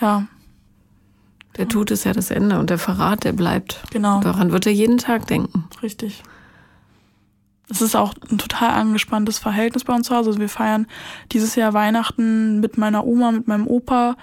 ja. 0.00 0.26
Der 1.56 1.68
Tod 1.68 1.90
ist 1.90 2.04
ja 2.04 2.12
das 2.12 2.30
Ende 2.30 2.58
und 2.58 2.68
der 2.68 2.78
Verrat, 2.78 3.24
der 3.24 3.32
bleibt. 3.32 3.82
Genau. 3.90 4.20
Daran 4.20 4.52
wird 4.52 4.66
er 4.66 4.72
jeden 4.72 4.98
Tag 4.98 5.26
denken. 5.26 5.64
Richtig. 5.82 6.22
Es 7.70 7.82
ist 7.82 7.96
auch 7.96 8.14
ein 8.30 8.38
total 8.38 8.70
angespanntes 8.70 9.38
Verhältnis 9.38 9.84
bei 9.84 9.94
uns 9.94 10.06
zu 10.06 10.14
Hause. 10.14 10.30
Also 10.30 10.40
wir 10.40 10.48
feiern 10.48 10.86
dieses 11.32 11.54
Jahr 11.54 11.74
Weihnachten 11.74 12.60
mit 12.60 12.78
meiner 12.78 13.04
Oma, 13.06 13.32
mit 13.32 13.46
meinem 13.46 13.66
Opa, 13.66 14.16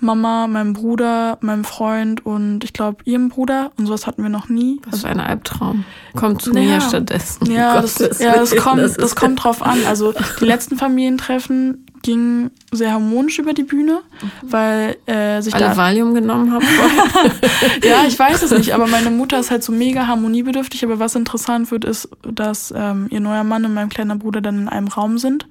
Mama, 0.00 0.46
meinem 0.46 0.74
Bruder, 0.74 1.38
meinem 1.40 1.64
Freund 1.64 2.24
und 2.24 2.62
ich 2.62 2.72
glaube 2.72 2.98
ihrem 3.04 3.28
Bruder. 3.28 3.72
Und 3.76 3.86
sowas 3.86 4.06
hatten 4.06 4.22
wir 4.22 4.30
noch 4.30 4.48
nie. 4.48 4.80
Was 4.88 5.02
für 5.02 5.08
ein 5.08 5.20
Albtraum. 5.20 5.84
Kommt 6.14 6.42
zu 6.42 6.52
naja, 6.52 6.76
mir 6.76 6.80
stattdessen. 6.80 7.50
Ja, 7.50 7.80
das, 7.80 7.98
ja 8.20 8.34
das, 8.34 8.54
kommt, 8.56 8.80
das 8.80 9.16
kommt 9.16 9.42
drauf 9.42 9.62
an. 9.62 9.78
Also 9.86 10.14
die 10.40 10.44
letzten 10.44 10.78
Familientreffen 10.78 11.84
gingen 12.02 12.50
sehr 12.70 12.92
harmonisch 12.92 13.38
über 13.38 13.54
die 13.54 13.62
Bühne, 13.62 14.00
mhm. 14.20 14.52
weil 14.52 14.96
äh, 15.06 15.40
sich 15.40 15.54
Alle 15.54 15.66
da 15.66 15.76
Valium 15.76 16.14
genommen 16.14 16.52
haben. 16.52 16.64
ja, 17.84 18.04
ich 18.06 18.18
weiß 18.18 18.42
es 18.42 18.50
nicht, 18.50 18.74
aber 18.74 18.86
meine 18.86 19.10
Mutter 19.10 19.38
ist 19.38 19.50
halt 19.50 19.62
so 19.62 19.72
mega 19.72 20.06
harmoniebedürftig. 20.06 20.84
Aber 20.84 20.98
was 20.98 21.14
interessant 21.14 21.70
wird, 21.70 21.84
ist, 21.84 22.08
dass 22.22 22.72
ähm, 22.76 23.08
ihr 23.10 23.20
neuer 23.20 23.44
Mann 23.44 23.64
und 23.64 23.74
mein 23.74 23.88
kleiner 23.88 24.16
Bruder 24.16 24.40
dann 24.40 24.62
in 24.62 24.68
einem 24.68 24.88
Raum 24.88 25.18
sind. 25.18 25.46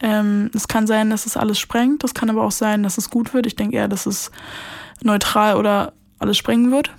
Ähm, 0.00 0.50
es 0.54 0.68
kann 0.68 0.86
sein, 0.86 1.10
dass 1.10 1.26
es 1.26 1.36
alles 1.36 1.58
sprengt. 1.58 2.04
Das 2.04 2.14
kann 2.14 2.30
aber 2.30 2.44
auch 2.44 2.50
sein, 2.50 2.82
dass 2.82 2.98
es 2.98 3.10
gut 3.10 3.34
wird. 3.34 3.46
Ich 3.46 3.56
denke 3.56 3.76
eher, 3.76 3.88
dass 3.88 4.06
es 4.06 4.30
neutral 5.02 5.56
oder 5.56 5.92
alles 6.18 6.36
sprengen 6.36 6.70
wird. 6.70 6.90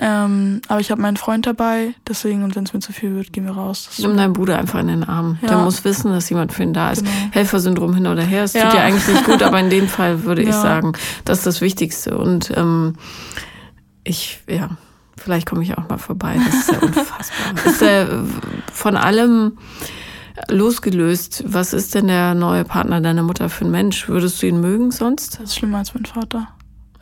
Ähm, 0.00 0.60
aber 0.68 0.80
ich 0.80 0.90
habe 0.90 1.00
meinen 1.00 1.16
Freund 1.16 1.46
dabei, 1.46 1.94
deswegen, 2.06 2.42
und 2.42 2.56
wenn 2.56 2.64
es 2.64 2.72
mir 2.72 2.80
zu 2.80 2.92
viel 2.92 3.14
wird, 3.14 3.32
gehen 3.32 3.44
wir 3.44 3.52
raus. 3.52 3.88
Nimm 3.98 4.16
deinen 4.16 4.32
Bruder 4.32 4.58
einfach 4.58 4.80
in 4.80 4.88
den 4.88 5.04
Arm. 5.04 5.38
Ja. 5.42 5.48
Der 5.48 5.58
muss 5.58 5.84
wissen, 5.84 6.12
dass 6.12 6.28
jemand 6.30 6.52
für 6.52 6.62
ihn 6.62 6.72
da 6.72 6.90
ist. 6.90 7.04
Genau. 7.04 7.14
Helfersyndrom 7.30 7.94
hin 7.94 8.06
oder 8.06 8.22
her, 8.22 8.44
es 8.44 8.52
ja. 8.52 8.64
tut 8.64 8.74
dir 8.74 8.82
eigentlich 8.82 9.06
nicht 9.06 9.24
gut, 9.24 9.42
aber 9.42 9.58
in 9.60 9.70
dem 9.70 9.88
Fall 9.88 10.24
würde 10.24 10.42
ja. 10.42 10.50
ich 10.50 10.54
sagen, 10.54 10.92
das 11.24 11.38
ist 11.38 11.46
das 11.46 11.60
Wichtigste. 11.60 12.16
Und 12.16 12.52
ähm, 12.56 12.94
ich, 14.04 14.40
ja, 14.48 14.70
vielleicht 15.16 15.48
komme 15.48 15.62
ich 15.62 15.76
auch 15.76 15.88
mal 15.88 15.98
vorbei. 15.98 16.36
Das 16.44 16.54
ist 16.54 16.72
ja 16.72 16.78
unfassbar. 16.82 17.66
ist 17.66 17.80
der 17.80 18.24
von 18.72 18.96
allem 18.96 19.58
losgelöst, 20.48 21.44
was 21.46 21.72
ist 21.72 21.94
denn 21.94 22.06
der 22.06 22.34
neue 22.34 22.64
Partner 22.64 23.00
deiner 23.00 23.22
Mutter 23.22 23.48
für 23.48 23.64
ein 23.64 23.70
Mensch? 23.70 24.08
Würdest 24.08 24.40
du 24.42 24.46
ihn 24.46 24.60
mögen 24.60 24.92
sonst? 24.92 25.40
Das 25.40 25.50
ist 25.50 25.56
schlimmer 25.56 25.78
als 25.78 25.94
mein 25.94 26.04
Vater. 26.04 26.48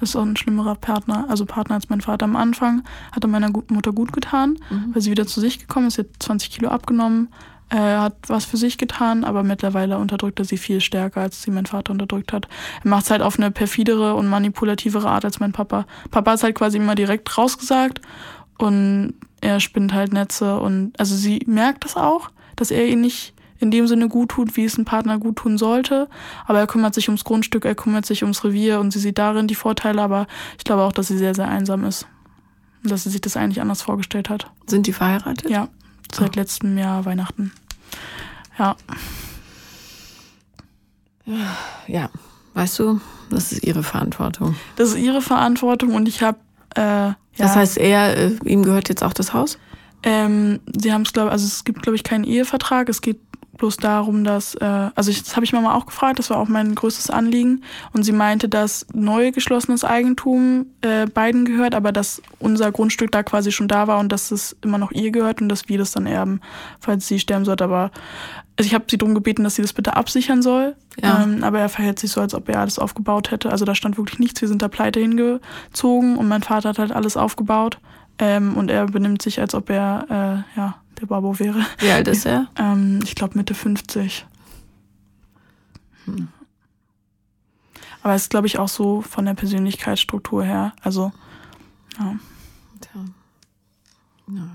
Das 0.00 0.10
ist 0.10 0.16
auch 0.16 0.22
ein 0.22 0.36
schlimmerer 0.36 0.74
Partner, 0.74 1.26
also 1.28 1.46
Partner 1.46 1.76
als 1.76 1.88
mein 1.88 2.00
Vater 2.00 2.24
am 2.24 2.36
Anfang. 2.36 2.82
Hat 3.12 3.24
er 3.24 3.28
meiner 3.28 3.50
Mutter 3.50 3.92
gut 3.92 4.12
getan, 4.12 4.58
mhm. 4.70 4.94
weil 4.94 5.02
sie 5.02 5.10
wieder 5.10 5.26
zu 5.26 5.40
sich 5.40 5.58
gekommen 5.58 5.88
ist. 5.88 5.94
Sie 5.94 6.02
hat 6.02 6.08
20 6.18 6.50
Kilo 6.50 6.68
abgenommen, 6.68 7.28
äh, 7.70 7.76
hat 7.76 8.14
was 8.28 8.44
für 8.44 8.56
sich 8.56 8.78
getan, 8.78 9.24
aber 9.24 9.42
mittlerweile 9.42 9.98
unterdrückt 9.98 10.38
er 10.38 10.44
sie 10.44 10.58
viel 10.58 10.80
stärker, 10.80 11.22
als 11.22 11.42
sie 11.42 11.50
mein 11.50 11.66
Vater 11.66 11.92
unterdrückt 11.92 12.32
hat. 12.32 12.48
Er 12.84 12.90
macht 12.90 13.04
es 13.04 13.10
halt 13.10 13.22
auf 13.22 13.38
eine 13.38 13.50
perfidere 13.50 14.14
und 14.14 14.28
manipulativere 14.28 15.08
Art 15.08 15.24
als 15.24 15.40
mein 15.40 15.52
Papa. 15.52 15.86
Papa 16.10 16.34
ist 16.34 16.42
halt 16.42 16.54
quasi 16.54 16.76
immer 16.76 16.94
direkt 16.94 17.36
rausgesagt 17.36 18.00
und 18.58 19.14
er 19.40 19.60
spinnt 19.60 19.92
halt 19.92 20.12
Netze 20.12 20.58
und 20.60 20.92
also 20.98 21.14
sie 21.14 21.42
merkt 21.46 21.84
das 21.84 21.96
auch, 21.96 22.30
dass 22.56 22.70
er 22.70 22.86
ihn 22.86 23.00
nicht 23.00 23.34
in 23.58 23.70
dem 23.70 23.86
Sinne 23.86 24.08
gut 24.08 24.30
tut, 24.30 24.56
wie 24.56 24.64
es 24.64 24.78
ein 24.78 24.84
Partner 24.84 25.18
gut 25.18 25.36
tun 25.36 25.58
sollte. 25.58 26.08
Aber 26.46 26.58
er 26.58 26.66
kümmert 26.66 26.94
sich 26.94 27.08
ums 27.08 27.24
Grundstück, 27.24 27.64
er 27.64 27.74
kümmert 27.74 28.06
sich 28.06 28.22
ums 28.22 28.44
Revier 28.44 28.80
und 28.80 28.92
sie 28.92 28.98
sieht 28.98 29.18
darin 29.18 29.46
die 29.46 29.54
Vorteile, 29.54 30.02
aber 30.02 30.26
ich 30.58 30.64
glaube 30.64 30.82
auch, 30.82 30.92
dass 30.92 31.08
sie 31.08 31.18
sehr, 31.18 31.34
sehr 31.34 31.48
einsam 31.48 31.84
ist. 31.84 32.06
Und 32.82 32.90
dass 32.90 33.04
sie 33.04 33.10
sich 33.10 33.20
das 33.20 33.36
eigentlich 33.36 33.60
anders 33.60 33.82
vorgestellt 33.82 34.28
hat. 34.28 34.50
Sind 34.66 34.86
die 34.86 34.92
verheiratet? 34.92 35.50
Ja, 35.50 35.68
seit 36.12 36.36
oh. 36.36 36.40
letztem 36.40 36.76
Jahr 36.78 37.04
Weihnachten. 37.04 37.52
Ja. 38.58 38.76
Ja, 41.86 42.10
weißt 42.54 42.78
du, 42.78 43.00
das 43.30 43.52
ist 43.52 43.64
ihre 43.64 43.82
Verantwortung. 43.82 44.54
Das 44.76 44.90
ist 44.90 44.98
ihre 44.98 45.20
Verantwortung 45.20 45.94
und 45.94 46.06
ich 46.08 46.22
habe. 46.22 46.38
Äh, 46.76 46.80
ja. 46.80 47.16
Das 47.36 47.56
heißt, 47.56 47.78
er, 47.78 48.16
äh, 48.16 48.30
ihm 48.44 48.62
gehört 48.62 48.88
jetzt 48.88 49.02
auch 49.02 49.12
das 49.12 49.34
Haus? 49.34 49.58
Ähm, 50.02 50.60
sie 50.78 50.92
haben 50.92 51.02
es, 51.02 51.12
glaube 51.12 51.32
also 51.32 51.44
es 51.46 51.64
gibt, 51.64 51.82
glaube 51.82 51.96
ich, 51.96 52.04
keinen 52.04 52.24
Ehevertrag. 52.24 52.88
Es 52.88 53.00
geht 53.00 53.18
bloß 53.56 53.76
darum, 53.78 54.24
dass, 54.24 54.54
äh, 54.54 54.90
also 54.94 55.10
ich, 55.10 55.22
das 55.22 55.36
habe 55.36 55.44
ich 55.44 55.52
Mama 55.52 55.74
auch 55.74 55.86
gefragt, 55.86 56.18
das 56.18 56.30
war 56.30 56.38
auch 56.38 56.48
mein 56.48 56.74
größtes 56.74 57.10
Anliegen. 57.10 57.62
Und 57.92 58.02
sie 58.02 58.12
meinte, 58.12 58.48
dass 58.48 58.86
neu 58.92 59.32
geschlossenes 59.32 59.84
Eigentum 59.84 60.66
äh, 60.82 61.06
beiden 61.06 61.44
gehört, 61.44 61.74
aber 61.74 61.92
dass 61.92 62.22
unser 62.38 62.72
Grundstück 62.72 63.10
da 63.12 63.22
quasi 63.22 63.52
schon 63.52 63.68
da 63.68 63.86
war 63.86 63.98
und 63.98 64.10
dass 64.10 64.30
es 64.30 64.56
immer 64.62 64.78
noch 64.78 64.92
ihr 64.92 65.10
gehört 65.10 65.40
und 65.40 65.48
dass 65.48 65.68
wir 65.68 65.78
das 65.78 65.92
dann 65.92 66.06
erben, 66.06 66.40
falls 66.80 67.06
sie 67.06 67.18
sterben 67.18 67.44
sollte. 67.44 67.64
Aber 67.64 67.90
also 68.58 68.66
ich 68.66 68.74
habe 68.74 68.84
sie 68.88 68.98
darum 68.98 69.14
gebeten, 69.14 69.44
dass 69.44 69.54
sie 69.54 69.62
das 69.62 69.72
bitte 69.72 69.96
absichern 69.96 70.42
soll. 70.42 70.76
Ja. 71.02 71.22
Ähm, 71.22 71.44
aber 71.44 71.60
er 71.60 71.68
verhält 71.68 71.98
sich 71.98 72.10
so, 72.10 72.20
als 72.20 72.34
ob 72.34 72.48
er 72.48 72.60
alles 72.60 72.78
aufgebaut 72.78 73.30
hätte. 73.30 73.50
Also 73.50 73.64
da 73.64 73.74
stand 73.74 73.98
wirklich 73.98 74.18
nichts. 74.18 74.40
Wir 74.40 74.48
sind 74.48 74.62
da 74.62 74.68
pleite 74.68 75.00
hingezogen 75.00 76.16
und 76.16 76.28
mein 76.28 76.42
Vater 76.42 76.70
hat 76.70 76.78
halt 76.78 76.92
alles 76.92 77.16
aufgebaut. 77.16 77.78
Ähm, 78.18 78.56
und 78.56 78.70
er 78.70 78.86
benimmt 78.86 79.20
sich, 79.20 79.40
als 79.40 79.54
ob 79.54 79.68
er 79.68 80.44
äh, 80.56 80.58
ja, 80.58 80.76
der 81.00 81.06
Babo 81.06 81.38
wäre. 81.38 81.64
Wie 81.78 81.90
alt 81.90 82.08
ist 82.08 82.26
er? 82.26 82.48
Ähm, 82.56 83.00
ich 83.04 83.14
glaube 83.14 83.36
Mitte 83.36 83.54
50. 83.54 84.26
Hm. 86.04 86.28
Aber 88.02 88.14
es 88.14 88.22
ist, 88.22 88.30
glaube 88.30 88.46
ich, 88.46 88.58
auch 88.58 88.68
so 88.68 89.02
von 89.02 89.24
der 89.24 89.34
Persönlichkeitsstruktur 89.34 90.44
her. 90.44 90.72
Also, 90.80 91.12
ja. 91.98 92.16
Tja. 92.80 93.04
ja. 94.28 94.48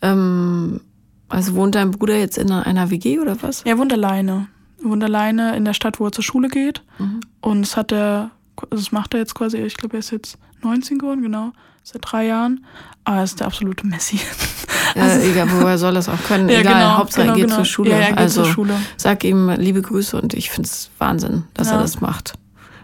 Ähm, 0.00 0.80
also 1.28 1.54
wohnt 1.54 1.74
dein 1.74 1.90
Bruder 1.90 2.16
jetzt 2.16 2.38
in 2.38 2.50
einer 2.50 2.90
WG 2.90 3.18
oder 3.18 3.42
was? 3.42 3.62
Er 3.62 3.76
wohnt 3.78 3.92
alleine. 3.92 4.48
Er 4.82 4.90
wohnt 4.90 5.04
alleine 5.04 5.56
in 5.56 5.64
der 5.64 5.74
Stadt, 5.74 6.00
wo 6.00 6.06
er 6.06 6.12
zur 6.12 6.24
Schule 6.24 6.48
geht. 6.48 6.82
Mhm. 6.98 7.20
Und 7.40 7.62
das 7.62 7.76
hat 7.76 7.92
er, 7.92 8.30
das 8.70 8.90
macht 8.90 9.12
er 9.12 9.20
jetzt 9.20 9.34
quasi, 9.34 9.58
ich 9.58 9.76
glaube, 9.76 9.96
er 9.96 10.00
ist 10.00 10.10
jetzt 10.10 10.38
19 10.62 10.98
geworden, 10.98 11.22
genau 11.22 11.52
seit 11.92 12.02
drei 12.04 12.26
Jahren. 12.26 12.64
Aber 13.04 13.18
er 13.18 13.24
ist 13.24 13.40
der 13.40 13.46
absolute 13.46 13.86
Messi. 13.86 14.20
Ja, 14.94 15.02
also, 15.02 15.20
egal, 15.20 15.48
woher 15.52 15.76
soll 15.76 15.92
das 15.94 16.08
auch 16.08 16.22
können? 16.26 16.48
Ja, 16.48 16.60
egal, 16.60 16.74
genau, 16.74 16.96
Hauptsache 16.96 17.22
genau, 17.22 17.32
er 17.34 17.36
geht 17.36 17.44
genau. 17.46 17.56
zur 17.56 17.64
Schule. 17.66 17.90
Ja, 17.90 18.08
geht 18.08 18.16
also 18.18 18.42
zur 18.42 18.52
Schule. 18.52 18.74
sag 18.96 19.22
ihm 19.22 19.50
liebe 19.50 19.82
Grüße 19.82 20.18
und 20.20 20.32
ich 20.32 20.48
finde 20.50 20.66
es 20.68 20.90
Wahnsinn, 20.98 21.44
dass 21.52 21.70
er 21.70 21.78
das 21.78 22.00
macht. 22.00 22.34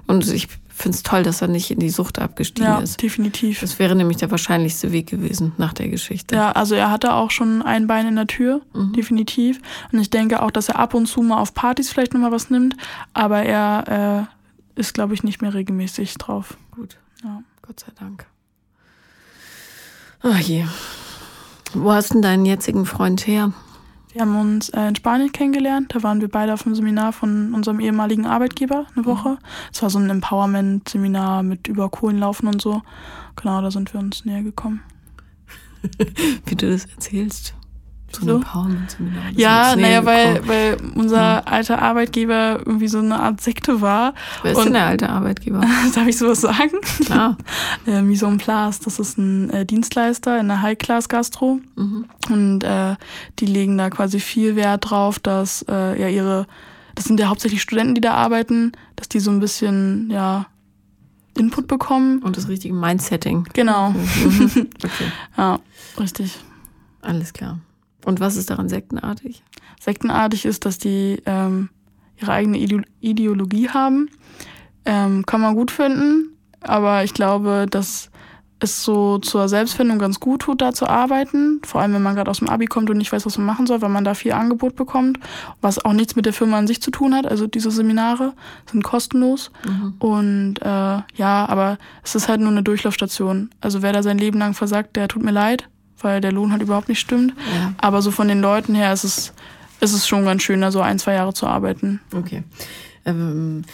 Und 0.06 0.28
ich 0.30 0.48
finde 0.68 0.96
es 0.96 1.02
toll, 1.02 1.22
dass 1.22 1.40
er 1.40 1.48
nicht 1.48 1.70
in 1.70 1.78
die 1.78 1.88
Sucht 1.88 2.18
abgestiegen 2.18 2.68
Ja, 2.70 2.78
ist. 2.80 3.00
definitiv. 3.00 3.60
Das 3.60 3.78
wäre 3.78 3.96
nämlich 3.96 4.18
der 4.18 4.30
wahrscheinlichste 4.30 4.92
Weg 4.92 5.06
gewesen 5.06 5.52
nach 5.56 5.72
der 5.72 5.88
Geschichte. 5.88 6.34
Ja, 6.34 6.52
also 6.52 6.74
er 6.74 6.90
hatte 6.90 7.14
auch 7.14 7.30
schon 7.30 7.62
ein 7.62 7.86
Bein 7.86 8.06
in 8.06 8.16
der 8.16 8.26
Tür, 8.26 8.60
Mhm. 8.74 8.92
definitiv. 8.92 9.60
Und 9.90 9.98
ich 9.98 10.10
denke 10.10 10.42
auch, 10.42 10.50
dass 10.50 10.68
er 10.68 10.78
ab 10.78 10.92
und 10.92 11.06
zu 11.06 11.22
mal 11.22 11.38
auf 11.38 11.54
Partys 11.54 11.90
vielleicht 11.90 12.12
nochmal 12.12 12.32
was 12.32 12.50
nimmt. 12.50 12.76
Aber 13.14 13.42
er 13.42 14.26
äh, 14.76 14.78
ist, 14.80 14.92
glaube 14.92 15.14
ich, 15.14 15.22
nicht 15.22 15.40
mehr 15.40 15.54
regelmäßig 15.54 16.14
drauf. 16.18 16.58
Gut, 16.72 16.98
Ja. 17.22 17.42
Gott 17.62 17.80
sei 17.80 17.92
Dank. 17.98 18.26
Ach 20.26 20.40
je. 20.40 20.64
Wo 21.74 21.92
hast 21.92 22.14
denn 22.14 22.22
deinen 22.22 22.46
jetzigen 22.46 22.86
Freund 22.86 23.26
her? 23.26 23.52
Wir 24.10 24.22
haben 24.22 24.40
uns 24.40 24.70
äh, 24.70 24.88
in 24.88 24.96
Spanien 24.96 25.32
kennengelernt. 25.32 25.94
Da 25.94 26.02
waren 26.02 26.22
wir 26.22 26.28
beide 26.28 26.54
auf 26.54 26.64
einem 26.64 26.74
Seminar 26.74 27.12
von 27.12 27.52
unserem 27.52 27.78
ehemaligen 27.78 28.24
Arbeitgeber 28.24 28.86
eine 28.96 29.04
Woche. 29.04 29.36
Es 29.70 29.82
war 29.82 29.90
so 29.90 29.98
ein 29.98 30.08
Empowerment-Seminar 30.08 31.42
mit 31.42 31.68
über 31.68 31.90
Kohlenlaufen 31.90 32.48
und 32.48 32.62
so. 32.62 32.80
Genau, 33.36 33.60
da 33.60 33.70
sind 33.70 33.92
wir 33.92 34.00
uns 34.00 34.24
näher 34.24 34.42
gekommen. 34.42 34.80
Wie 36.46 36.54
du 36.54 36.70
das 36.70 36.86
erzählst. 36.86 37.54
So 38.14 38.24
So? 38.26 38.30
ein 38.30 38.36
Empowerment-Seminar. 38.42 39.22
das 39.32 39.40
Ja, 39.40 39.76
naja, 39.76 40.04
weil, 40.04 40.34
gekommen. 40.34 40.48
weil 40.48 40.76
unser 40.94 41.48
alter 41.48 41.82
Arbeitgeber 41.82 42.60
irgendwie 42.64 42.88
so 42.88 42.98
eine 42.98 43.20
Art 43.20 43.40
Sekte 43.40 43.80
war. 43.80 44.14
Wer 44.42 44.52
ist 44.52 44.58
und- 44.58 44.64
denn 44.66 44.72
der 44.74 44.86
alte 44.86 45.08
Arbeitgeber? 45.08 45.60
Darf 45.94 46.06
ich 46.06 46.16
sowas 46.18 46.40
sagen? 46.40 46.78
Klar. 47.04 47.36
Äh, 47.86 48.00
Mise 48.02 48.26
en 48.26 48.38
Place, 48.38 48.80
das 48.80 48.98
ist 48.98 49.18
ein 49.18 49.50
äh, 49.50 49.66
Dienstleister 49.66 50.38
in 50.40 50.48
der 50.48 50.62
High-Class-Gastro. 50.62 51.60
Mhm. 51.76 52.04
Und 52.30 52.64
äh, 52.64 52.96
die 53.38 53.46
legen 53.46 53.76
da 53.76 53.90
quasi 53.90 54.20
viel 54.20 54.56
Wert 54.56 54.88
drauf, 54.90 55.18
dass 55.18 55.64
äh, 55.68 56.00
ja 56.00 56.08
ihre, 56.08 56.46
das 56.94 57.04
sind 57.04 57.20
ja 57.20 57.28
hauptsächlich 57.28 57.60
Studenten, 57.60 57.94
die 57.94 58.00
da 58.00 58.14
arbeiten, 58.14 58.72
dass 58.96 59.08
die 59.08 59.20
so 59.20 59.30
ein 59.30 59.40
bisschen, 59.40 60.08
ja, 60.10 60.46
Input 61.36 61.66
bekommen. 61.66 62.20
Und 62.22 62.36
das 62.36 62.48
richtige 62.48 62.72
Mindsetting. 62.74 63.44
Genau. 63.54 63.90
Mhm. 63.90 64.68
Okay, 64.82 65.10
Ja, 65.36 65.58
richtig. 65.98 66.38
alles 67.02 67.32
klar. 67.32 67.58
Und 68.04 68.20
was 68.20 68.36
ist 68.36 68.50
daran 68.50 68.68
sektenartig? 68.68 69.42
Sektenartig 69.80 70.44
ist, 70.44 70.64
dass 70.64 70.78
die 70.78 71.22
ähm, 71.26 71.70
ihre 72.20 72.32
eigene 72.32 72.58
Ide 72.58 72.82
Ideologie 73.00 73.68
haben. 73.68 74.10
Ähm, 74.84 75.24
kann 75.24 75.40
man 75.40 75.54
gut 75.54 75.70
finden, 75.70 76.36
aber 76.60 77.04
ich 77.04 77.14
glaube, 77.14 77.66
dass 77.70 78.10
es 78.60 78.84
so 78.84 79.18
zur 79.18 79.48
Selbstfindung 79.48 79.98
ganz 79.98 80.20
gut 80.20 80.42
tut, 80.42 80.60
da 80.60 80.72
zu 80.72 80.86
arbeiten. 80.86 81.60
Vor 81.64 81.80
allem, 81.80 81.94
wenn 81.94 82.02
man 82.02 82.14
gerade 82.14 82.30
aus 82.30 82.38
dem 82.38 82.48
Abi 82.48 82.66
kommt 82.66 82.90
und 82.90 82.98
nicht 82.98 83.12
weiß, 83.12 83.26
was 83.26 83.38
man 83.38 83.46
machen 83.46 83.66
soll, 83.66 83.82
weil 83.82 83.88
man 83.88 84.04
da 84.04 84.14
viel 84.14 84.32
Angebot 84.32 84.76
bekommt, 84.76 85.18
was 85.60 85.84
auch 85.84 85.92
nichts 85.92 86.16
mit 86.16 86.26
der 86.26 86.32
Firma 86.32 86.58
an 86.58 86.66
sich 86.66 86.80
zu 86.80 86.90
tun 86.90 87.14
hat. 87.14 87.26
Also 87.26 87.46
diese 87.46 87.70
Seminare 87.70 88.32
sind 88.70 88.82
kostenlos. 88.82 89.50
Mhm. 89.66 89.94
Und 89.98 90.54
äh, 90.62 90.66
ja, 91.14 91.46
aber 91.46 91.78
es 92.02 92.14
ist 92.14 92.28
halt 92.28 92.40
nur 92.40 92.50
eine 92.50 92.62
Durchlaufstation. 92.62 93.50
Also 93.60 93.82
wer 93.82 93.92
da 93.92 94.02
sein 94.02 94.18
Leben 94.18 94.38
lang 94.38 94.54
versagt, 94.54 94.96
der 94.96 95.08
tut 95.08 95.22
mir 95.22 95.32
leid, 95.32 95.68
weil 96.00 96.20
der 96.20 96.32
Lohn 96.32 96.52
halt 96.52 96.62
überhaupt 96.62 96.88
nicht 96.88 97.00
stimmt. 97.00 97.34
Ja. 97.54 97.74
Aber 97.78 98.02
so 98.02 98.10
von 98.10 98.28
den 98.28 98.40
Leuten 98.40 98.74
her 98.74 98.92
ist 98.92 99.04
es, 99.04 99.32
ist 99.80 99.94
es 99.94 100.06
schon 100.06 100.24
ganz 100.24 100.42
schön, 100.42 100.60
da 100.60 100.70
so 100.70 100.80
ein, 100.80 100.98
zwei 100.98 101.14
Jahre 101.14 101.34
zu 101.34 101.46
arbeiten. 101.46 102.00
Okay. 102.12 102.42
Ähm 103.04 103.64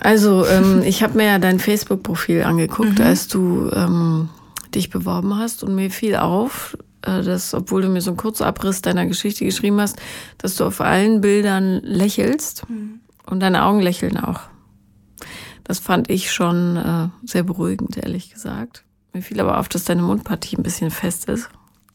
also, 0.00 0.46
ähm, 0.46 0.82
ich 0.84 1.02
habe 1.02 1.16
mir 1.16 1.26
ja 1.26 1.38
dein 1.38 1.58
Facebook-Profil 1.58 2.42
angeguckt, 2.42 2.98
mhm. 2.98 3.04
als 3.04 3.28
du 3.28 3.70
ähm, 3.72 4.28
dich 4.74 4.90
beworben 4.90 5.36
hast 5.36 5.64
und 5.64 5.74
mir 5.74 5.90
fiel 5.90 6.16
auf, 6.16 6.76
äh, 7.02 7.22
dass, 7.22 7.54
obwohl 7.54 7.82
du 7.82 7.88
mir 7.88 8.00
so 8.00 8.10
einen 8.10 8.16
Kurzabriss 8.16 8.82
deiner 8.82 9.06
Geschichte 9.06 9.44
geschrieben 9.44 9.80
hast, 9.80 9.98
dass 10.38 10.56
du 10.56 10.64
auf 10.64 10.80
allen 10.80 11.20
Bildern 11.20 11.80
lächelst 11.82 12.68
mhm. 12.68 13.00
und 13.26 13.40
deine 13.40 13.64
Augen 13.64 13.80
lächeln 13.80 14.16
auch. 14.16 14.40
Das 15.64 15.78
fand 15.78 16.10
ich 16.10 16.32
schon 16.32 16.76
äh, 16.76 17.08
sehr 17.24 17.42
beruhigend, 17.42 17.96
ehrlich 17.96 18.32
gesagt. 18.32 18.84
Mir 19.12 19.22
fiel 19.22 19.40
aber 19.40 19.58
auf, 19.58 19.68
dass 19.68 19.84
deine 19.84 20.02
Mundpartie 20.02 20.56
ein 20.56 20.62
bisschen 20.62 20.90
fest 20.90 21.28
ist 21.28 21.50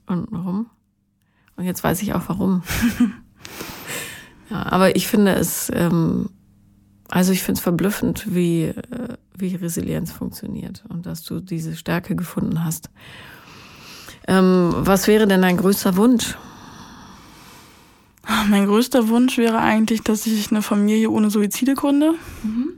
untenrum. 0.08 0.70
Und 1.56 1.64
jetzt 1.66 1.84
weiß 1.84 2.02
ich 2.02 2.14
auch 2.14 2.24
warum. 2.28 2.64
ja, 4.50 4.64
aber 4.64 4.96
ich 4.96 5.08
finde 5.08 5.34
es 5.34 5.72
ähm, 5.74 6.30
also 7.10 7.32
ich 7.32 7.44
finde 7.44 7.60
es 7.60 7.64
verblüffend, 7.64 8.34
wie, 8.34 8.64
äh, 8.64 9.18
wie 9.38 9.56
Resilienz 9.56 10.12
funktioniert 10.12 10.84
und 10.90 11.06
dass 11.06 11.24
du 11.24 11.40
diese 11.40 11.76
Stärke 11.76 12.16
gefunden 12.16 12.64
hast. 12.64 12.90
Ähm, 14.28 14.74
was 14.76 15.08
wäre 15.08 15.28
denn 15.28 15.42
dein 15.42 15.58
größter 15.58 15.96
Wunsch? 15.98 16.36
Mein 18.50 18.66
größter 18.66 19.08
Wunsch 19.08 19.38
wäre 19.38 19.60
eigentlich, 19.60 20.02
dass 20.02 20.26
ich 20.26 20.50
eine 20.50 20.64
Familie 20.64 21.12
ohne 21.12 21.30
Suizide 21.30 21.76
gründe. 21.76 22.16
Mhm. 22.44 22.74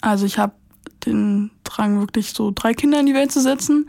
Also 0.00 0.24
ich 0.24 0.38
habe 0.38 0.54
den 1.06 1.50
Drang, 1.64 2.00
wirklich 2.00 2.30
so 2.30 2.52
drei 2.54 2.74
Kinder 2.74 3.00
in 3.00 3.06
die 3.06 3.14
Welt 3.14 3.32
zu 3.32 3.40
setzen. 3.40 3.88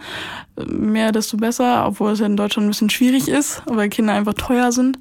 Mehr, 0.65 1.11
desto 1.11 1.37
besser, 1.37 1.85
obwohl 1.87 2.11
es 2.11 2.19
ja 2.19 2.25
in 2.25 2.37
Deutschland 2.37 2.67
ein 2.67 2.71
bisschen 2.71 2.89
schwierig 2.89 3.27
ist, 3.27 3.63
weil 3.65 3.89
Kinder 3.89 4.13
einfach 4.13 4.33
teuer 4.33 4.71
sind. 4.71 4.99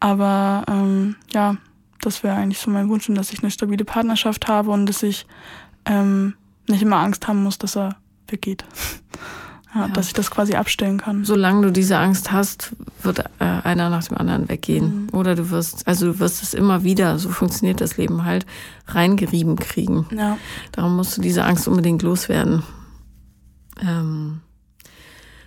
Aber 0.00 0.64
ähm, 0.68 1.16
ja, 1.32 1.56
das 2.00 2.22
wäre 2.22 2.36
eigentlich 2.36 2.58
so 2.58 2.70
mein 2.70 2.88
Wunsch, 2.88 3.06
dass 3.08 3.32
ich 3.32 3.42
eine 3.42 3.50
stabile 3.50 3.84
Partnerschaft 3.84 4.48
habe 4.48 4.70
und 4.70 4.86
dass 4.86 5.02
ich 5.02 5.26
ähm, 5.84 6.34
nicht 6.68 6.82
immer 6.82 6.96
Angst 6.96 7.26
haben 7.28 7.42
muss, 7.42 7.58
dass 7.58 7.76
er 7.76 7.96
weggeht. 8.28 8.64
ja. 9.74 9.88
Dass 9.88 10.08
ich 10.08 10.12
das 10.12 10.30
quasi 10.30 10.54
abstellen 10.54 10.98
kann. 10.98 11.24
Solange 11.24 11.62
du 11.62 11.72
diese 11.72 11.96
Angst 11.96 12.30
hast, 12.30 12.72
wird 13.02 13.20
äh, 13.20 13.44
einer 13.44 13.88
nach 13.88 14.04
dem 14.04 14.18
anderen 14.18 14.48
weggehen. 14.48 15.04
Mhm. 15.04 15.18
Oder 15.18 15.34
du 15.34 15.50
wirst, 15.50 15.88
also 15.88 16.12
du 16.12 16.18
wirst 16.18 16.42
es 16.42 16.52
immer 16.52 16.84
wieder, 16.84 17.18
so 17.18 17.30
funktioniert 17.30 17.80
das 17.80 17.96
Leben 17.96 18.24
halt, 18.24 18.44
reingerieben 18.86 19.56
kriegen. 19.56 20.06
Ja. 20.14 20.36
Darum 20.72 20.96
musst 20.96 21.16
du 21.16 21.22
diese 21.22 21.44
Angst 21.44 21.68
unbedingt 21.68 22.02
loswerden. 22.02 22.62
Ähm, 23.80 24.40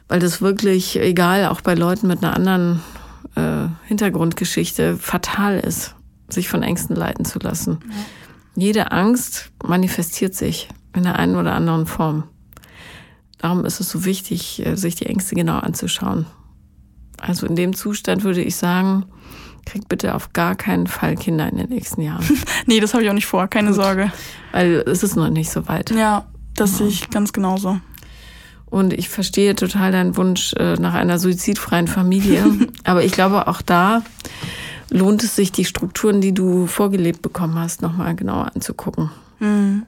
weil 0.07 0.19
das 0.19 0.41
wirklich, 0.41 0.99
egal, 0.99 1.45
auch 1.45 1.61
bei 1.61 1.75
Leuten 1.75 2.07
mit 2.07 2.23
einer 2.23 2.35
anderen 2.35 2.81
äh, 3.35 3.67
Hintergrundgeschichte, 3.87 4.97
fatal 4.97 5.59
ist 5.59 5.95
sich 6.29 6.49
von 6.49 6.63
Ängsten 6.63 6.95
leiten 6.95 7.25
zu 7.25 7.37
lassen. 7.37 7.79
Ja. 7.83 7.95
Jede 8.55 8.91
Angst 8.91 9.51
manifestiert 9.63 10.33
sich 10.33 10.69
in 10.95 11.03
der 11.03 11.19
einen 11.19 11.35
oder 11.35 11.53
anderen 11.53 11.85
Form. 11.85 12.23
Darum 13.37 13.65
ist 13.65 13.79
es 13.79 13.89
so 13.89 14.05
wichtig, 14.05 14.65
äh, 14.65 14.75
sich 14.75 14.95
die 14.95 15.05
Ängste 15.05 15.35
genau 15.35 15.57
anzuschauen. 15.57 16.25
Also 17.19 17.45
in 17.47 17.55
dem 17.55 17.75
Zustand 17.75 18.23
würde 18.23 18.41
ich 18.41 18.55
sagen, 18.55 19.05
kriegt 19.65 19.89
bitte 19.89 20.15
auf 20.15 20.33
gar 20.33 20.55
keinen 20.55 20.87
Fall 20.87 21.15
Kinder 21.15 21.49
in 21.49 21.57
den 21.57 21.69
nächsten 21.69 22.01
Jahren. 22.01 22.25
nee, 22.65 22.79
das 22.79 22.93
habe 22.93 23.03
ich 23.03 23.09
auch 23.09 23.13
nicht 23.13 23.25
vor, 23.25 23.47
keine 23.47 23.69
Gut, 23.69 23.77
Sorge. 23.77 24.11
Weil 24.51 24.83
es 24.85 25.03
ist 25.03 25.15
noch 25.15 25.29
nicht 25.29 25.49
so 25.49 25.67
weit. 25.67 25.91
Ja, 25.91 26.25
das 26.55 26.71
ja. 26.71 26.77
sehe 26.77 26.87
ich 26.87 27.09
ganz 27.09 27.33
genauso. 27.33 27.79
Und 28.65 28.93
ich 28.93 29.09
verstehe 29.09 29.55
total 29.55 29.91
deinen 29.91 30.17
Wunsch 30.17 30.53
äh, 30.53 30.75
nach 30.75 30.93
einer 30.93 31.19
suizidfreien 31.19 31.87
Familie. 31.87 32.45
Aber 32.83 33.03
ich 33.03 33.11
glaube 33.11 33.47
auch 33.47 33.61
da 33.61 34.03
lohnt 34.89 35.23
es 35.23 35.35
sich, 35.35 35.51
die 35.51 35.65
Strukturen, 35.65 36.21
die 36.21 36.33
du 36.33 36.67
vorgelebt 36.67 37.21
bekommen 37.21 37.55
hast, 37.55 37.81
nochmal 37.81 38.15
genauer 38.15 38.51
anzugucken. 38.53 39.09
Mhm. 39.39 39.83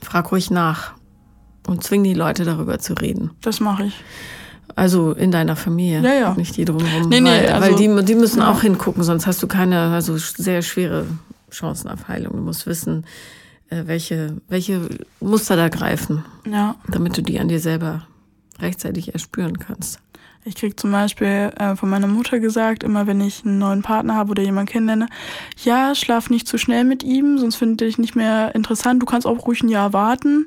Frag 0.00 0.32
ruhig 0.32 0.50
nach 0.50 0.94
und 1.66 1.82
zwing 1.82 2.02
die 2.04 2.14
Leute 2.14 2.44
darüber 2.44 2.78
zu 2.78 2.94
reden. 2.94 3.30
Das 3.40 3.60
mache 3.60 3.84
ich. 3.84 4.04
Also 4.76 5.12
in 5.12 5.30
deiner 5.30 5.56
Familie, 5.56 6.02
ja, 6.02 6.14
ja. 6.14 6.34
nicht 6.34 6.56
die 6.56 6.64
drumherum. 6.64 7.08
Nee, 7.08 7.20
nee, 7.20 7.30
weil, 7.30 7.48
also, 7.48 7.66
weil 7.66 7.74
die, 7.76 8.04
die 8.04 8.14
müssen 8.14 8.40
ja. 8.40 8.50
auch 8.50 8.62
hingucken, 8.62 9.02
sonst 9.04 9.26
hast 9.26 9.42
du 9.42 9.46
keine 9.46 9.90
also 9.90 10.16
sehr 10.16 10.62
schwere 10.62 11.06
Chancen 11.50 11.88
auf 11.90 12.08
Heilung. 12.08 12.32
Du 12.36 12.42
musst 12.42 12.66
wissen, 12.66 13.04
äh, 13.68 13.82
welche, 13.86 14.36
welche 14.48 14.88
Muster 15.20 15.56
da 15.56 15.68
greifen, 15.68 16.24
ja. 16.50 16.76
damit 16.88 17.16
du 17.16 17.22
die 17.22 17.38
an 17.38 17.48
dir 17.48 17.60
selber 17.60 18.06
rechtzeitig 18.58 19.12
erspüren 19.12 19.58
kannst. 19.58 20.00
Ich 20.46 20.56
krieg 20.56 20.78
zum 20.78 20.92
Beispiel 20.92 21.50
äh, 21.56 21.74
von 21.74 21.88
meiner 21.88 22.06
Mutter 22.06 22.38
gesagt, 22.38 22.82
immer 22.82 23.06
wenn 23.06 23.20
ich 23.20 23.44
einen 23.44 23.58
neuen 23.58 23.82
Partner 23.82 24.14
habe 24.14 24.32
oder 24.32 24.42
jemanden 24.42 24.70
kennenlerne, 24.70 25.08
ja, 25.64 25.94
schlaf 25.94 26.28
nicht 26.28 26.46
zu 26.46 26.58
schnell 26.58 26.84
mit 26.84 27.02
ihm, 27.02 27.38
sonst 27.38 27.56
finde 27.56 27.86
ich 27.86 27.96
nicht 27.96 28.14
mehr 28.14 28.54
interessant. 28.54 29.00
Du 29.00 29.06
kannst 29.06 29.26
auch 29.26 29.46
ruhig 29.46 29.62
ein 29.62 29.70
Jahr 29.70 29.92
warten. 29.94 30.46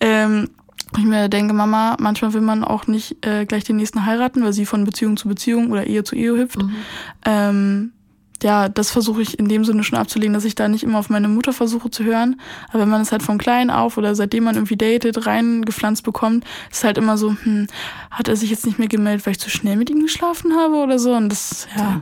Ähm, 0.00 0.50
ich 0.96 1.04
mir 1.04 1.28
denke, 1.28 1.54
Mama, 1.54 1.96
manchmal 1.98 2.32
will 2.34 2.40
man 2.40 2.64
auch 2.64 2.86
nicht 2.86 3.24
äh, 3.26 3.46
gleich 3.46 3.64
den 3.64 3.76
nächsten 3.76 4.06
heiraten, 4.06 4.42
weil 4.42 4.52
sie 4.52 4.66
von 4.66 4.84
Beziehung 4.84 5.16
zu 5.16 5.28
Beziehung 5.28 5.70
oder 5.70 5.86
Ehe 5.86 6.04
zu 6.04 6.14
Ehe 6.14 6.36
hüpft. 6.36 6.62
Mhm. 6.62 6.76
Ähm, 7.24 7.92
ja, 8.42 8.68
das 8.68 8.90
versuche 8.90 9.22
ich 9.22 9.38
in 9.38 9.48
dem 9.48 9.64
Sinne 9.64 9.82
schon 9.82 9.98
abzulegen, 9.98 10.32
dass 10.32 10.44
ich 10.44 10.54
da 10.54 10.68
nicht 10.68 10.84
immer 10.84 10.98
auf 10.98 11.10
meine 11.10 11.28
Mutter 11.28 11.52
versuche 11.52 11.90
zu 11.90 12.04
hören. 12.04 12.40
Aber 12.68 12.80
wenn 12.80 12.88
man 12.88 13.00
es 13.00 13.10
halt 13.10 13.22
von 13.22 13.38
klein 13.38 13.70
auf 13.70 13.96
oder 13.96 14.14
seitdem 14.14 14.44
man 14.44 14.54
irgendwie 14.54 14.76
datet, 14.76 15.26
reingepflanzt 15.26 16.04
bekommt, 16.04 16.44
ist 16.70 16.84
halt 16.84 16.98
immer 16.98 17.18
so, 17.18 17.36
hm, 17.42 17.66
hat 18.10 18.28
er 18.28 18.36
sich 18.36 18.50
jetzt 18.50 18.64
nicht 18.64 18.78
mehr 18.78 18.88
gemeldet, 18.88 19.26
weil 19.26 19.32
ich 19.32 19.40
zu 19.40 19.50
schnell 19.50 19.76
mit 19.76 19.90
ihm 19.90 20.02
geschlafen 20.02 20.54
habe 20.54 20.76
oder 20.76 20.98
so. 20.98 21.14
Und 21.14 21.30
das, 21.30 21.66
ja, 21.76 22.00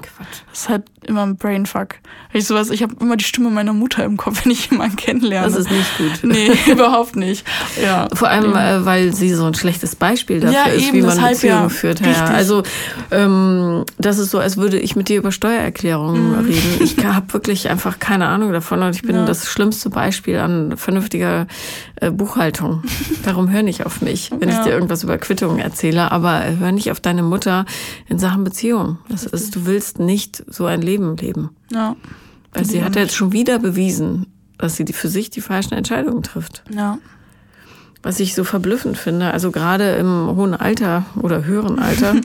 das 0.51 0.61
ist 0.61 0.69
halt 0.69 0.85
immer 1.07 1.23
ein 1.23 1.37
Brainfuck. 1.37 1.97
Ich 2.33 2.47
sowas, 2.47 2.71
ich 2.71 2.83
habe 2.83 2.95
immer 3.01 3.17
die 3.17 3.25
Stimme 3.25 3.51
meiner 3.51 3.73
Mutter 3.73 4.05
im 4.05 4.17
Kopf, 4.17 4.41
wenn 4.45 4.53
ich 4.53 4.71
jemanden 4.71 4.97
kennenlerne. 4.97 5.47
Das 5.47 5.57
ist 5.57 5.71
nicht 5.71 5.99
gut. 5.99 6.21
Nee, 6.23 6.53
überhaupt 6.71 7.17
nicht. 7.17 7.47
Ja. 7.83 8.09
Vor 8.13 8.29
allem, 8.29 8.55
äh, 8.55 8.85
weil 8.85 9.13
sie 9.15 9.33
so 9.33 9.47
ein 9.47 9.55
schlechtes 9.55 9.97
Beispiel 9.97 10.41
dafür 10.41 10.57
ja, 10.57 10.65
ist, 10.67 10.89
eben, 10.89 10.99
wie 10.99 11.03
man 11.03 11.17
Beziehungen 11.17 11.63
ja, 11.63 11.69
führt. 11.69 12.01
Ja. 12.01 12.27
Also 12.27 12.63
ähm, 13.11 13.85
das 13.99 14.19
ist 14.19 14.31
so, 14.31 14.39
als 14.39 14.57
würde 14.57 14.79
ich 14.79 14.97
mit 14.97 15.09
dir 15.09 15.19
über 15.19 15.33
Steuererklärungen 15.33 16.26
mhm. 16.26 16.26
Reden. 16.35 16.81
Ich 16.81 17.05
habe 17.05 17.33
wirklich 17.33 17.69
einfach 17.69 17.99
keine 17.99 18.27
Ahnung 18.27 18.53
davon 18.53 18.83
und 18.83 18.95
ich 18.95 19.03
bin 19.03 19.17
ja. 19.17 19.25
das 19.25 19.49
schlimmste 19.49 19.91
Beispiel 19.91 20.39
an 20.39 20.77
vernünftiger 20.77 21.47
äh, 21.97 22.11
Buchhaltung. 22.11 22.83
Darum 23.25 23.51
hör 23.51 23.63
nicht 23.63 23.87
auf 23.87 24.01
mich, 24.01 24.31
wenn 24.39 24.49
ich 24.49 24.59
dir 24.59 24.71
irgendwas 24.71 25.03
über 25.03 25.19
Quittungen 25.19 25.59
erzähle, 25.59 26.11
aber 26.13 26.43
hör 26.59 26.73
nicht 26.73 26.91
auf 26.91 27.01
deine 27.01 27.23
Mutter 27.23 27.65
in 28.09 28.19
Sachen 28.19 28.45
Beziehung. 28.45 28.99
Das 29.09 29.25
ist, 29.25 29.55
du 29.55 29.67
willst 29.67 29.99
nicht 29.99 30.45
so 30.49 30.67
ein 30.67 30.83
Leben 30.83 31.17
leben. 31.17 31.51
Ja. 31.71 31.97
Weil 32.53 32.65
sie 32.65 32.83
hat 32.83 32.97
ja 32.97 33.03
jetzt 33.03 33.15
schon 33.15 33.33
wieder 33.33 33.59
bewiesen, 33.59 34.27
dass 34.59 34.77
sie 34.77 34.87
für 34.87 35.09
sich 35.09 35.31
die 35.31 35.41
falschen 35.41 35.75
Entscheidungen 35.75 36.23
trifft. 36.23 36.63
Ja. 36.75 36.99
Was 38.03 38.21
ich 38.21 38.35
so 38.35 38.45
verblüffend 38.45 38.97
finde, 38.97 39.33
also 39.33 39.51
gerade 39.51 39.97
im 39.97 40.37
hohen 40.37 40.55
Alter 40.55 41.05
oder 41.21 41.45
höheren 41.45 41.79
Alter. 41.79 42.15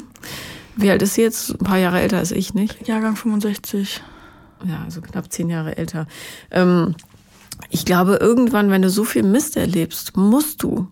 Wie 0.75 0.89
alt 0.89 1.01
ist 1.01 1.15
sie 1.15 1.21
jetzt? 1.21 1.51
Ein 1.51 1.65
paar 1.65 1.77
Jahre 1.77 2.01
älter 2.01 2.17
als 2.17 2.31
ich, 2.31 2.53
nicht? 2.53 2.87
Jahrgang 2.87 3.15
65. 3.15 4.01
Ja, 4.65 4.83
also 4.83 5.01
knapp 5.01 5.31
zehn 5.31 5.49
Jahre 5.49 5.77
älter. 5.77 6.07
Ähm, 6.51 6.95
ich 7.69 7.85
glaube, 7.85 8.15
irgendwann, 8.15 8.69
wenn 8.69 8.81
du 8.81 8.89
so 8.89 9.03
viel 9.03 9.23
Mist 9.23 9.57
erlebst, 9.57 10.17
musst 10.17 10.63
du 10.63 10.87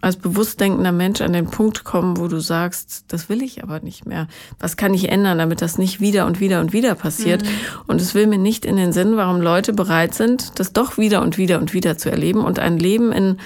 als 0.00 0.16
bewusst 0.16 0.60
denkender 0.60 0.92
Mensch 0.92 1.20
an 1.20 1.32
den 1.32 1.46
Punkt 1.46 1.82
kommen, 1.82 2.18
wo 2.18 2.28
du 2.28 2.38
sagst, 2.38 3.06
das 3.08 3.28
will 3.28 3.42
ich 3.42 3.64
aber 3.64 3.80
nicht 3.80 4.06
mehr. 4.06 4.28
Was 4.60 4.76
kann 4.76 4.94
ich 4.94 5.08
ändern, 5.08 5.38
damit 5.38 5.60
das 5.60 5.76
nicht 5.76 6.00
wieder 6.00 6.26
und 6.26 6.38
wieder 6.38 6.60
und 6.60 6.72
wieder 6.72 6.94
passiert? 6.94 7.42
Mhm. 7.42 7.48
Und 7.88 8.00
es 8.00 8.14
will 8.14 8.28
mir 8.28 8.38
nicht 8.38 8.64
in 8.64 8.76
den 8.76 8.92
Sinn, 8.92 9.16
warum 9.16 9.40
Leute 9.40 9.72
bereit 9.72 10.14
sind, 10.14 10.58
das 10.60 10.72
doch 10.72 10.98
wieder 10.98 11.22
und 11.22 11.36
wieder 11.36 11.58
und 11.58 11.74
wieder 11.74 11.98
zu 11.98 12.10
erleben 12.10 12.44
und 12.44 12.60
ein 12.60 12.78
Leben 12.78 13.10
in 13.10 13.38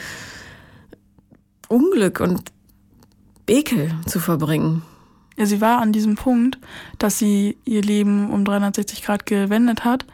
Unglück 1.69 2.21
und 2.21 2.53
Ekel 3.49 3.91
zu 4.07 4.21
verbringen. 4.21 4.83
Ja, 5.37 5.47
sie 5.47 5.61
war 5.61 5.81
an 5.81 5.93
diesem 5.93 6.15
Punkt, 6.15 6.59
dass 6.99 7.19
sie 7.19 7.57
ihr 7.65 7.83
Leben 7.83 8.31
um 8.31 8.45
360 8.45 9.03
Grad 9.03 9.27
gewendet 9.27 9.85
hat 9.85 10.05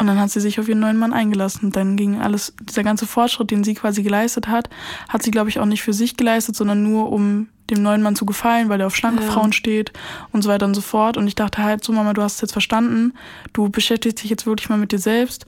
und 0.00 0.06
dann 0.06 0.18
hat 0.18 0.30
sie 0.30 0.40
sich 0.40 0.58
auf 0.58 0.66
ihren 0.66 0.80
neuen 0.80 0.96
Mann 0.96 1.12
eingelassen. 1.12 1.72
Dann 1.72 1.96
ging 1.96 2.22
alles, 2.22 2.54
dieser 2.62 2.82
ganze 2.82 3.06
Fortschritt, 3.06 3.50
den 3.50 3.64
sie 3.64 3.74
quasi 3.74 4.02
geleistet 4.02 4.48
hat, 4.48 4.70
hat 5.10 5.22
sie, 5.22 5.30
glaube 5.30 5.50
ich, 5.50 5.58
auch 5.58 5.66
nicht 5.66 5.82
für 5.82 5.92
sich 5.92 6.16
geleistet, 6.16 6.56
sondern 6.56 6.82
nur 6.82 7.12
um 7.12 7.48
dem 7.68 7.82
neuen 7.82 8.00
Mann 8.00 8.16
zu 8.16 8.24
gefallen, 8.24 8.70
weil 8.70 8.80
er 8.80 8.86
auf 8.86 8.96
schlanke 8.96 9.22
ja. 9.22 9.30
Frauen 9.30 9.52
steht 9.52 9.92
und 10.32 10.40
so 10.40 10.48
weiter 10.48 10.64
und 10.64 10.74
so 10.74 10.80
fort. 10.80 11.18
Und 11.18 11.26
ich 11.26 11.34
dachte 11.34 11.62
halt 11.62 11.84
so, 11.84 11.92
Mama, 11.92 12.14
du 12.14 12.22
hast 12.22 12.36
es 12.36 12.40
jetzt 12.40 12.52
verstanden. 12.52 13.12
Du 13.52 13.68
beschäftigst 13.68 14.22
dich 14.22 14.30
jetzt 14.30 14.46
wirklich 14.46 14.70
mal 14.70 14.78
mit 14.78 14.90
dir 14.90 14.98
selbst 14.98 15.44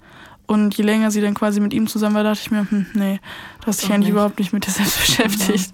Und 0.46 0.76
je 0.76 0.84
länger 0.84 1.10
sie 1.10 1.22
dann 1.22 1.32
quasi 1.32 1.58
mit 1.60 1.72
ihm 1.72 1.86
zusammen 1.86 2.14
war, 2.14 2.24
dachte 2.24 2.40
ich 2.42 2.50
mir, 2.50 2.66
hm, 2.68 2.86
nee, 2.92 3.20
du 3.60 3.66
hast 3.68 3.80
dich 3.80 3.88
eigentlich 3.88 4.00
nicht. 4.00 4.10
überhaupt 4.10 4.38
nicht 4.38 4.52
mit 4.52 4.66
dir 4.66 4.70
selbst 4.70 4.98
beschäftigt. 5.00 5.72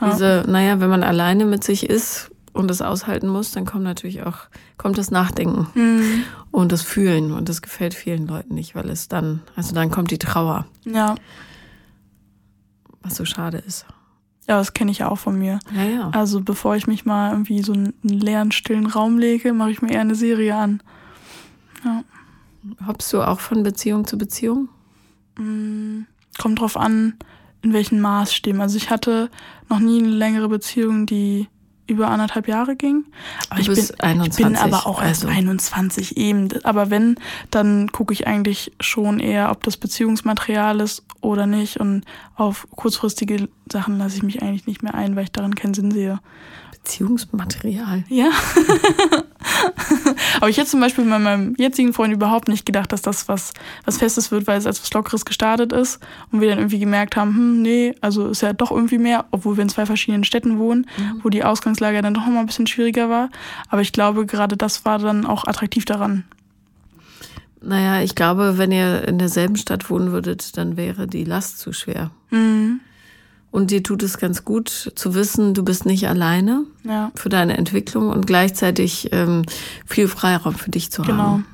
Ja. 0.00 0.10
Diese, 0.10 0.44
naja, 0.46 0.78
wenn 0.78 0.88
man 0.88 1.02
alleine 1.02 1.46
mit 1.46 1.64
sich 1.64 1.90
ist 1.90 2.29
und 2.52 2.68
das 2.68 2.82
aushalten 2.82 3.28
muss, 3.28 3.52
dann 3.52 3.64
kommt 3.64 3.84
natürlich 3.84 4.22
auch, 4.22 4.38
kommt 4.76 4.98
das 4.98 5.10
Nachdenken 5.10 5.66
Mhm. 5.74 6.24
und 6.50 6.72
das 6.72 6.82
Fühlen. 6.82 7.32
Und 7.32 7.48
das 7.48 7.62
gefällt 7.62 7.94
vielen 7.94 8.26
Leuten 8.26 8.54
nicht, 8.54 8.74
weil 8.74 8.88
es 8.90 9.08
dann, 9.08 9.42
also 9.56 9.74
dann 9.74 9.90
kommt 9.90 10.10
die 10.10 10.18
Trauer, 10.18 10.66
Ja. 10.84 11.14
was 13.02 13.16
so 13.16 13.24
schade 13.24 13.58
ist. 13.58 13.86
Ja, 14.48 14.58
das 14.58 14.74
kenne 14.74 14.90
ich 14.90 14.98
ja 14.98 15.08
auch 15.08 15.18
von 15.18 15.38
mir. 15.38 15.60
Ja, 15.74 15.84
ja. 15.84 16.10
Also 16.10 16.40
bevor 16.40 16.74
ich 16.74 16.86
mich 16.86 17.04
mal 17.06 17.30
irgendwie 17.30 17.62
so 17.62 17.72
einen 17.72 17.94
leeren, 18.02 18.50
stillen 18.52 18.86
Raum 18.86 19.18
lege, 19.18 19.52
mache 19.52 19.70
ich 19.70 19.80
mir 19.82 19.92
eher 19.92 20.00
eine 20.00 20.16
Serie 20.16 20.56
an. 20.56 20.82
Ja. 21.84 22.02
Hoppst 22.86 23.12
du 23.12 23.22
auch 23.22 23.40
von 23.40 23.62
Beziehung 23.62 24.06
zu 24.06 24.18
Beziehung? 24.18 24.68
Mm, 25.38 26.02
Kommt 26.38 26.60
drauf 26.60 26.76
an, 26.76 27.14
in 27.62 27.72
welchen 27.72 28.00
Maßstäben. 28.00 28.60
Also 28.60 28.76
ich 28.76 28.88
hatte 28.90 29.30
noch 29.68 29.78
nie 29.78 29.98
eine 30.00 30.08
längere 30.08 30.48
Beziehung, 30.48 31.06
die 31.06 31.48
über 31.90 32.08
anderthalb 32.08 32.48
Jahre 32.48 32.76
ging. 32.76 33.04
Aber 33.50 33.60
ich 33.60 33.66
bin, 33.66 33.86
21, 33.98 34.38
ich 34.38 34.46
bin 34.46 34.56
aber 34.56 34.86
auch 34.86 35.02
erst 35.02 35.24
also. 35.24 35.36
21 35.36 36.16
eben. 36.16 36.48
Aber 36.62 36.90
wenn, 36.90 37.16
dann 37.50 37.90
gucke 37.92 38.12
ich 38.12 38.26
eigentlich 38.26 38.72
schon 38.80 39.20
eher, 39.20 39.50
ob 39.50 39.64
das 39.64 39.76
Beziehungsmaterial 39.76 40.80
ist 40.80 41.04
oder 41.20 41.46
nicht. 41.46 41.78
Und 41.78 42.04
auf 42.36 42.66
kurzfristige 42.70 43.48
Sachen 43.70 43.98
lasse 43.98 44.16
ich 44.16 44.22
mich 44.22 44.42
eigentlich 44.42 44.66
nicht 44.66 44.82
mehr 44.82 44.94
ein, 44.94 45.16
weil 45.16 45.24
ich 45.24 45.32
darin 45.32 45.54
keinen 45.54 45.74
Sinn 45.74 45.90
sehe. 45.90 46.20
Beziehungsmaterial. 46.70 48.04
Ja. 48.08 48.30
Aber 50.36 50.48
ich 50.48 50.56
hätte 50.56 50.68
zum 50.68 50.80
Beispiel 50.80 51.04
bei 51.04 51.18
meinem 51.18 51.54
jetzigen 51.56 51.92
Freund 51.92 52.12
überhaupt 52.12 52.48
nicht 52.48 52.66
gedacht, 52.66 52.92
dass 52.92 53.02
das 53.02 53.28
was, 53.28 53.52
was 53.84 53.98
Festes 53.98 54.30
wird, 54.30 54.46
weil 54.46 54.58
es 54.58 54.66
als 54.66 54.82
was 54.82 54.92
Lockeres 54.92 55.24
gestartet 55.24 55.72
ist 55.72 56.00
und 56.30 56.40
wir 56.40 56.48
dann 56.48 56.58
irgendwie 56.58 56.78
gemerkt 56.78 57.16
haben, 57.16 57.34
hm, 57.34 57.62
nee, 57.62 57.94
also 58.00 58.28
ist 58.28 58.42
ja 58.42 58.52
doch 58.52 58.70
irgendwie 58.70 58.98
mehr, 58.98 59.26
obwohl 59.30 59.56
wir 59.56 59.62
in 59.62 59.68
zwei 59.68 59.86
verschiedenen 59.86 60.24
Städten 60.24 60.58
wohnen, 60.58 60.86
wo 61.22 61.28
die 61.28 61.44
Ausgangslage 61.44 62.02
dann 62.02 62.14
doch 62.14 62.24
nochmal 62.24 62.40
ein 62.40 62.46
bisschen 62.46 62.66
schwieriger 62.66 63.08
war. 63.08 63.30
Aber 63.68 63.82
ich 63.82 63.92
glaube, 63.92 64.26
gerade 64.26 64.56
das 64.56 64.84
war 64.84 64.98
dann 64.98 65.26
auch 65.26 65.44
attraktiv 65.44 65.84
daran. 65.84 66.24
Naja, 67.62 68.02
ich 68.02 68.14
glaube, 68.14 68.56
wenn 68.56 68.72
ihr 68.72 69.06
in 69.06 69.18
derselben 69.18 69.56
Stadt 69.56 69.90
wohnen 69.90 70.12
würdet, 70.12 70.56
dann 70.56 70.76
wäre 70.76 71.06
die 71.06 71.24
Last 71.24 71.58
zu 71.58 71.72
schwer. 71.72 72.10
Mhm. 72.30 72.80
Und 73.50 73.70
dir 73.72 73.82
tut 73.82 74.02
es 74.02 74.18
ganz 74.18 74.44
gut 74.44 74.68
zu 74.94 75.14
wissen, 75.14 75.54
du 75.54 75.64
bist 75.64 75.84
nicht 75.84 76.08
alleine 76.08 76.64
Ja, 76.84 77.10
für 77.16 77.28
deine 77.28 77.56
Entwicklung 77.56 78.08
und 78.10 78.26
gleichzeitig 78.26 79.08
ähm, 79.12 79.42
viel 79.86 80.06
Freiraum 80.06 80.54
für 80.54 80.70
dich 80.70 80.90
zu 80.92 81.02
genau. 81.02 81.22
haben. 81.22 81.46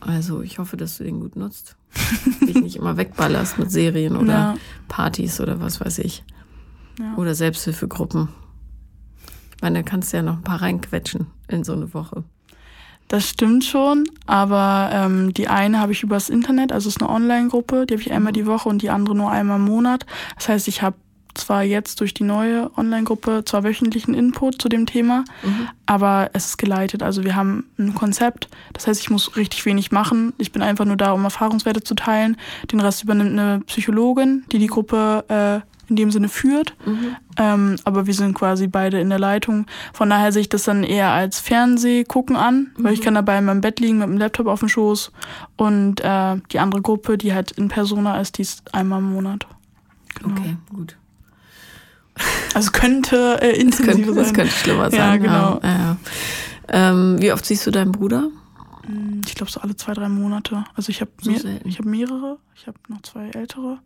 Also 0.00 0.42
ich 0.42 0.58
hoffe, 0.58 0.76
dass 0.76 0.98
du 0.98 1.04
den 1.04 1.20
gut 1.20 1.36
nutzt. 1.36 1.76
Dich 2.46 2.60
nicht 2.60 2.76
immer 2.76 2.96
wegballerst 2.96 3.58
mit 3.58 3.70
Serien 3.70 4.16
oder 4.16 4.32
Ja. 4.32 4.54
Partys 4.88 5.40
oder 5.40 5.60
was 5.60 5.80
weiß 5.80 5.98
ich. 5.98 6.24
Ja. 6.98 7.14
Oder 7.16 7.34
Selbsthilfegruppen. 7.34 8.28
Ich 9.56 9.62
meine, 9.62 9.82
da 9.82 9.88
kannst 9.88 10.12
du 10.12 10.18
ja 10.18 10.22
noch 10.22 10.36
ein 10.36 10.42
paar 10.42 10.60
reinquetschen 10.62 11.26
in 11.48 11.64
so 11.64 11.72
eine 11.72 11.92
Woche. 11.94 12.24
Das 13.08 13.26
stimmt 13.28 13.64
schon, 13.64 14.04
aber 14.26 14.90
ähm, 14.92 15.32
die 15.32 15.48
eine 15.48 15.80
habe 15.80 15.92
ich 15.92 16.02
übers 16.02 16.28
Internet, 16.28 16.72
also 16.72 16.88
es 16.88 16.96
ist 16.96 17.02
eine 17.02 17.10
Online-Gruppe, 17.10 17.86
die 17.86 17.94
habe 17.94 18.02
ich 18.02 18.12
einmal 18.12 18.32
die 18.34 18.44
Woche 18.46 18.68
und 18.68 18.82
die 18.82 18.90
andere 18.90 19.16
nur 19.16 19.30
einmal 19.30 19.56
im 19.58 19.64
Monat. 19.64 20.04
Das 20.36 20.48
heißt, 20.50 20.68
ich 20.68 20.82
habe 20.82 20.96
zwar 21.38 21.62
jetzt 21.62 22.00
durch 22.00 22.14
die 22.14 22.24
neue 22.24 22.70
Online-Gruppe 22.76 23.44
zwar 23.44 23.64
wöchentlichen 23.64 24.14
Input 24.14 24.60
zu 24.60 24.68
dem 24.68 24.86
Thema, 24.86 25.24
aber 25.86 26.30
es 26.32 26.46
ist 26.46 26.58
geleitet. 26.58 27.02
Also 27.02 27.24
wir 27.24 27.34
haben 27.34 27.64
ein 27.78 27.94
Konzept, 27.94 28.48
das 28.72 28.86
heißt, 28.86 29.00
ich 29.00 29.10
muss 29.10 29.36
richtig 29.36 29.64
wenig 29.66 29.90
machen. 29.92 30.32
Ich 30.38 30.52
bin 30.52 30.62
einfach 30.62 30.84
nur 30.84 30.96
da, 30.96 31.12
um 31.12 31.24
Erfahrungswerte 31.24 31.82
zu 31.82 31.94
teilen. 31.94 32.36
Den 32.70 32.80
Rest 32.80 33.02
übernimmt 33.04 33.32
eine 33.32 33.60
Psychologin, 33.66 34.44
die 34.52 34.58
die 34.58 34.66
Gruppe 34.66 35.24
äh, 35.28 35.60
in 35.88 35.96
dem 35.96 36.10
Sinne 36.10 36.28
führt. 36.28 36.74
Ähm, 37.38 37.76
aber 37.84 38.06
wir 38.06 38.14
sind 38.14 38.34
quasi 38.34 38.66
beide 38.66 39.00
in 39.00 39.08
der 39.08 39.18
Leitung. 39.18 39.66
Von 39.92 40.10
daher 40.10 40.32
sehe 40.32 40.42
ich 40.42 40.48
das 40.48 40.64
dann 40.64 40.84
eher 40.84 41.10
als 41.10 41.40
Fernsehgucken 41.40 42.36
an, 42.36 42.72
weil 42.76 42.92
ich 42.92 43.00
kann 43.00 43.14
dabei 43.14 43.38
in 43.38 43.46
meinem 43.46 43.60
Bett 43.62 43.80
liegen 43.80 43.98
mit 43.98 44.08
dem 44.08 44.18
Laptop 44.18 44.46
auf 44.48 44.60
dem 44.60 44.68
Schoß. 44.68 45.12
Und 45.56 46.00
äh, 46.02 46.36
die 46.52 46.58
andere 46.58 46.82
Gruppe, 46.82 47.16
die 47.16 47.32
halt 47.32 47.52
in 47.52 47.68
Persona 47.68 48.20
ist, 48.20 48.38
die 48.38 48.42
ist 48.42 48.74
einmal 48.74 48.98
im 48.98 49.12
Monat. 49.12 49.46
Genau. 50.20 50.34
Okay, 50.34 50.56
gut. 50.74 50.96
Also 52.54 52.70
könnte 52.72 53.38
äh, 53.42 53.58
intensiver 53.60 53.92
könnte, 53.92 54.14
das 54.14 54.26
sein. 54.28 54.34
könnte 54.36 54.52
schlimmer 54.54 54.90
sein. 54.90 54.98
Ja, 55.00 55.16
genau. 55.16 55.60
Ja, 55.62 55.68
ja. 55.70 55.96
Ähm, 56.70 57.16
wie 57.20 57.32
oft 57.32 57.44
siehst 57.46 57.66
du 57.66 57.70
deinen 57.70 57.92
Bruder? 57.92 58.28
Hm, 58.86 59.20
Ich 59.26 59.34
glaube 59.34 59.50
so 59.50 59.60
alle 59.60 59.76
zwei, 59.76 59.94
drei 59.94 60.08
Monate. 60.08 60.64
Also 60.74 60.90
ich 60.90 61.00
habe 61.00 61.10
So 61.20 61.30
mehr, 61.30 61.40
ich 61.64 61.78
habe 61.78 61.88
mehrere. 61.88 62.38
Ich 62.54 62.66
habe 62.66 62.78
noch 62.88 63.02
zwei 63.02 63.28
ältere, 63.30 63.78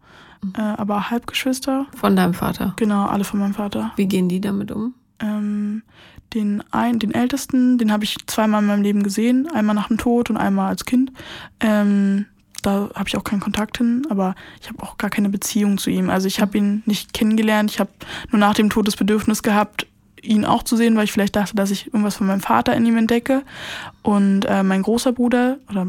äh, 0.56 0.60
aber 0.60 1.10
Halbgeschwister. 1.10 1.86
Von 1.94 2.16
deinem 2.16 2.34
Vater. 2.34 2.72
Genau, 2.76 3.06
alle 3.06 3.24
von 3.24 3.38
meinem 3.40 3.54
Vater. 3.54 3.92
Wie 3.96 4.06
gehen 4.06 4.28
die 4.28 4.40
damit 4.40 4.72
um? 4.72 4.94
Ähm, 5.20 5.82
den 6.34 6.64
ein, 6.72 6.98
den 6.98 7.12
ältesten, 7.12 7.76
den 7.78 7.92
habe 7.92 8.04
ich 8.04 8.16
zweimal 8.26 8.62
in 8.62 8.66
meinem 8.66 8.82
Leben 8.82 9.02
gesehen, 9.02 9.48
einmal 9.52 9.74
nach 9.74 9.88
dem 9.88 9.98
Tod 9.98 10.30
und 10.30 10.36
einmal 10.38 10.68
als 10.70 10.84
Kind. 10.86 11.12
Ähm, 11.60 12.24
da 12.62 12.90
habe 12.94 13.08
ich 13.08 13.16
auch 13.16 13.24
keinen 13.24 13.40
Kontakt 13.40 13.78
hin, 13.78 14.06
aber 14.08 14.34
ich 14.60 14.68
habe 14.68 14.82
auch 14.82 14.96
gar 14.96 15.10
keine 15.10 15.28
Beziehung 15.28 15.78
zu 15.78 15.90
ihm. 15.90 16.10
Also 16.10 16.28
ich 16.28 16.40
habe 16.40 16.56
ihn 16.56 16.82
nicht 16.86 17.12
kennengelernt. 17.12 17.70
Ich 17.70 17.80
habe 17.80 17.90
nur 18.30 18.38
nach 18.38 18.54
dem 18.54 18.70
Tod 18.70 18.86
das 18.86 18.96
Bedürfnis 18.96 19.42
gehabt, 19.42 19.86
ihn 20.22 20.44
auch 20.44 20.62
zu 20.62 20.76
sehen, 20.76 20.96
weil 20.96 21.04
ich 21.04 21.12
vielleicht 21.12 21.36
dachte, 21.36 21.56
dass 21.56 21.70
ich 21.70 21.86
irgendwas 21.86 22.16
von 22.16 22.26
meinem 22.26 22.40
Vater 22.40 22.74
in 22.74 22.86
ihm 22.86 22.96
entdecke. 22.96 23.42
Und 24.02 24.44
äh, 24.44 24.62
mein 24.62 24.82
großer 24.82 25.12
Bruder, 25.12 25.58
oder 25.68 25.88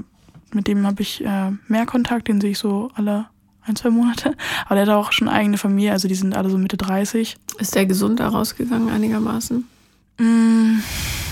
mit 0.52 0.68
dem 0.68 0.86
habe 0.86 1.02
ich 1.02 1.24
äh, 1.24 1.52
mehr 1.68 1.86
Kontakt, 1.86 2.28
den 2.28 2.42
sehe 2.42 2.52
ich 2.52 2.60
so 2.60 2.90
alle 2.96 3.28
ein, 3.66 3.76
zwei 3.76 3.90
Monate. 3.90 4.36
Aber 4.66 4.76
der 4.76 4.88
hat 4.88 4.94
auch 4.94 5.12
schon 5.12 5.30
eigene 5.30 5.58
Familie, 5.58 5.92
also 5.92 6.08
die 6.08 6.16
sind 6.16 6.36
alle 6.36 6.50
so 6.50 6.58
Mitte 6.58 6.78
30. 6.78 7.38
Ist 7.60 7.76
der 7.76 7.86
gesund 7.86 8.20
da 8.20 8.30
rausgegangen 8.30 8.90
einigermaßen? 8.90 9.68
Mm, 10.20 10.80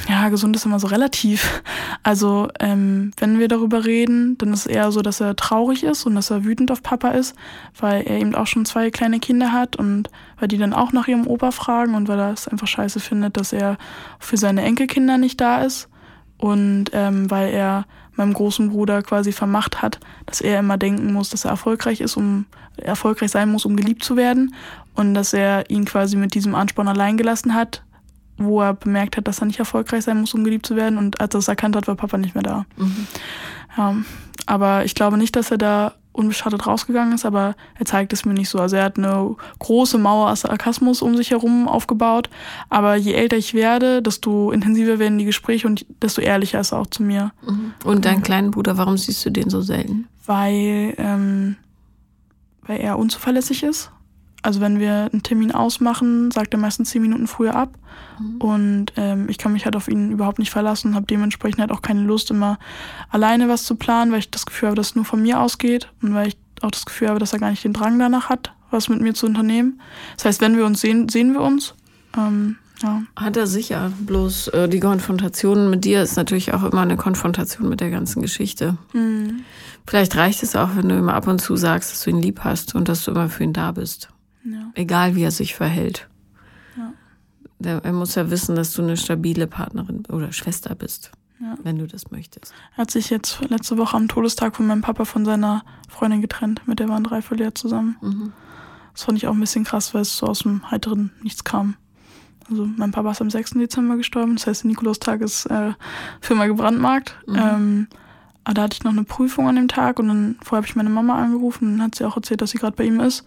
Ja, 0.10 0.30
gesund 0.30 0.56
ist 0.56 0.66
immer 0.66 0.80
so 0.80 0.88
relativ. 0.88 1.64
Also, 2.04 2.50
ähm, 2.60 3.12
wenn 3.18 3.40
wir 3.40 3.48
darüber 3.48 3.86
reden, 3.86 4.38
dann 4.38 4.54
ist 4.54 4.62
es 4.62 4.66
eher 4.66 4.92
so, 4.92 5.02
dass 5.02 5.22
er 5.22 5.36
traurig 5.36 5.84
ist 5.84 6.06
und 6.06 6.16
dass 6.16 6.32
er 6.32 6.44
wütend 6.44 6.72
auf 6.72 6.82
Papa 6.82 7.10
ist, 7.10 7.36
weil 7.80 8.02
er 8.04 8.20
eben 8.20 8.36
auch 8.36 8.48
schon 8.48 8.66
zwei 8.66 8.90
kleine 8.90 9.20
Kinder 9.20 9.52
hat 9.52 9.76
und 9.76 10.10
weil 10.40 10.48
die 10.48 10.58
dann 10.58 10.74
auch 10.74 10.92
nach 10.92 11.08
ihrem 11.08 11.28
Opa 11.28 11.52
fragen 11.52 11.96
und 11.96 12.08
weil 12.08 12.20
er 12.20 12.34
es 12.34 12.48
einfach 12.48 12.68
scheiße 12.68 13.00
findet, 13.00 13.38
dass 13.38 13.54
er 13.54 13.78
für 14.20 14.38
seine 14.38 14.64
Enkelkinder 14.64 15.18
nicht 15.18 15.40
da 15.40 15.62
ist. 15.64 15.88
Und 16.38 16.86
ähm, 16.94 17.30
weil 17.30 17.54
er 17.54 17.86
meinem 18.16 18.34
großen 18.34 18.70
Bruder 18.70 19.04
quasi 19.04 19.32
vermacht 19.32 19.82
hat, 19.82 20.00
dass 20.26 20.42
er 20.42 20.60
immer 20.60 20.78
denken 20.78 21.14
muss, 21.14 21.30
dass 21.30 21.46
er 21.46 21.52
erfolgreich 21.52 22.02
ist, 22.02 22.18
um 22.18 22.46
erfolgreich 22.78 23.30
sein 23.32 23.52
muss, 23.52 23.66
um 23.66 23.76
geliebt 23.76 24.04
zu 24.04 24.18
werden. 24.18 24.56
Und 24.96 25.14
dass 25.14 25.34
er 25.34 25.70
ihn 25.70 25.86
quasi 25.86 26.18
mit 26.18 26.34
diesem 26.34 26.56
Ansporn 26.56 26.88
allein 26.88 27.18
gelassen 27.18 27.54
hat, 27.54 27.84
wo 28.46 28.62
er 28.62 28.74
bemerkt 28.74 29.18
hat, 29.18 29.28
dass 29.28 29.40
er 29.40 29.46
nicht 29.48 29.60
erfolgreich 29.60 30.04
sein 30.04 30.20
muss, 30.20 30.34
um 30.34 30.44
geliebt 30.44 30.66
zu 30.66 30.76
werden. 30.76 30.98
Und 30.98 31.22
als 31.22 31.34
er 31.36 31.40
es 31.40 31.48
erkannt 31.48 31.76
hat, 31.76 31.88
war 31.88 31.96
Papa 31.96 32.18
nicht 32.18 32.36
mehr 32.36 32.44
da. 32.44 32.66
Ja, 33.78 33.96
aber 34.46 34.86
ich 34.86 34.96
glaube 34.96 35.18
nicht, 35.18 35.36
dass 35.36 35.52
er 35.52 35.58
da 35.58 35.94
unbeschadet 36.14 36.68
rausgegangen 36.68 37.14
ist, 37.14 37.26
aber 37.26 37.56
er 37.80 37.86
zeigt 37.86 38.12
es 38.12 38.26
mir 38.26 38.34
nicht 38.34 38.50
so. 38.50 38.60
Also 38.60 38.76
er 38.76 38.84
hat 38.84 38.98
eine 38.98 39.36
große 39.60 39.98
Mauer 39.98 40.30
aus 40.30 40.42
Sarkasmus 40.42 41.02
um 41.02 41.16
sich 41.16 41.32
herum 41.32 41.68
aufgebaut. 41.68 42.30
Aber 42.70 42.96
je 42.96 43.14
älter 43.14 43.38
ich 43.38 43.54
werde, 43.54 44.02
desto 44.02 44.52
intensiver 44.52 45.00
werden 45.00 45.18
die 45.18 45.26
Gespräche 45.26 45.68
und 45.68 45.86
desto 46.02 46.22
ehrlicher 46.22 46.60
ist 46.60 46.74
er 46.74 46.80
auch 46.80 46.88
zu 46.88 47.04
mir. 47.04 47.32
Und 47.86 48.06
deinen 48.06 48.24
kleinen 48.24 48.52
Bruder, 48.52 48.78
warum 48.78 48.98
siehst 48.98 49.26
du 49.26 49.30
den 49.30 49.50
so 49.50 49.62
selten? 49.62 50.08
Weil, 50.26 50.96
ähm, 50.98 51.56
weil 52.64 52.82
er 52.82 53.00
unzuverlässig 53.00 53.64
ist. 53.64 53.90
Also 54.42 54.60
wenn 54.60 54.80
wir 54.80 55.10
einen 55.12 55.24
Termin 55.24 55.52
ausmachen, 55.52 56.32
sagt 56.32 56.54
er 56.54 56.60
meistens 56.60 56.90
zehn 56.90 57.02
Minuten 57.02 57.28
früher 57.28 57.56
ab. 57.56 57.78
Und 58.40 58.94
ähm, 58.98 59.28
ich 59.30 59.38
kann 59.38 59.54
mich 59.54 59.66
halt 59.66 59.76
auf 59.76 59.88
ihn 59.88 60.12
überhaupt 60.12 60.40
nicht 60.40 60.52
verlassen 60.52 60.90
und 60.90 60.96
habe 60.96 61.06
dementsprechend 61.06 61.60
halt 61.60 61.72
auch 61.72 61.82
keine 61.82 62.02
Lust, 62.02 62.30
immer 62.30 62.60
alleine 63.10 63.50
was 63.50 63.64
zu 63.64 63.76
planen, 63.76 64.12
weil 64.12 64.20
ich 64.20 64.32
das 64.32 64.46
Gefühl 64.46 64.70
habe, 64.70 64.76
dass 64.76 64.90
es 64.90 64.96
nur 64.96 65.06
von 65.06 65.22
mir 65.22 65.40
ausgeht 65.40 65.90
und 66.02 66.14
weil 66.14 66.28
ich 66.28 66.38
auch 66.62 66.72
das 66.72 66.86
Gefühl 66.86 67.10
habe, 67.10 67.20
dass 67.20 67.34
er 67.34 67.40
gar 67.40 67.50
nicht 67.50 67.64
den 67.64 67.74
Drang 67.74 67.98
danach 67.98 68.30
hat, 68.30 68.54
was 68.70 68.90
mit 68.90 69.02
mir 69.02 69.14
zu 69.14 69.26
unternehmen. 69.26 69.82
Das 70.18 70.26
heißt, 70.26 70.42
wenn 70.42 70.56
wir 70.56 70.66
uns 70.66 70.82
sehen, 70.82 71.10
sehen 71.10 71.34
wir 71.34 71.42
uns. 71.42 71.74
Ähm, 72.18 72.58
ja. 72.84 73.04
Hat 73.16 73.38
er 73.38 73.48
sicher. 73.48 73.92
Bloß 74.00 74.50
äh, 74.50 74.70
die 74.70 74.80
Konfrontation 74.80 75.70
mit 75.70 75.86
dir 75.86 76.02
ist 76.02 76.16
natürlich 76.16 76.54
auch 76.54 76.64
immer 76.64 76.82
eine 76.82 76.98
Konfrontation 76.98 77.70
mit 77.70 77.80
der 77.80 77.90
ganzen 77.90 78.22
Geschichte. 78.22 78.78
Vielleicht 79.88 80.16
reicht 80.16 80.44
es 80.44 80.56
auch, 80.56 80.70
wenn 80.76 80.90
du 80.90 80.98
immer 80.98 81.14
ab 81.14 81.28
und 81.28 81.40
zu 81.40 81.56
sagst, 81.56 81.92
dass 81.92 82.04
du 82.04 82.12
ihn 82.12 82.22
lieb 82.22 82.42
hast 82.44 82.76
und 82.76 82.88
dass 82.90 83.04
du 83.04 83.12
immer 83.12 83.30
für 83.30 83.44
ihn 83.44 83.54
da 83.54 83.72
bist. 83.72 84.10
Ja. 84.44 84.72
Egal 84.76 85.16
wie 85.16 85.24
er 85.24 85.32
sich 85.32 85.56
verhält. 85.56 86.08
Ja. 86.78 86.94
Der, 87.60 87.84
er 87.86 87.94
muss 87.94 88.16
ja 88.16 88.30
wissen, 88.32 88.56
dass 88.56 88.74
du 88.74 88.82
eine 88.82 88.98
stabile 88.98 89.48
Partnerin 89.48 90.04
oder 90.08 90.32
Schwester 90.32 90.74
bist, 90.76 91.12
Ja. 91.40 91.56
wenn 91.64 91.78
du 91.78 91.88
das 91.88 92.10
möchtest. 92.12 92.54
Er 92.76 92.78
hat 92.80 92.92
sich 92.92 93.10
jetzt 93.10 93.40
letzte 93.50 93.78
Woche 93.78 93.96
am 93.98 94.08
Todestag 94.08 94.56
von 94.56 94.66
meinem 94.68 94.82
Papa 94.82 95.06
von 95.06 95.26
seiner 95.26 95.64
Freundin 95.90 96.22
getrennt. 96.22 96.68
Mit 96.68 96.80
der 96.80 96.90
waren 96.90 97.04
drei 97.04 97.22
Vierteljahr 97.22 97.56
zusammen. 97.56 97.98
Mhm. 98.02 98.34
Das 98.94 99.04
fand 99.04 99.18
ich 99.18 99.28
auch 99.28 99.34
ein 99.34 99.40
bisschen 99.40 99.64
krass, 99.64 99.94
weil 99.94 100.02
es 100.02 100.18
so 100.18 100.26
aus 100.28 100.40
dem 100.40 100.70
Heiteren 100.70 101.12
nichts 101.22 101.44
kam. 101.44 101.76
Also 102.50 102.66
mein 102.66 102.92
Papa 102.92 103.12
ist 103.12 103.22
am 103.22 103.30
6. 103.30 103.52
Dezember 103.52 103.96
gestorben, 103.96 104.36
das 104.36 104.48
heißt, 104.48 104.64
der 104.64 104.70
Nikolaustag 104.70 105.22
ist 105.22 105.46
äh, 105.46 105.74
Firma 106.20 106.48
gebrandmarkt. 106.48 107.16
Mhm. 107.28 107.36
Ähm, 107.38 107.88
aber 108.44 108.56
da 108.56 108.62
hatte 108.64 108.74
ich 108.76 108.84
noch 108.84 108.92
eine 108.92 109.04
Prüfung 109.04 109.48
an 109.48 109.56
dem 109.56 109.68
Tag 109.68 110.00
und 110.00 110.08
dann 110.08 110.36
vorher 110.42 110.58
habe 110.58 110.68
ich 110.68 110.76
meine 110.76 110.90
Mama 110.90 111.16
angerufen 111.16 111.66
und 111.68 111.78
dann 111.78 111.84
hat 111.88 111.96
sie 111.96 112.04
auch 112.06 112.18
erzählt, 112.18 112.42
dass 112.42 112.50
sie 112.50 112.58
gerade 112.58 112.76
bei 112.76 112.84
ihm 112.86 113.00
ist. 113.00 113.24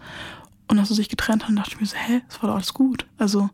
Und 0.67 0.79
als 0.79 0.89
sie 0.89 0.95
sich 0.95 1.09
getrennt 1.09 1.45
haben, 1.45 1.55
dachte 1.55 1.71
ich 1.73 1.79
mir 1.79 1.85
so, 1.87 1.95
hä, 1.95 2.21
das 2.27 2.41
war 2.41 2.49
doch 2.49 2.55
alles 2.55 2.73
gut. 2.73 3.05
Also 3.17 3.49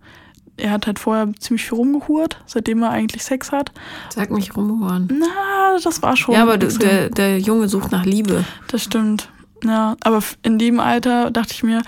er 0.57 0.71
hat 0.71 0.87
halt 0.87 0.99
vorher 0.99 1.31
ziemlich 1.39 1.65
viel 1.65 1.77
rumgehurt, 1.77 2.37
seitdem 2.45 2.83
er 2.83 2.91
eigentlich 2.91 3.23
Sex 3.23 3.51
hat. 3.51 3.71
Sag 4.13 4.31
mich 4.31 4.55
rumhuren. 4.55 5.09
Na, 5.11 5.77
das 5.83 6.01
war 6.01 6.15
schon. 6.15 6.35
Ja, 6.35 6.43
aber 6.43 6.57
der, 6.57 7.09
der 7.09 7.39
Junge 7.39 7.67
sucht 7.67 7.91
nach 7.91 8.05
Liebe. 8.05 8.45
Das 8.67 8.83
stimmt. 8.83 9.29
Ja, 9.63 9.95
aber 10.03 10.23
in 10.41 10.57
dem 10.57 10.79
Alter 10.79 11.29
dachte 11.29 11.53
ich 11.53 11.63
mir, 11.63 11.83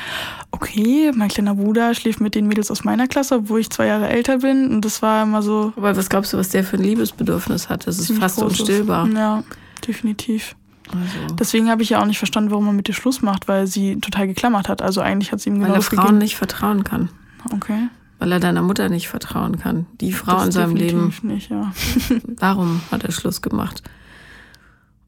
okay, 0.52 1.12
mein 1.16 1.30
kleiner 1.30 1.56
Bruder 1.56 1.96
schläft 1.96 2.22
mit 2.22 2.36
den 2.36 2.48
Mädels 2.48 2.70
aus 2.70 2.84
meiner 2.84 3.08
Klasse, 3.08 3.36
obwohl 3.36 3.62
ich 3.62 3.70
zwei 3.72 3.88
Jahre 3.88 4.10
älter 4.10 4.40
bin. 4.40 4.70
Und 4.70 4.86
das 4.86 5.02
war 5.02 5.24
immer 5.24 5.42
so 5.42 5.74
Aber 5.76 5.96
was 5.96 6.10
glaubst 6.10 6.34
du, 6.34 6.38
was 6.38 6.50
der 6.50 6.64
für 6.64 6.78
ein 6.78 6.84
Liebesbedürfnis 6.84 7.70
hat? 7.70 7.88
Das 7.88 7.98
ist 7.98 8.12
fast 8.14 8.38
großes. 8.38 8.60
unstillbar. 8.60 9.08
Ja, 9.08 9.44
definitiv. 9.88 10.56
Also, 10.92 11.36
Deswegen 11.36 11.70
habe 11.70 11.82
ich 11.82 11.90
ja 11.90 12.02
auch 12.02 12.06
nicht 12.06 12.18
verstanden, 12.18 12.52
warum 12.52 12.68
er 12.68 12.74
mit 12.74 12.88
ihr 12.88 12.94
Schluss 12.94 13.22
macht, 13.22 13.48
weil 13.48 13.68
sie 13.68 14.00
total 14.00 14.28
geklammert 14.28 14.70
hat. 14.70 14.82
Also 14.82 15.02
eigentlich 15.02 15.32
hat 15.32 15.40
sie 15.40 15.50
ihm 15.50 15.56
weil 15.56 15.62
genau 15.62 15.74
er 15.74 15.78
das 15.78 15.88
Frauen 15.88 16.00
gegeben. 16.00 16.18
nicht 16.20 16.36
vertrauen 16.36 16.84
kann. 16.84 17.10
Okay. 17.52 17.88
Weil 18.20 18.32
er 18.32 18.40
deiner 18.40 18.62
Mutter 18.62 18.90
nicht 18.90 19.08
vertrauen 19.08 19.58
kann. 19.58 19.86
Die 20.02 20.14
Frau 20.14 20.34
Das 20.34 20.46
in 20.46 20.52
seinem 20.52 20.76
Leben. 20.76 21.14
Nicht, 21.24 21.50
ja. 21.50 21.74
Darum 22.28 22.82
hat 22.92 23.04
er 23.04 23.12
Schluss 23.12 23.42
gemacht. 23.42 23.84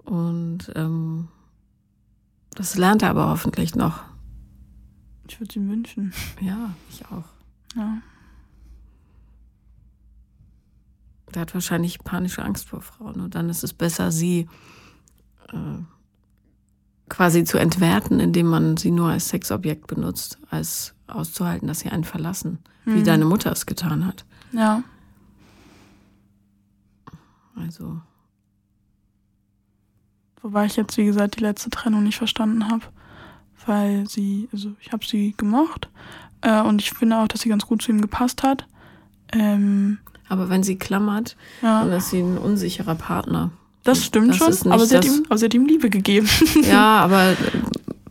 Und 0.04 0.72
ähm, 0.76 1.28
das 2.56 2.78
lernt 2.78 3.04
er 3.04 3.10
aber 3.10 3.30
hoffentlich 3.30 3.76
noch. 3.76 4.02
Ich 5.28 5.40
würde 5.40 5.50
es 5.50 5.56
ihm 5.56 5.70
wünschen. 5.70 6.14
Ja, 6.40 6.74
ich 6.90 7.06
auch. 7.06 7.26
Ja. 7.76 7.98
Der 11.34 11.42
hat 11.42 11.54
wahrscheinlich 11.54 12.00
panische 12.04 12.44
Angst 12.44 12.70
vor 12.70 12.82
Frauen. 12.82 13.20
Und 13.20 13.36
dann 13.36 13.50
ist 13.50 13.64
es 13.64 13.74
besser, 13.74 14.12
sie 14.12 14.48
quasi 17.10 17.44
zu 17.44 17.58
entwerten, 17.58 18.20
indem 18.20 18.48
man 18.48 18.78
sie 18.78 18.92
nur 18.92 19.10
als 19.10 19.30
Sexobjekt 19.30 19.88
benutzt, 19.88 20.40
als 20.50 20.94
auszuhalten, 21.08 21.68
dass 21.68 21.80
sie 21.82 21.90
einen 21.90 22.04
verlassen, 22.04 22.60
wie 22.86 23.00
Mhm. 23.00 23.04
deine 23.06 23.26
Mutter 23.26 23.52
es 23.52 23.66
getan 23.66 24.06
hat. 24.08 24.26
Ja. 24.52 24.84
Also, 27.56 28.02
Wobei 30.42 30.66
ich 30.68 30.76
jetzt, 30.76 30.96
wie 30.98 31.06
gesagt, 31.06 31.38
die 31.38 31.42
letzte 31.44 31.72
Trennung 31.72 32.04
nicht 32.04 32.18
verstanden 32.18 32.70
habe. 32.70 32.84
Weil 33.66 34.08
sie, 34.08 34.48
also 34.54 34.74
ich 34.80 34.92
habe 34.92 35.04
sie 35.04 35.34
gemocht. 35.38 35.90
Äh, 36.42 36.62
und 36.62 36.82
ich 36.84 36.92
finde 36.92 37.18
auch, 37.18 37.28
dass 37.28 37.42
sie 37.42 37.50
ganz 37.50 37.66
gut 37.66 37.82
zu 37.82 37.92
ihm 37.92 38.00
gepasst 38.00 38.44
hat. 38.44 38.68
Ähm, 39.34 39.98
aber 40.30 40.50
wenn 40.50 40.62
sie 40.62 40.78
klammert, 40.78 41.36
dann 41.64 41.90
ja, 41.90 41.98
ist 41.98 42.12
sie 42.12 42.20
ein 42.20 42.38
unsicherer 42.38 42.94
Partner. 42.94 43.50
Das 43.86 44.04
stimmt 44.04 44.30
das 44.42 44.60
schon. 44.60 44.72
Aber 44.74 44.86
sie, 44.86 44.98
ihm, 44.98 45.24
aber 45.30 45.38
sie 45.38 45.46
hat 45.46 45.54
ihm 45.54 45.66
Liebe 45.66 45.90
gegeben. 45.90 46.28
Ja, 46.70 46.98
aber 47.00 47.36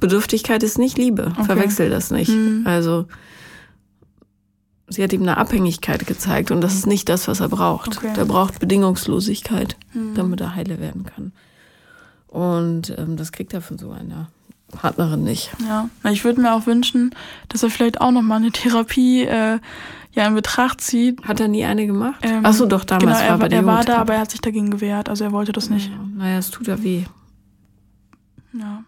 Bedürftigkeit 0.01 0.63
ist 0.63 0.79
nicht 0.79 0.97
Liebe. 0.97 1.33
Okay. 1.35 1.45
Verwechsel 1.45 1.91
das 1.91 2.11
nicht. 2.11 2.31
Mhm. 2.31 2.63
Also, 2.67 3.07
sie 4.89 5.03
hat 5.03 5.13
ihm 5.13 5.23
eine 5.23 5.37
Abhängigkeit 5.37 6.07
gezeigt 6.07 6.51
und 6.51 6.61
das 6.61 6.75
ist 6.75 6.87
nicht 6.87 7.09
das, 7.09 7.29
was 7.29 7.41
er 7.41 7.49
braucht. 7.49 7.99
Okay. 7.99 8.13
Der 8.17 8.25
braucht 8.25 8.59
Bedingungslosigkeit, 8.61 9.77
Mhm. 9.93 10.15
damit 10.15 10.41
er 10.41 10.55
heile 10.55 10.81
werden 10.81 11.05
kann. 11.05 11.33
Und 12.29 12.93
ähm, 12.99 13.17
das 13.17 13.33
kriegt 13.33 13.53
er 13.55 13.61
von 13.61 13.79
so 13.79 13.93
einer 13.93 14.29
Partnerin 14.73 15.23
nicht. 15.23 15.51
Ja, 15.69 15.89
ich 16.11 16.25
würde 16.25 16.41
mir 16.41 16.53
auch 16.55 16.67
wünschen, 16.67 17.15
dass 17.49 17.63
er 17.63 17.71
vielleicht 17.71 18.01
auch 18.01 18.11
nochmal 18.11 18.39
eine 18.39 18.51
Therapie 18.51 19.23
äh, 19.23 19.59
ja 20.15 20.27
in 20.27 20.35
Betracht 20.35 20.81
zieht. 20.81 21.23
Hat 21.25 21.41
er 21.41 21.49
nie 21.49 21.65
eine 21.65 21.87
gemacht? 21.87 22.21
Ähm, 22.23 22.41
Ach 22.45 22.53
so, 22.53 22.67
doch, 22.67 22.85
damals 22.85 23.19
genau, 23.19 23.21
war 23.21 23.23
er, 23.37 23.39
bei 23.39 23.49
der 23.49 23.61
er 23.61 23.67
war 23.67 23.85
da, 23.85 23.99
aber 23.99 24.15
er 24.15 24.21
hat 24.21 24.31
sich 24.31 24.41
dagegen 24.41 24.71
gewehrt. 24.71 25.09
Also 25.09 25.25
er 25.25 25.33
wollte 25.33 25.53
das 25.53 25.71
nicht. 25.71 25.91
Ja, 25.91 25.99
naja, 26.17 26.39
es 26.39 26.51
tut 26.51 26.67
ja 26.67 26.83
weh. 26.83 27.05
Ja. 28.53 28.85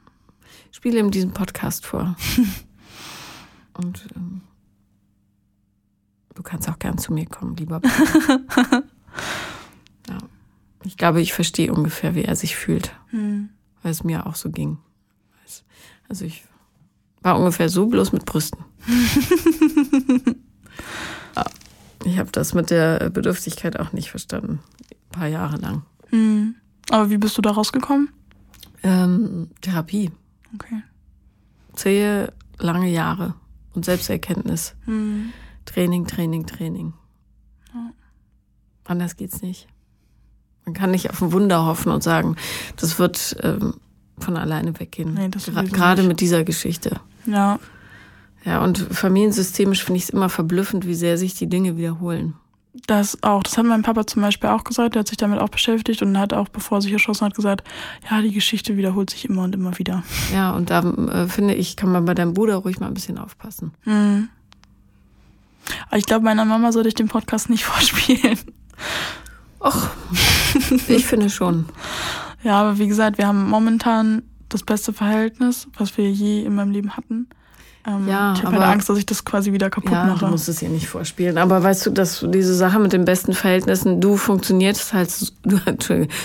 Spiele 0.70 0.98
ihm 1.00 1.10
diesen 1.10 1.32
Podcast 1.32 1.84
vor. 1.86 2.16
Und 3.74 4.06
ähm, 4.16 4.40
du 6.34 6.42
kannst 6.42 6.68
auch 6.68 6.78
gern 6.78 6.98
zu 6.98 7.12
mir 7.12 7.26
kommen, 7.26 7.56
lieber 7.56 7.80
ja. 10.08 10.18
Ich 10.84 10.96
glaube, 10.96 11.20
ich 11.20 11.32
verstehe 11.32 11.72
ungefähr, 11.72 12.14
wie 12.14 12.22
er 12.24 12.36
sich 12.36 12.56
fühlt, 12.56 12.94
Hm. 13.10 13.48
weil 13.82 13.90
es 13.90 14.04
mir 14.04 14.26
auch 14.26 14.36
so 14.36 14.50
ging. 14.50 14.78
Also 16.08 16.24
ich 16.24 16.44
war 17.22 17.36
ungefähr 17.38 17.68
so 17.68 17.86
bloß 17.86 18.12
mit 18.12 18.24
Brüsten. 18.24 18.64
Ich 22.16 22.20
habe 22.20 22.32
das 22.32 22.54
mit 22.54 22.70
der 22.70 23.10
Bedürftigkeit 23.10 23.78
auch 23.78 23.92
nicht 23.92 24.10
verstanden. 24.10 24.60
Ein 24.90 25.10
paar 25.10 25.26
Jahre 25.26 25.58
lang. 25.58 25.82
Hm. 26.08 26.54
Aber 26.88 27.10
wie 27.10 27.18
bist 27.18 27.36
du 27.36 27.42
da 27.42 27.50
rausgekommen? 27.50 28.08
Ähm, 28.82 29.50
Therapie. 29.60 30.10
Okay. 30.54 30.82
Zähe 31.74 32.32
lange 32.58 32.88
Jahre 32.88 33.34
und 33.74 33.84
Selbsterkenntnis. 33.84 34.74
Hm. 34.86 35.30
Training, 35.66 36.06
Training, 36.06 36.46
Training. 36.46 36.94
Ja. 37.74 37.90
Anders 38.84 39.16
geht's 39.16 39.42
nicht. 39.42 39.66
Man 40.64 40.72
kann 40.72 40.92
nicht 40.92 41.10
auf 41.10 41.20
ein 41.20 41.32
Wunder 41.32 41.66
hoffen 41.66 41.92
und 41.92 42.02
sagen, 42.02 42.36
das 42.76 42.98
wird 42.98 43.36
ähm, 43.42 43.74
von 44.16 44.38
alleine 44.38 44.80
weggehen. 44.80 45.12
Nee, 45.12 45.28
das 45.28 45.48
Gra- 45.50 45.70
Gerade 45.70 46.00
nicht. 46.00 46.08
mit 46.08 46.20
dieser 46.20 46.44
Geschichte. 46.44 46.98
Ja. 47.26 47.58
Ja, 48.44 48.62
und 48.62 48.78
familiensystemisch 48.78 49.84
finde 49.84 49.98
ich 49.98 50.04
es 50.04 50.10
immer 50.10 50.28
verblüffend, 50.28 50.86
wie 50.86 50.94
sehr 50.94 51.18
sich 51.18 51.34
die 51.34 51.48
Dinge 51.48 51.76
wiederholen. 51.76 52.34
Das 52.86 53.22
auch. 53.22 53.42
Das 53.42 53.56
hat 53.56 53.64
mein 53.64 53.82
Papa 53.82 54.06
zum 54.06 54.22
Beispiel 54.22 54.50
auch 54.50 54.64
gesagt. 54.64 54.94
Der 54.94 55.00
hat 55.00 55.08
sich 55.08 55.16
damit 55.16 55.40
auch 55.40 55.48
beschäftigt 55.48 56.02
und 56.02 56.18
hat 56.18 56.32
auch, 56.34 56.48
bevor 56.48 56.78
er 56.78 56.82
sich 56.82 56.92
erschossen 56.92 57.24
hat, 57.24 57.34
gesagt, 57.34 57.66
ja, 58.10 58.20
die 58.20 58.32
Geschichte 58.32 58.76
wiederholt 58.76 59.10
sich 59.10 59.24
immer 59.28 59.42
und 59.44 59.54
immer 59.54 59.78
wieder. 59.78 60.02
Ja, 60.32 60.52
und 60.52 60.70
da 60.70 60.80
äh, 60.80 61.26
finde 61.26 61.54
ich, 61.54 61.76
kann 61.76 61.90
man 61.90 62.04
bei 62.04 62.14
deinem 62.14 62.34
Bruder 62.34 62.56
ruhig 62.56 62.78
mal 62.78 62.88
ein 62.88 62.94
bisschen 62.94 63.18
aufpassen. 63.18 63.72
Hm. 63.82 64.28
Aber 65.88 65.96
ich 65.96 66.06
glaube, 66.06 66.24
meiner 66.24 66.44
Mama 66.44 66.70
sollte 66.72 66.88
ich 66.88 66.94
den 66.94 67.08
Podcast 67.08 67.50
nicht 67.50 67.64
vorspielen. 67.64 68.38
Och, 69.58 69.88
ich 70.88 71.06
finde 71.06 71.30
schon. 71.30 71.66
Ja, 72.42 72.60
aber 72.60 72.78
wie 72.78 72.86
gesagt, 72.86 73.18
wir 73.18 73.26
haben 73.26 73.48
momentan 73.48 74.22
das 74.48 74.62
beste 74.62 74.92
Verhältnis, 74.92 75.66
was 75.76 75.96
wir 75.96 76.10
je 76.10 76.44
in 76.44 76.54
meinem 76.54 76.70
Leben 76.70 76.96
hatten. 76.96 77.28
Ähm, 77.86 78.08
Ja, 78.08 78.32
ich 78.34 78.42
habe 78.42 78.56
halt 78.56 78.64
Angst, 78.72 78.88
dass 78.88 78.98
ich 78.98 79.06
das 79.06 79.24
quasi 79.24 79.52
wieder 79.52 79.70
kaputt 79.70 79.92
Ja, 79.92 80.06
du 80.06 80.12
mache. 80.14 80.26
musst 80.26 80.48
es 80.48 80.60
ihr 80.60 80.68
nicht 80.68 80.88
vorspielen. 80.88 81.38
Aber 81.38 81.62
weißt 81.62 81.86
du, 81.86 81.90
dass 81.90 82.24
diese 82.28 82.54
Sache 82.54 82.78
mit 82.80 82.92
den 82.92 83.04
besten 83.04 83.32
Verhältnissen, 83.32 84.00
du 84.00 84.16
funktionierst 84.16 84.92
halt, 84.92 85.10
so- 85.10 85.26
du, 85.44 85.58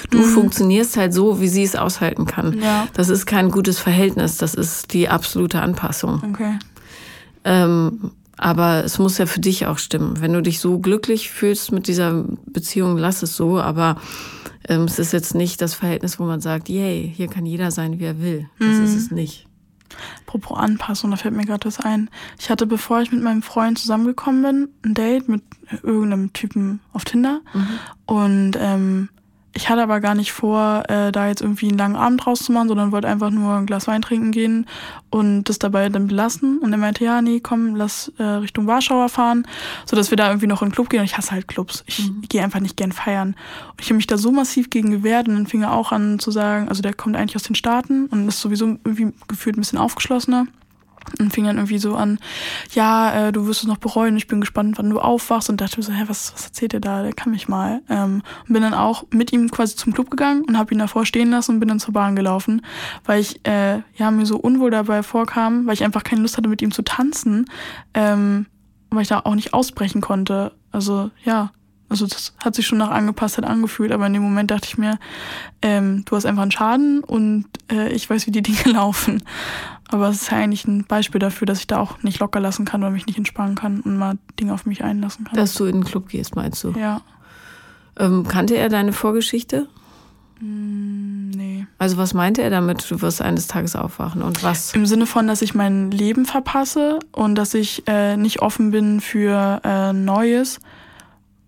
du 0.09 0.17
Mhm. 0.17 0.23
funktionierst 0.23 0.97
halt 0.97 1.13
so, 1.13 1.39
wie 1.39 1.47
sie 1.47 1.63
es 1.63 1.75
aushalten 1.75 2.25
kann. 2.25 2.59
Ja, 2.61 2.87
Das 2.93 3.09
ist 3.09 3.25
kein 3.25 3.51
gutes 3.51 3.77
Verhältnis, 3.79 4.37
das 4.37 4.53
ist 4.55 4.93
die 4.93 5.07
absolute 5.09 5.61
Anpassung. 5.61 6.21
okay. 6.33 6.57
Ähm, 7.43 8.11
aber 8.37 8.83
es 8.83 8.97
muss 8.97 9.17
ja 9.19 9.25
für 9.27 9.39
dich 9.39 9.67
auch 9.67 9.77
stimmen. 9.77 10.19
Wenn 10.19 10.33
du 10.33 10.41
dich 10.41 10.59
so 10.59 10.79
glücklich 10.79 11.29
fühlst 11.29 11.71
mit 11.71 11.87
dieser 11.87 12.25
Beziehung, 12.47 12.97
lass 12.97 13.21
es 13.21 13.35
so. 13.35 13.59
Aber 13.59 13.97
ähm, 14.67 14.81
es 14.85 14.97
ist 14.99 15.13
jetzt 15.13 15.35
nicht 15.35 15.61
das 15.61 15.75
Verhältnis, 15.75 16.19
wo 16.19 16.23
man 16.23 16.41
sagt, 16.41 16.69
yay, 16.69 17.11
hier 17.15 17.27
kann 17.27 17.45
jeder 17.45 17.69
sein, 17.71 17.99
wie 17.99 18.05
er 18.05 18.19
will. 18.19 18.47
Das 18.59 18.77
Mhm. 18.77 18.83
ist 18.83 18.95
es 18.95 19.11
nicht. 19.11 19.45
Apropos 20.25 20.57
Anpassung, 20.57 21.11
da 21.11 21.17
fällt 21.17 21.35
mir 21.35 21.45
gerade 21.45 21.65
was 21.65 21.79
ein. 21.79 22.09
Ich 22.39 22.49
hatte, 22.49 22.65
bevor 22.65 23.01
ich 23.01 23.11
mit 23.11 23.21
meinem 23.21 23.41
Freund 23.41 23.79
zusammengekommen 23.79 24.41
bin, 24.41 24.69
ein 24.83 24.93
Date 24.93 25.29
mit 25.29 25.43
irgendeinem 25.83 26.33
Typen 26.33 26.79
auf 26.93 27.05
Tinder. 27.05 27.41
Und 28.05 28.57
ähm, 28.59 29.09
ich 29.53 29.69
hatte 29.69 29.81
aber 29.81 29.99
gar 29.99 30.15
nicht 30.15 30.31
vor, 30.31 30.83
äh, 30.87 31.11
da 31.11 31.27
jetzt 31.27 31.41
irgendwie 31.41 31.67
einen 31.67 31.77
langen 31.77 31.95
Abend 31.97 32.25
draus 32.25 32.39
zu 32.39 32.53
machen, 32.53 32.69
sondern 32.69 32.93
wollte 32.93 33.09
einfach 33.09 33.31
nur 33.31 33.53
ein 33.55 33.65
Glas 33.65 33.87
Wein 33.87 34.01
trinken 34.01 34.31
gehen 34.31 34.65
und 35.09 35.43
das 35.43 35.59
dabei 35.59 35.89
dann 35.89 36.07
belassen. 36.07 36.59
Und 36.59 36.71
er 36.71 36.77
meinte, 36.77 37.03
ja, 37.03 37.21
nee, 37.21 37.41
komm, 37.41 37.75
lass 37.75 38.11
äh, 38.17 38.23
Richtung 38.23 38.67
Warschauer 38.67 39.09
fahren, 39.09 39.45
sodass 39.85 40.09
wir 40.09 40.15
da 40.15 40.27
irgendwie 40.29 40.47
noch 40.47 40.61
in 40.61 40.69
den 40.69 40.73
Club 40.73 40.89
gehen. 40.89 41.01
Und 41.01 41.05
ich 41.05 41.17
hasse 41.17 41.31
halt 41.31 41.49
Clubs. 41.49 41.83
Ich 41.85 42.09
gehe 42.29 42.41
einfach 42.43 42.61
nicht 42.61 42.77
gern 42.77 42.93
feiern. 42.93 43.35
Und 43.71 43.81
ich 43.81 43.87
habe 43.87 43.95
mich 43.95 44.07
da 44.07 44.17
so 44.17 44.31
massiv 44.31 44.69
gegen 44.69 44.91
gewehrt 44.91 45.27
und 45.27 45.35
dann 45.35 45.47
fing 45.47 45.63
er 45.63 45.73
auch 45.73 45.91
an 45.91 46.19
zu 46.19 46.31
sagen, 46.31 46.69
also 46.69 46.81
der 46.81 46.93
kommt 46.93 47.17
eigentlich 47.17 47.35
aus 47.35 47.43
den 47.43 47.55
Staaten 47.55 48.05
und 48.05 48.27
ist 48.29 48.39
sowieso 48.39 48.77
irgendwie 48.85 49.13
gefühlt 49.27 49.57
ein 49.57 49.61
bisschen 49.61 49.79
aufgeschlossener. 49.79 50.47
Und 51.19 51.33
fing 51.33 51.45
dann 51.45 51.57
irgendwie 51.57 51.77
so 51.77 51.95
an, 51.95 52.19
ja, 52.73 53.27
äh, 53.27 53.31
du 53.31 53.47
wirst 53.47 53.61
es 53.61 53.67
noch 53.67 53.77
bereuen, 53.77 54.15
ich 54.17 54.27
bin 54.27 54.39
gespannt, 54.39 54.77
wann 54.77 54.89
du 54.89 54.99
aufwachst. 54.99 55.49
Und 55.49 55.61
dachte 55.61 55.77
mir 55.77 55.83
so, 55.83 55.91
hä, 55.91 56.03
was, 56.07 56.33
was 56.33 56.45
erzählt 56.45 56.73
ihr 56.73 56.79
da? 56.79 57.03
Der 57.03 57.13
kann 57.13 57.31
mich 57.31 57.47
mal. 57.47 57.81
Ähm, 57.89 58.21
und 58.47 58.53
bin 58.53 58.61
dann 58.61 58.73
auch 58.73 59.03
mit 59.11 59.33
ihm 59.33 59.51
quasi 59.51 59.75
zum 59.75 59.93
Club 59.93 60.09
gegangen 60.09 60.43
und 60.47 60.57
habe 60.57 60.73
ihn 60.73 60.79
davor 60.79 61.05
stehen 61.05 61.31
lassen 61.31 61.53
und 61.53 61.59
bin 61.59 61.69
dann 61.69 61.79
zur 61.79 61.93
Bahn 61.93 62.15
gelaufen, 62.15 62.61
weil 63.05 63.19
ich 63.19 63.45
äh, 63.47 63.81
ja 63.95 64.11
mir 64.11 64.25
so 64.25 64.37
unwohl 64.37 64.71
dabei 64.71 65.03
vorkam, 65.03 65.65
weil 65.67 65.73
ich 65.73 65.83
einfach 65.83 66.03
keine 66.03 66.21
Lust 66.21 66.37
hatte, 66.37 66.49
mit 66.49 66.61
ihm 66.61 66.71
zu 66.71 66.83
tanzen, 66.83 67.45
ähm, 67.93 68.45
weil 68.89 69.03
ich 69.03 69.07
da 69.07 69.21
auch 69.23 69.35
nicht 69.35 69.53
ausbrechen 69.53 70.01
konnte. 70.01 70.53
Also 70.71 71.11
ja, 71.23 71.51
also 71.91 72.07
das 72.07 72.33
hat 72.41 72.55
sich 72.55 72.65
schon 72.65 72.77
nach 72.77 72.89
Angepasstheit 72.89 73.43
angefühlt, 73.43 73.91
aber 73.91 74.07
in 74.07 74.13
dem 74.13 74.21
Moment 74.21 74.49
dachte 74.49 74.65
ich 74.65 74.77
mir, 74.77 74.97
ähm, 75.61 76.05
du 76.05 76.15
hast 76.15 76.25
einfach 76.25 76.43
einen 76.43 76.51
Schaden 76.51 77.03
und 77.03 77.45
äh, 77.69 77.91
ich 77.91 78.09
weiß, 78.09 78.27
wie 78.27 78.31
die 78.31 78.41
Dinge 78.41 78.63
laufen. 78.65 79.23
Aber 79.91 80.09
es 80.09 80.23
ist 80.23 80.31
ja 80.31 80.37
eigentlich 80.37 80.65
ein 80.67 80.85
Beispiel 80.85 81.19
dafür, 81.19 81.45
dass 81.45 81.59
ich 81.59 81.67
da 81.67 81.79
auch 81.79 82.01
nicht 82.01 82.19
locker 82.19 82.39
lassen 82.39 82.65
kann 82.65 82.81
oder 82.81 82.91
mich 82.91 83.05
nicht 83.05 83.17
entspannen 83.17 83.55
kann 83.55 83.81
und 83.81 83.97
mal 83.97 84.17
Dinge 84.39 84.53
auf 84.53 84.65
mich 84.65 84.83
einlassen 84.83 85.25
kann. 85.25 85.35
Dass 85.35 85.53
du 85.53 85.65
in 85.65 85.81
den 85.81 85.83
Club 85.83 86.09
gehst, 86.09 86.35
meinst 86.35 86.63
du? 86.63 86.71
ja. 86.71 87.01
Ähm, 87.99 88.25
kannte 88.25 88.55
er 88.55 88.69
deine 88.69 88.93
Vorgeschichte? 88.93 89.67
Mm, 90.39 91.11
Nee. 91.35 91.65
Also 91.77 91.97
was 91.97 92.13
meinte 92.13 92.41
er 92.41 92.49
damit, 92.49 92.89
du 92.89 93.01
wirst 93.01 93.21
eines 93.21 93.47
Tages 93.47 93.75
aufwachen 93.75 94.21
und 94.21 94.43
was? 94.43 94.73
Im 94.73 94.85
Sinne 94.85 95.05
von, 95.05 95.27
dass 95.27 95.41
ich 95.41 95.55
mein 95.55 95.91
Leben 95.91 96.25
verpasse 96.25 96.99
und 97.11 97.35
dass 97.35 97.53
ich 97.53 97.83
äh, 97.87 98.17
nicht 98.17 98.41
offen 98.41 98.71
bin 98.71 99.01
für 99.01 99.61
äh, 99.63 99.93
Neues, 99.93 100.59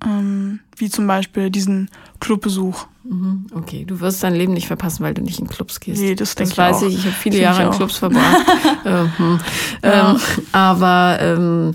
ähm, 0.06 0.60
wie 0.78 0.90
zum 0.90 1.08
Beispiel 1.08 1.50
diesen 1.50 1.90
Clubbesuch. 2.20 2.88
Mhm, 3.06 3.48
okay, 3.54 3.84
du 3.86 4.00
wirst 4.00 4.24
dein 4.24 4.34
Leben 4.34 4.54
nicht 4.54 4.68
verpassen, 4.68 5.04
weil 5.04 5.14
du 5.14 5.22
nicht 5.22 5.40
in 5.40 5.48
Clubs 5.48 5.80
gehst. 5.82 6.02
Nee, 6.02 6.16
das 6.16 6.36
denke 6.36 6.56
das 6.56 6.58
weiß 6.58 6.82
ich. 6.84 6.96
Auch. 6.96 7.00
Ich, 7.00 7.06
habe 7.06 7.16
viele 7.16 7.38
Jahre 7.40 7.64
in. 7.66 7.72
Clubs 7.72 7.98
verbracht. 7.98 8.46
ähm, 8.86 9.40
Ja. 9.84 10.12
ähm, 10.14 10.20
aber 10.54 11.18
ähm, 11.20 11.74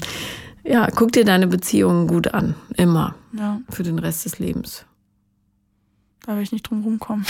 ja, 0.64 0.90
guck 0.90 1.12
dir 1.12 1.24
deine 1.26 1.46
Beziehungen 1.46 2.06
gut 2.06 2.28
an. 2.34 2.54
Immer. 2.76 3.14
Ja, 3.32 3.60
Für 3.68 3.82
den 3.82 3.98
Rest 3.98 4.24
des 4.24 4.38
Lebens. 4.38 4.86
da 6.24 6.34
will 6.36 6.42
ich 6.42 6.52
nicht 6.52 6.68
drum 6.70 6.82
rumkommen. 6.82 7.26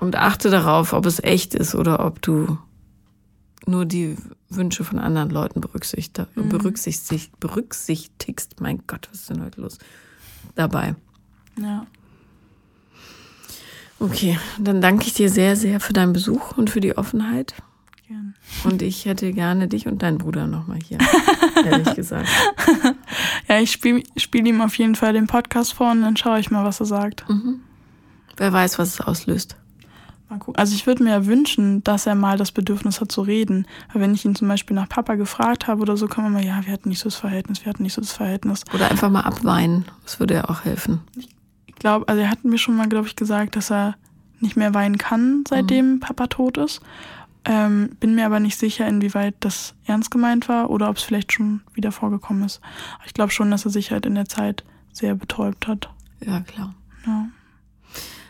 Und 0.00 0.14
achte 0.16 0.50
darauf, 0.50 0.92
ob 0.92 1.06
es 1.06 1.22
echt 1.22 1.54
ist 1.54 1.74
oder 1.74 2.04
ob 2.04 2.22
du 2.22 2.58
nur 3.66 3.84
die 3.84 4.16
Wünsche 4.48 4.84
von 4.84 4.98
anderen 5.00 5.30
Leuten 5.30 5.60
berücksichtig, 5.60 6.26
Mhm. 6.36 6.48
berücksichtig, 6.48 7.32
berücksichtigst. 7.40 8.60
Mein 8.60 8.82
Gott, 8.86 9.08
was 9.10 9.20
ist 9.22 9.30
denn 9.30 9.42
heute 9.44 9.60
los? 9.60 9.78
Dabei. 10.54 10.94
Ja. 11.60 11.86
Okay, 14.00 14.38
dann 14.58 14.80
danke 14.80 15.06
ich 15.06 15.14
dir 15.14 15.28
sehr, 15.28 15.56
sehr 15.56 15.80
für 15.80 15.92
deinen 15.92 16.12
Besuch 16.12 16.56
und 16.56 16.70
für 16.70 16.80
die 16.80 16.96
Offenheit. 16.96 17.54
Gern. 18.06 18.34
Und 18.64 18.80
ich 18.80 19.06
hätte 19.06 19.32
gerne 19.32 19.66
dich 19.66 19.86
und 19.86 20.02
deinen 20.02 20.18
Bruder 20.18 20.46
nochmal 20.46 20.78
hier, 20.86 20.98
ehrlich 21.64 21.94
gesagt. 21.94 22.28
Ja, 23.48 23.58
ich 23.58 23.72
spiele 23.72 24.02
spiel 24.16 24.46
ihm 24.46 24.60
auf 24.60 24.76
jeden 24.78 24.94
Fall 24.94 25.12
den 25.12 25.26
Podcast 25.26 25.74
vor 25.74 25.90
und 25.90 26.02
dann 26.02 26.16
schaue 26.16 26.38
ich 26.38 26.50
mal, 26.50 26.64
was 26.64 26.80
er 26.80 26.86
sagt. 26.86 27.28
Mhm. 27.28 27.60
Wer 28.36 28.52
weiß, 28.52 28.78
was 28.78 28.94
es 28.94 29.00
auslöst. 29.00 29.56
Mal 30.28 30.38
gucken. 30.38 30.56
Also 30.56 30.74
ich 30.74 30.86
würde 30.86 31.02
mir 31.02 31.10
ja 31.10 31.26
wünschen, 31.26 31.82
dass 31.82 32.06
er 32.06 32.14
mal 32.14 32.36
das 32.36 32.52
Bedürfnis 32.52 33.00
hat 33.00 33.10
zu 33.10 33.22
reden. 33.22 33.66
Weil 33.92 34.02
wenn 34.02 34.14
ich 34.14 34.24
ihn 34.24 34.34
zum 34.34 34.46
Beispiel 34.46 34.76
nach 34.76 34.88
Papa 34.88 35.14
gefragt 35.14 35.66
habe 35.66 35.80
oder 35.80 35.96
so, 35.96 36.06
kann 36.06 36.22
man 36.24 36.34
mal, 36.34 36.44
ja, 36.44 36.64
wir 36.64 36.72
hatten 36.72 36.90
nicht 36.90 37.00
so 37.00 37.08
das 37.08 37.16
Verhältnis, 37.16 37.64
wir 37.64 37.70
hatten 37.70 37.82
nicht 37.82 37.94
so 37.94 38.00
das 38.00 38.12
Verhältnis. 38.12 38.62
Oder 38.74 38.90
einfach 38.90 39.10
mal 39.10 39.22
abweinen. 39.22 39.86
Das 40.04 40.20
würde 40.20 40.34
ja 40.34 40.44
auch 40.44 40.64
helfen. 40.64 41.00
Ich 41.16 41.28
glaube, 41.78 42.08
also 42.08 42.22
er 42.22 42.30
hat 42.30 42.44
mir 42.44 42.58
schon 42.58 42.76
mal, 42.76 42.88
glaube 42.88 43.06
ich, 43.08 43.16
gesagt, 43.16 43.56
dass 43.56 43.70
er 43.70 43.96
nicht 44.40 44.56
mehr 44.56 44.74
weinen 44.74 44.98
kann, 44.98 45.44
seitdem 45.48 46.00
Papa 46.00 46.28
tot 46.28 46.58
ist. 46.58 46.80
Ähm, 47.44 47.96
bin 47.98 48.14
mir 48.14 48.26
aber 48.26 48.40
nicht 48.40 48.58
sicher, 48.58 48.86
inwieweit 48.86 49.34
das 49.40 49.74
ernst 49.86 50.10
gemeint 50.10 50.48
war 50.48 50.70
oder 50.70 50.90
ob 50.90 50.96
es 50.96 51.02
vielleicht 51.02 51.32
schon 51.32 51.62
wieder 51.72 51.92
vorgekommen 51.92 52.44
ist. 52.44 52.60
Aber 52.96 53.06
ich 53.06 53.14
glaube 53.14 53.32
schon, 53.32 53.50
dass 53.50 53.64
er 53.64 53.70
sich 53.70 53.90
halt 53.90 54.06
in 54.06 54.14
der 54.14 54.26
Zeit 54.26 54.64
sehr 54.92 55.14
betäubt 55.14 55.66
hat. 55.66 55.88
Ja, 56.24 56.40
klar. 56.40 56.74
Ja. 57.06 57.28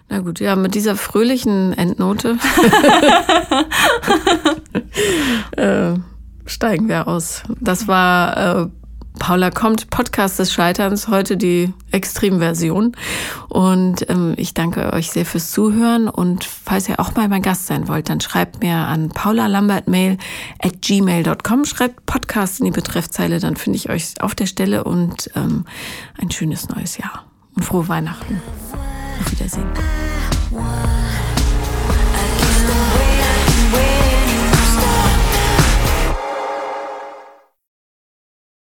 Na 0.09 0.21
gut, 0.21 0.41
ja, 0.41 0.57
mit 0.57 0.75
dieser 0.75 0.97
fröhlichen 0.97 1.73
Endnote 1.75 2.39
äh, 5.57 5.95
steigen 6.47 6.89
wir 6.89 7.09
aus. 7.09 7.43
Das 7.61 7.89
war 7.89 8.63
äh, 8.63 8.69
Paula 9.19 9.51
kommt, 9.51 9.91
Podcast 9.91 10.39
des 10.39 10.53
Scheiterns, 10.53 11.09
heute 11.09 11.37
die 11.37 11.73
Extremversion. 11.91 12.97
Und 13.49 14.09
ähm, 14.09 14.35
ich 14.37 14.55
danke 14.55 14.93
euch 14.93 15.11
sehr 15.11 15.27
fürs 15.27 15.51
Zuhören. 15.51 16.09
Und 16.09 16.45
falls 16.45 16.89
ihr 16.89 17.01
auch 17.01 17.15
mal 17.15 17.29
mein 17.29 17.43
Gast 17.43 17.67
sein 17.67 17.89
wollt, 17.89 18.09
dann 18.09 18.21
schreibt 18.21 18.63
mir 18.63 18.77
an 18.77 19.11
paulalambertmail 19.11 20.19
at 20.61 20.81
gmail.com, 20.83 21.65
schreibt 21.65 22.07
Podcast 22.07 22.61
in 22.61 22.67
die 22.67 22.73
Betreffzeile, 22.73 23.41
dann 23.41 23.57
finde 23.57 23.77
ich 23.77 23.91
euch 23.91 24.21
auf 24.21 24.35
der 24.35 24.47
Stelle 24.47 24.85
und 24.85 25.31
ähm, 25.35 25.65
ein 26.21 26.31
schönes 26.31 26.69
neues 26.69 26.99
Jahr. 26.99 27.25
Und 27.55 27.65
frohe 27.65 27.89
Weihnachten. 27.89 28.41
Auf 29.21 29.33
Wiedersehen. 29.33 29.67